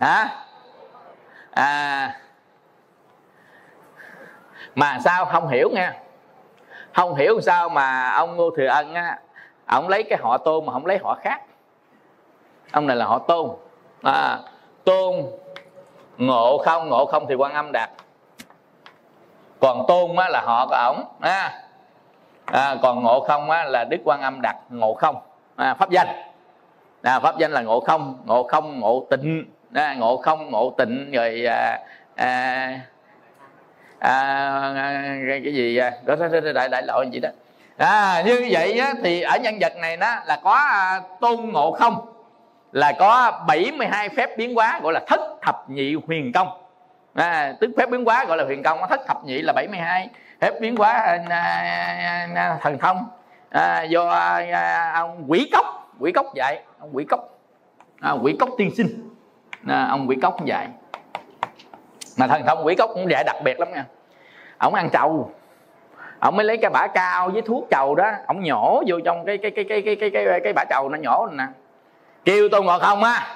[0.00, 0.28] Hả?
[1.50, 2.20] À.
[4.74, 6.00] Mà sao không hiểu nha
[6.94, 9.18] không hiểu sao mà ông ngô thừa ân á
[9.66, 11.42] ông lấy cái họ tôn mà không lấy họ khác.
[12.72, 13.50] Ông này là họ tôn.
[14.02, 14.38] À,
[14.84, 15.14] tôn
[16.18, 16.88] ngộ không?
[16.88, 17.90] Ngộ không thì quan âm đạt.
[19.60, 21.62] Còn tôn á, là họ của ổng à,
[22.52, 25.16] à, còn ngộ không á, là đức quan âm đặt ngộ không.
[25.56, 26.06] À, pháp danh.
[27.02, 28.18] À, pháp danh là ngộ không.
[28.24, 29.44] Ngộ không ngộ tịnh.
[29.74, 31.78] À, ngộ không ngộ tịnh rồi à,
[32.16, 32.80] à,
[33.98, 34.74] à,
[35.44, 36.16] cái gì à, đó,
[36.54, 37.28] đại đại loại gì đó.
[37.76, 41.72] À, như vậy á, thì ở nhân vật này đó là có à, tôn ngộ
[41.72, 42.06] không
[42.72, 46.48] là có 72 phép biến hóa gọi là thất thập nhị huyền công.
[47.14, 50.08] À, tức phép biến hóa gọi là huyền công thất thập nhị là 72
[50.40, 53.06] phép biến hóa à, à, à, thần thông.
[53.50, 55.66] À, do à, ông quỷ cốc
[55.98, 57.38] quỷ cốc dạy ông quỷ cốc.
[58.00, 59.10] À, quỷ cốc tiên sinh.
[59.68, 60.68] À, ông quỷ cốc dạy.
[62.18, 63.84] Mà thần thông quỷ cốc cũng dạy đặc biệt lắm nha.
[64.58, 65.30] Ông ăn trầu.
[66.18, 69.38] Ông mới lấy cái bả cao với thuốc trầu đó ông nhổ vô trong cái
[69.38, 71.44] cái cái cái cái cái cái, cái bả trầu nó nhổ nè.
[72.24, 73.26] Kêu tôi ngồi không á.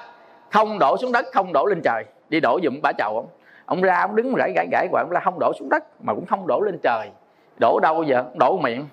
[0.51, 2.03] Không đổ xuống đất không đổ lên trời.
[2.29, 3.27] Đi đổ dùm bả chầu ông
[3.65, 6.13] ông ra ông đứng gãy gãy gãy hoài ông la không đổ xuống đất mà
[6.13, 7.09] cũng không đổ lên trời.
[7.59, 8.23] Đổ đâu giờ?
[8.33, 8.87] Đổ miệng.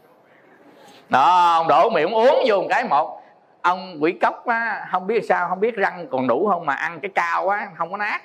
[1.09, 3.23] Đó ông đổ miệng uống vô một cái một.
[3.62, 7.01] Ông quỷ cốc á không biết sao không biết răng còn đủ không mà ăn
[7.01, 8.23] cái cao á không có nát.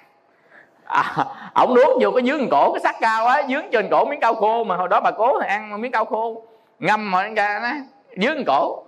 [0.86, 1.04] À,
[1.54, 4.36] ông nuốt vô cái dướng cổ cái sắt cao á dướng trên cổ miếng cao
[4.36, 6.43] khô mà hồi đó bà cố thì ăn miếng cao khô.
[6.80, 7.70] Ngâm mà ra nó
[8.22, 8.84] dướng cổ.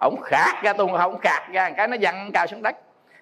[0.00, 2.76] Ổng khạc ra tôi không khạc ra cái nó văng cao xuống đất.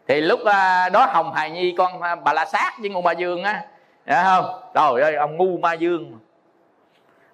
[0.09, 3.13] Thì lúc à, đó hồng hài nhi con à, bà la sát với ngô bà
[3.13, 3.63] dương á
[4.09, 4.45] Dạ không?
[4.75, 6.19] Trời ơi ông ngu ma dương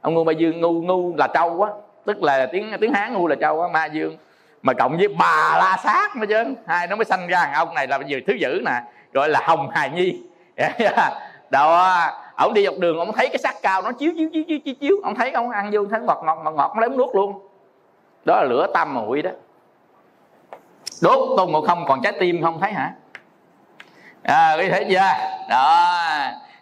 [0.00, 1.70] ông ngu ma dương ngu ngu là trâu á.
[2.04, 4.16] Tức là tiếng tiếng hán ngu là trâu á ma dương.
[4.62, 6.44] Mà cộng với bà la sát nữa chứ.
[6.66, 8.82] Hai nó mới sanh ra ông này là vừa thứ dữ nè
[9.12, 10.22] gọi là hồng hài nhi.
[11.50, 14.58] Đó ông đi dọc đường ông thấy cái sắc cao nó chiếu chiếu chiếu chiếu
[14.64, 14.96] chiếu, chiếu.
[15.04, 17.48] ông thấy ông ăn vô thấy ngọt ngọt ngọt ngọt lấy nuốt luôn.
[18.24, 19.30] Đó là lửa tâm muội đó.
[21.02, 22.92] Đốt tôn ngộ không còn trái tim không thấy hả?
[24.22, 25.00] À quý thấy chưa?
[25.50, 25.94] Đó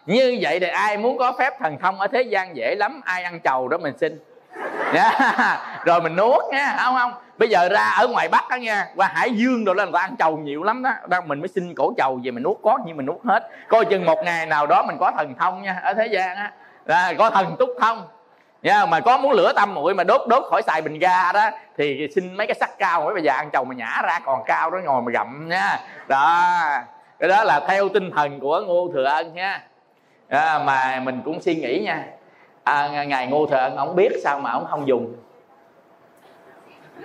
[0.05, 3.23] như vậy thì ai muốn có phép thần thông ở thế gian dễ lắm, ai
[3.23, 4.19] ăn chầu đó mình xin.
[4.93, 5.85] Yeah.
[5.85, 7.11] rồi mình nuốt nha, không không.
[7.37, 9.99] Bây giờ ra ở ngoài bắc đó nha, qua hải dương rồi là người ta
[9.99, 10.91] ăn chầu nhiều lắm đó.
[11.07, 13.49] Đang mình mới xin cổ chầu về mình nuốt, có nhưng mình nuốt hết.
[13.67, 16.51] Coi chừng một ngày nào đó mình có thần thông nha, ở thế gian á.
[16.85, 18.07] Là có thần túc thông.
[18.61, 21.49] Nha, mà có muốn lửa tâm muội mà đốt đốt khỏi xài bình ga đó,
[21.77, 24.43] thì xin mấy cái sắt cao mấy bây giờ ăn chầu mà nhả ra còn
[24.45, 25.79] cao đó, ngồi mà gặm nha.
[26.07, 26.51] Đó,
[27.19, 29.61] cái đó là theo tinh thần của ngô thừa ân nha
[30.27, 32.05] à, mà mình cũng suy nghĩ nha.
[32.63, 35.15] À, ngài ngô thừa ông biết sao mà ông không dùng?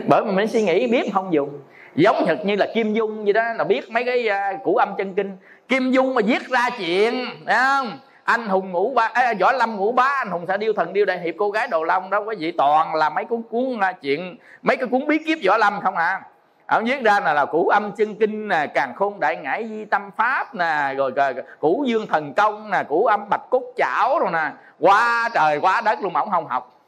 [0.09, 1.61] Bởi vì mình suy nghĩ biết không dùng.
[1.95, 4.95] Giống thật như là kim dung vậy đó là biết mấy cái uh, củ âm
[4.99, 5.37] chân kinh.
[5.69, 7.99] Kim dung mà viết ra chuyện thấy không?
[8.25, 11.05] Anh hùng ngũ ba à, võ lâm ngũ bá anh hùng xạ điêu thần điêu
[11.05, 13.93] đại hiệp cô gái đồ long đó quý vị toàn là mấy cuốn cuốn à,
[13.93, 16.21] chuyện mấy cái cuốn bí kíp võ lâm không à?
[16.69, 19.85] Ông viết ra là là củ âm chân kinh nè càng khôn đại ngải di
[19.85, 24.19] tâm pháp nè rồi, rồi củ dương thần công nè củ âm bạch cốt chảo
[24.19, 24.51] rồi nè.
[24.79, 26.81] Quá trời quá đất luôn mà ông không học.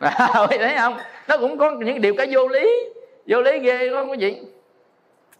[0.50, 0.98] Thấy không?
[1.28, 2.88] Nó cũng có những điều cái vô lý.
[3.26, 4.42] Vô lý ghê đó quý vị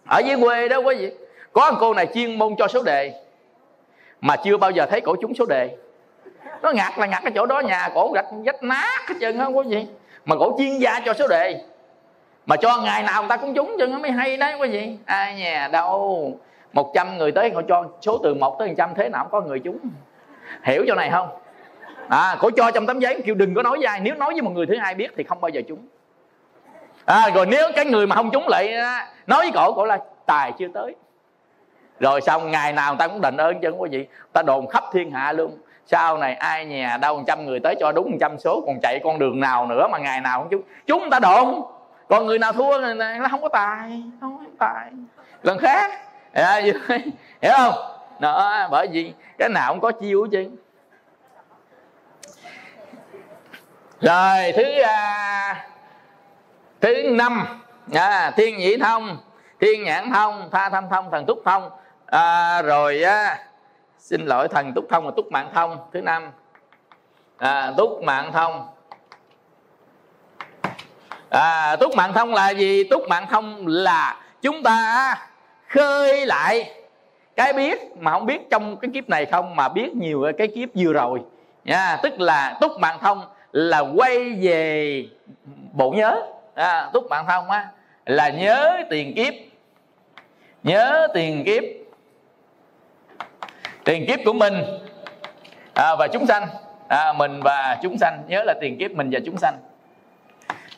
[0.08, 1.12] ở dưới quê đó quý vị
[1.52, 3.12] có một cô này chuyên môn cho số đề
[4.20, 5.76] mà chưa bao giờ thấy cổ trúng số đề.
[6.62, 9.46] Nó ngặt là ngặt cái chỗ đó nhà cổ gạch vách nát hết trơn á
[9.46, 9.86] quý vị
[10.24, 11.60] mà cổ chuyên gia cho số đề
[12.46, 14.96] mà cho ngày nào người ta cũng trúng cho nó mới hay đấy quý vị.
[15.06, 16.32] Ai nhà đâu.
[16.72, 19.58] 100 người tới họ cho số từ 1 tới 100 thế nào cũng có người
[19.58, 19.78] trúng
[20.62, 21.28] hiểu chỗ này không?
[22.08, 24.00] À cổ cho trong tấm giấy kêu đừng có nói với ai.
[24.00, 25.78] Nếu nói với một người thứ hai biết thì không bao giờ trúng
[27.04, 28.74] à, rồi nếu cái người mà không trúng lại
[29.26, 30.94] nói với cổ cổ là tài chưa tới.
[32.00, 34.06] Rồi xong ngày nào người ta cũng đền ơn chứ quý vị.
[34.32, 35.58] Ta đồn khắp thiên hạ luôn.
[35.86, 39.18] Sau này ai nhà đâu trăm người tới cho đúng trăm số còn chạy con
[39.18, 41.62] đường nào nữa mà ngày nào cũng chúng chúng ta đồn
[42.08, 44.92] còn người nào thua người này nó không có tài không có tài.
[45.42, 45.90] Lần khác
[46.32, 47.74] à, hiểu không?
[48.20, 50.50] Đó bởi vì cái nào cũng có chiêu chứ
[54.00, 55.66] rồi thứ à,
[56.80, 57.62] thứ năm
[57.94, 59.18] à, thiên nhĩ thông
[59.60, 61.70] thiên nhãn thông tha tham thông thần túc thông.
[62.06, 63.46] À, rồi à,
[63.98, 66.30] xin lỗi thần túc thông và túc mạng thông thứ năm.
[67.38, 68.68] À, túc mạng thông
[71.36, 75.14] à, túc mạng thông là gì túc mạng thông là chúng ta
[75.68, 76.70] khơi lại
[77.36, 80.68] cái biết mà không biết trong cái kiếp này không mà biết nhiều cái kiếp
[80.74, 81.20] vừa rồi.
[81.64, 85.04] Nha tức là túc mạng thông là quay về
[85.72, 86.22] bộ nhớ.
[86.54, 87.68] À, túc mạng thông á
[88.06, 89.34] là nhớ tiền kiếp.
[90.62, 91.62] Nhớ tiền kiếp.
[93.84, 94.54] Tiền kiếp của mình.
[95.74, 96.48] À, và chúng sanh.
[96.88, 98.22] À, mình và chúng sanh.
[98.28, 99.54] Nhớ là tiền kiếp mình và chúng sanh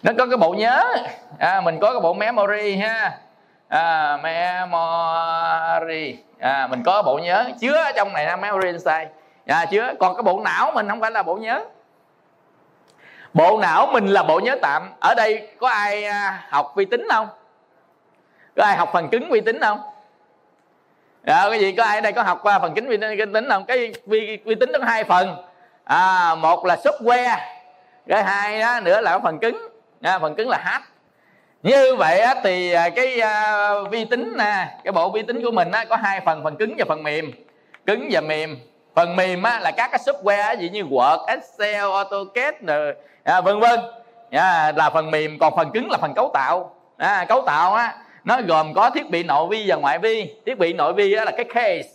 [0.03, 0.85] nó có cái bộ nhớ.
[1.39, 3.19] À, mình có cái bộ memory ha.
[3.69, 6.19] À, memory.
[6.39, 7.45] À, mình có bộ nhớ.
[7.61, 9.09] Chứa ở trong này là memory inside.
[9.47, 9.93] À, chứa.
[10.01, 11.65] Còn cái bộ não mình không phải là bộ nhớ.
[13.35, 14.93] Bộ não mình là bộ nhớ tạm.
[15.01, 17.29] Ở đây có ai à, học vi tính không?
[18.57, 19.81] Có ai học phần cứng vi tính không?
[21.27, 21.73] À, cái gì?
[21.73, 22.97] Có ai ở đây có học qua phần kính vi
[23.33, 23.65] tính không?
[23.65, 25.37] Cái vi, vi tính có hai phần.
[25.85, 27.39] À, một là software
[28.09, 29.69] cái hai đó nữa là phần cứng
[30.03, 30.83] à, phần cứng là hát.
[31.63, 35.51] Như vậy á, thì à, cái uh, vi tính nè cái bộ vi tính của
[35.51, 37.33] mình á, có hai phần phần cứng và phần mềm.
[37.87, 38.57] Cứng và mềm.
[38.95, 42.95] Phần mềm á, là các cái software gì như Word, Excel, AutoCAD rồi
[43.25, 43.81] à, vân vân.
[44.31, 46.75] À, là phần mềm còn phần cứng là phần cấu tạo.
[46.97, 47.95] À, cấu tạo á
[48.25, 50.35] nó gồm có thiết bị nội vi và ngoại vi.
[50.47, 51.89] Thiết bị nội vi á, là cái case.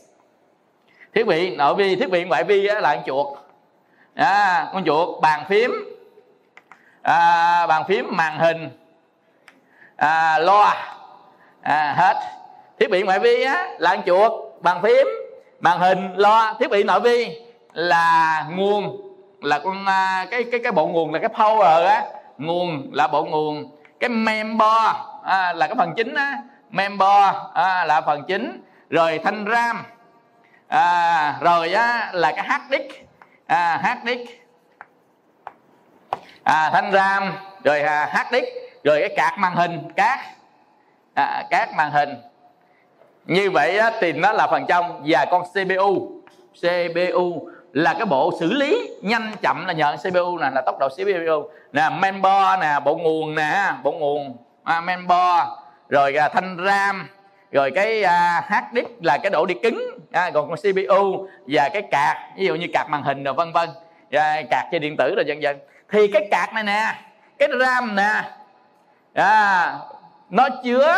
[1.15, 3.27] Thiết bị nội vi thiết bị ngoại vi á, là con chuột.
[4.15, 5.92] À, con chuột bàn phím
[7.03, 8.69] à, bàn phím màn hình.
[9.95, 10.75] À, loa.
[11.61, 12.15] À, hết.
[12.79, 14.31] Thiết bị ngoại vi á, là ăn chuột.
[14.61, 15.07] Bàn phím
[15.59, 16.53] màn hình loa.
[16.59, 17.37] Thiết bị nội vi
[17.73, 18.97] là nguồn
[19.41, 22.03] là con à, cái cái cái bộ nguồn là cái power á.
[22.37, 23.71] Nguồn là bộ nguồn.
[23.99, 26.37] Cái member à, là cái phần chính á.
[26.69, 28.63] Member à, là phần chính.
[28.89, 29.85] Rồi thanh ram.
[30.67, 33.05] À, rồi á, là cái hard disk.
[33.47, 34.42] À, hard disk
[36.43, 37.33] à, thanh ram
[37.63, 38.35] rồi à, hard
[38.83, 40.21] rồi cái card màn hình card
[41.13, 42.09] à, card màn hình.
[43.25, 46.11] Như vậy á, thì nó là phần trong và con CPU
[46.61, 50.89] CPU là cái bộ xử lý nhanh chậm là nhờ CPU nè là tốc độ
[50.89, 55.47] CPU nè member nè bộ nguồn nè bộ nguồn à, member.
[55.89, 57.09] Rồi à, thanh ram
[57.51, 61.69] rồi cái à, hard disk là cái độ đi cứng à, còn con CPU và
[61.73, 63.69] cái card ví dụ như card màn hình rồi vân vân.
[64.11, 65.59] Dạ, à, card chơi điện tử rồi vân vân
[65.89, 66.95] thì cái cạc này nè
[67.39, 68.23] cái ram nè
[69.13, 69.73] à,
[70.29, 70.95] nó chứa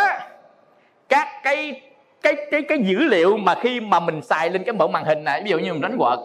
[1.08, 1.82] các cái
[2.22, 5.24] cái cái cái dữ liệu mà khi mà mình xài lên cái bộ màn hình
[5.24, 5.42] này.
[5.44, 6.18] Ví dụ như mình đánh quật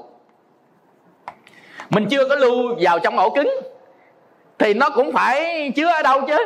[1.90, 3.60] mình chưa có lưu vào trong ổ cứng
[4.60, 6.38] thì nó cũng phải chứa ở đâu chứ?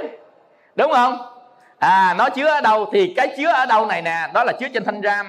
[0.76, 1.18] Đúng không?
[1.80, 4.68] À nó chứa ở đâu thì cái chứa ở đâu này nè đó là chứa
[4.74, 5.28] trên thanh ram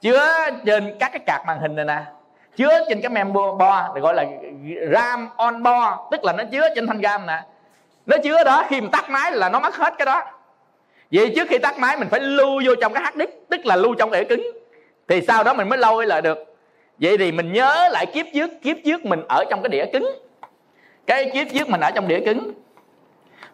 [0.00, 2.02] chứa trên các cái card màn hình này nè
[2.58, 4.24] chứa trên cái mem bo gọi là
[4.92, 7.42] ram on bo, tức là nó chứa trên thanh ram nè.
[8.06, 10.22] Nó chứa đó khi mình tắt máy là nó mất hết cái đó.
[11.12, 13.76] Vậy trước khi tắt máy mình phải lưu vô trong cái hard disk tức là
[13.76, 14.42] lưu trong ổ cứng.
[15.08, 16.56] Thì sau đó mình mới lôi lại được.
[16.98, 20.18] Vậy thì mình nhớ lại kiếp trước kiếp trước mình ở trong cái đĩa cứng.
[21.06, 22.52] Cái kiếp trước mình ở trong đĩa cứng.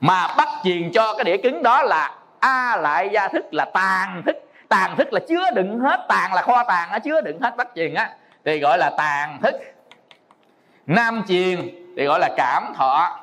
[0.00, 4.22] Mà bắt truyền cho cái đĩa cứng đó là a lại gia thức là tàn
[4.26, 4.36] thức.
[4.68, 7.68] Tàn thức là chứa đựng hết tàn là kho tàng nó chứa đựng hết bắt
[7.74, 8.10] truyền á
[8.44, 9.54] thì gọi là tàn thức.
[10.86, 11.58] Nam truyền
[11.96, 13.20] thì gọi là cảm thọ.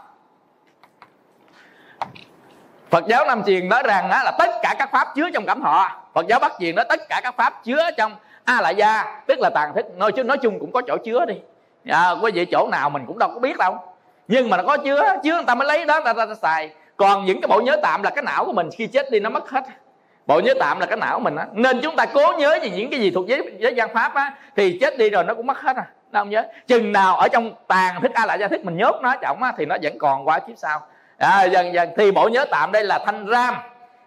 [2.90, 5.62] Phật giáo Nam truyền nói rằng á, là tất cả các pháp chứa trong cảm
[5.62, 5.90] thọ.
[6.14, 9.40] Phật giáo Bắc truyền nói tất cả các pháp chứa trong a lại gia tức
[9.40, 9.86] là tàn thức.
[9.98, 11.36] Nói chứ nói chung cũng có chỗ chứa đi.
[11.86, 13.80] À, quý vị chỗ nào mình cũng đâu có biết đâu.
[14.28, 16.36] Nhưng mà nó có chứa chứa người ta mới lấy đó ta, ta, ta, ta
[16.36, 16.70] xài.
[16.98, 19.30] Còn những cái bộ nhớ tạm là cái não của mình khi chết đi nó
[19.30, 19.64] mất hết
[20.32, 21.46] bộ nhớ tạm là cái não mình á.
[21.52, 24.34] Nên chúng ta cố nhớ về những cái gì thuộc giới giới gian pháp á
[24.56, 25.86] thì chết đi rồi nó cũng mất hết à.
[26.12, 26.44] Nó không nhớ.
[26.68, 29.54] Chừng nào ở trong tàn thức a lại gia thức mình nhốt nó trọng á
[29.58, 30.82] thì nó vẫn còn qua kiếp sau.
[31.18, 31.90] À, dần dần.
[31.98, 33.56] Thì bộ nhớ tạm đây là thanh ram.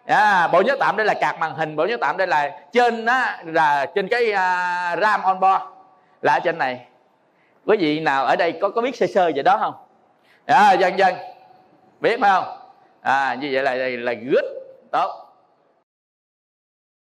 [0.06, 1.76] À, bộ nhớ tạm đây là cạc màn hình.
[1.76, 5.62] Bộ nhớ tạm đây là trên á là trên cái uh, ram on board.
[6.22, 6.86] Là ở trên này.
[7.66, 9.74] Quý vị nào ở đây có có biết sơ sơ về đó không?
[10.46, 11.14] À, dần dần.
[12.00, 12.44] Biết phải không?
[13.02, 14.44] À như vậy là là, là good.
[14.92, 15.23] Tốt.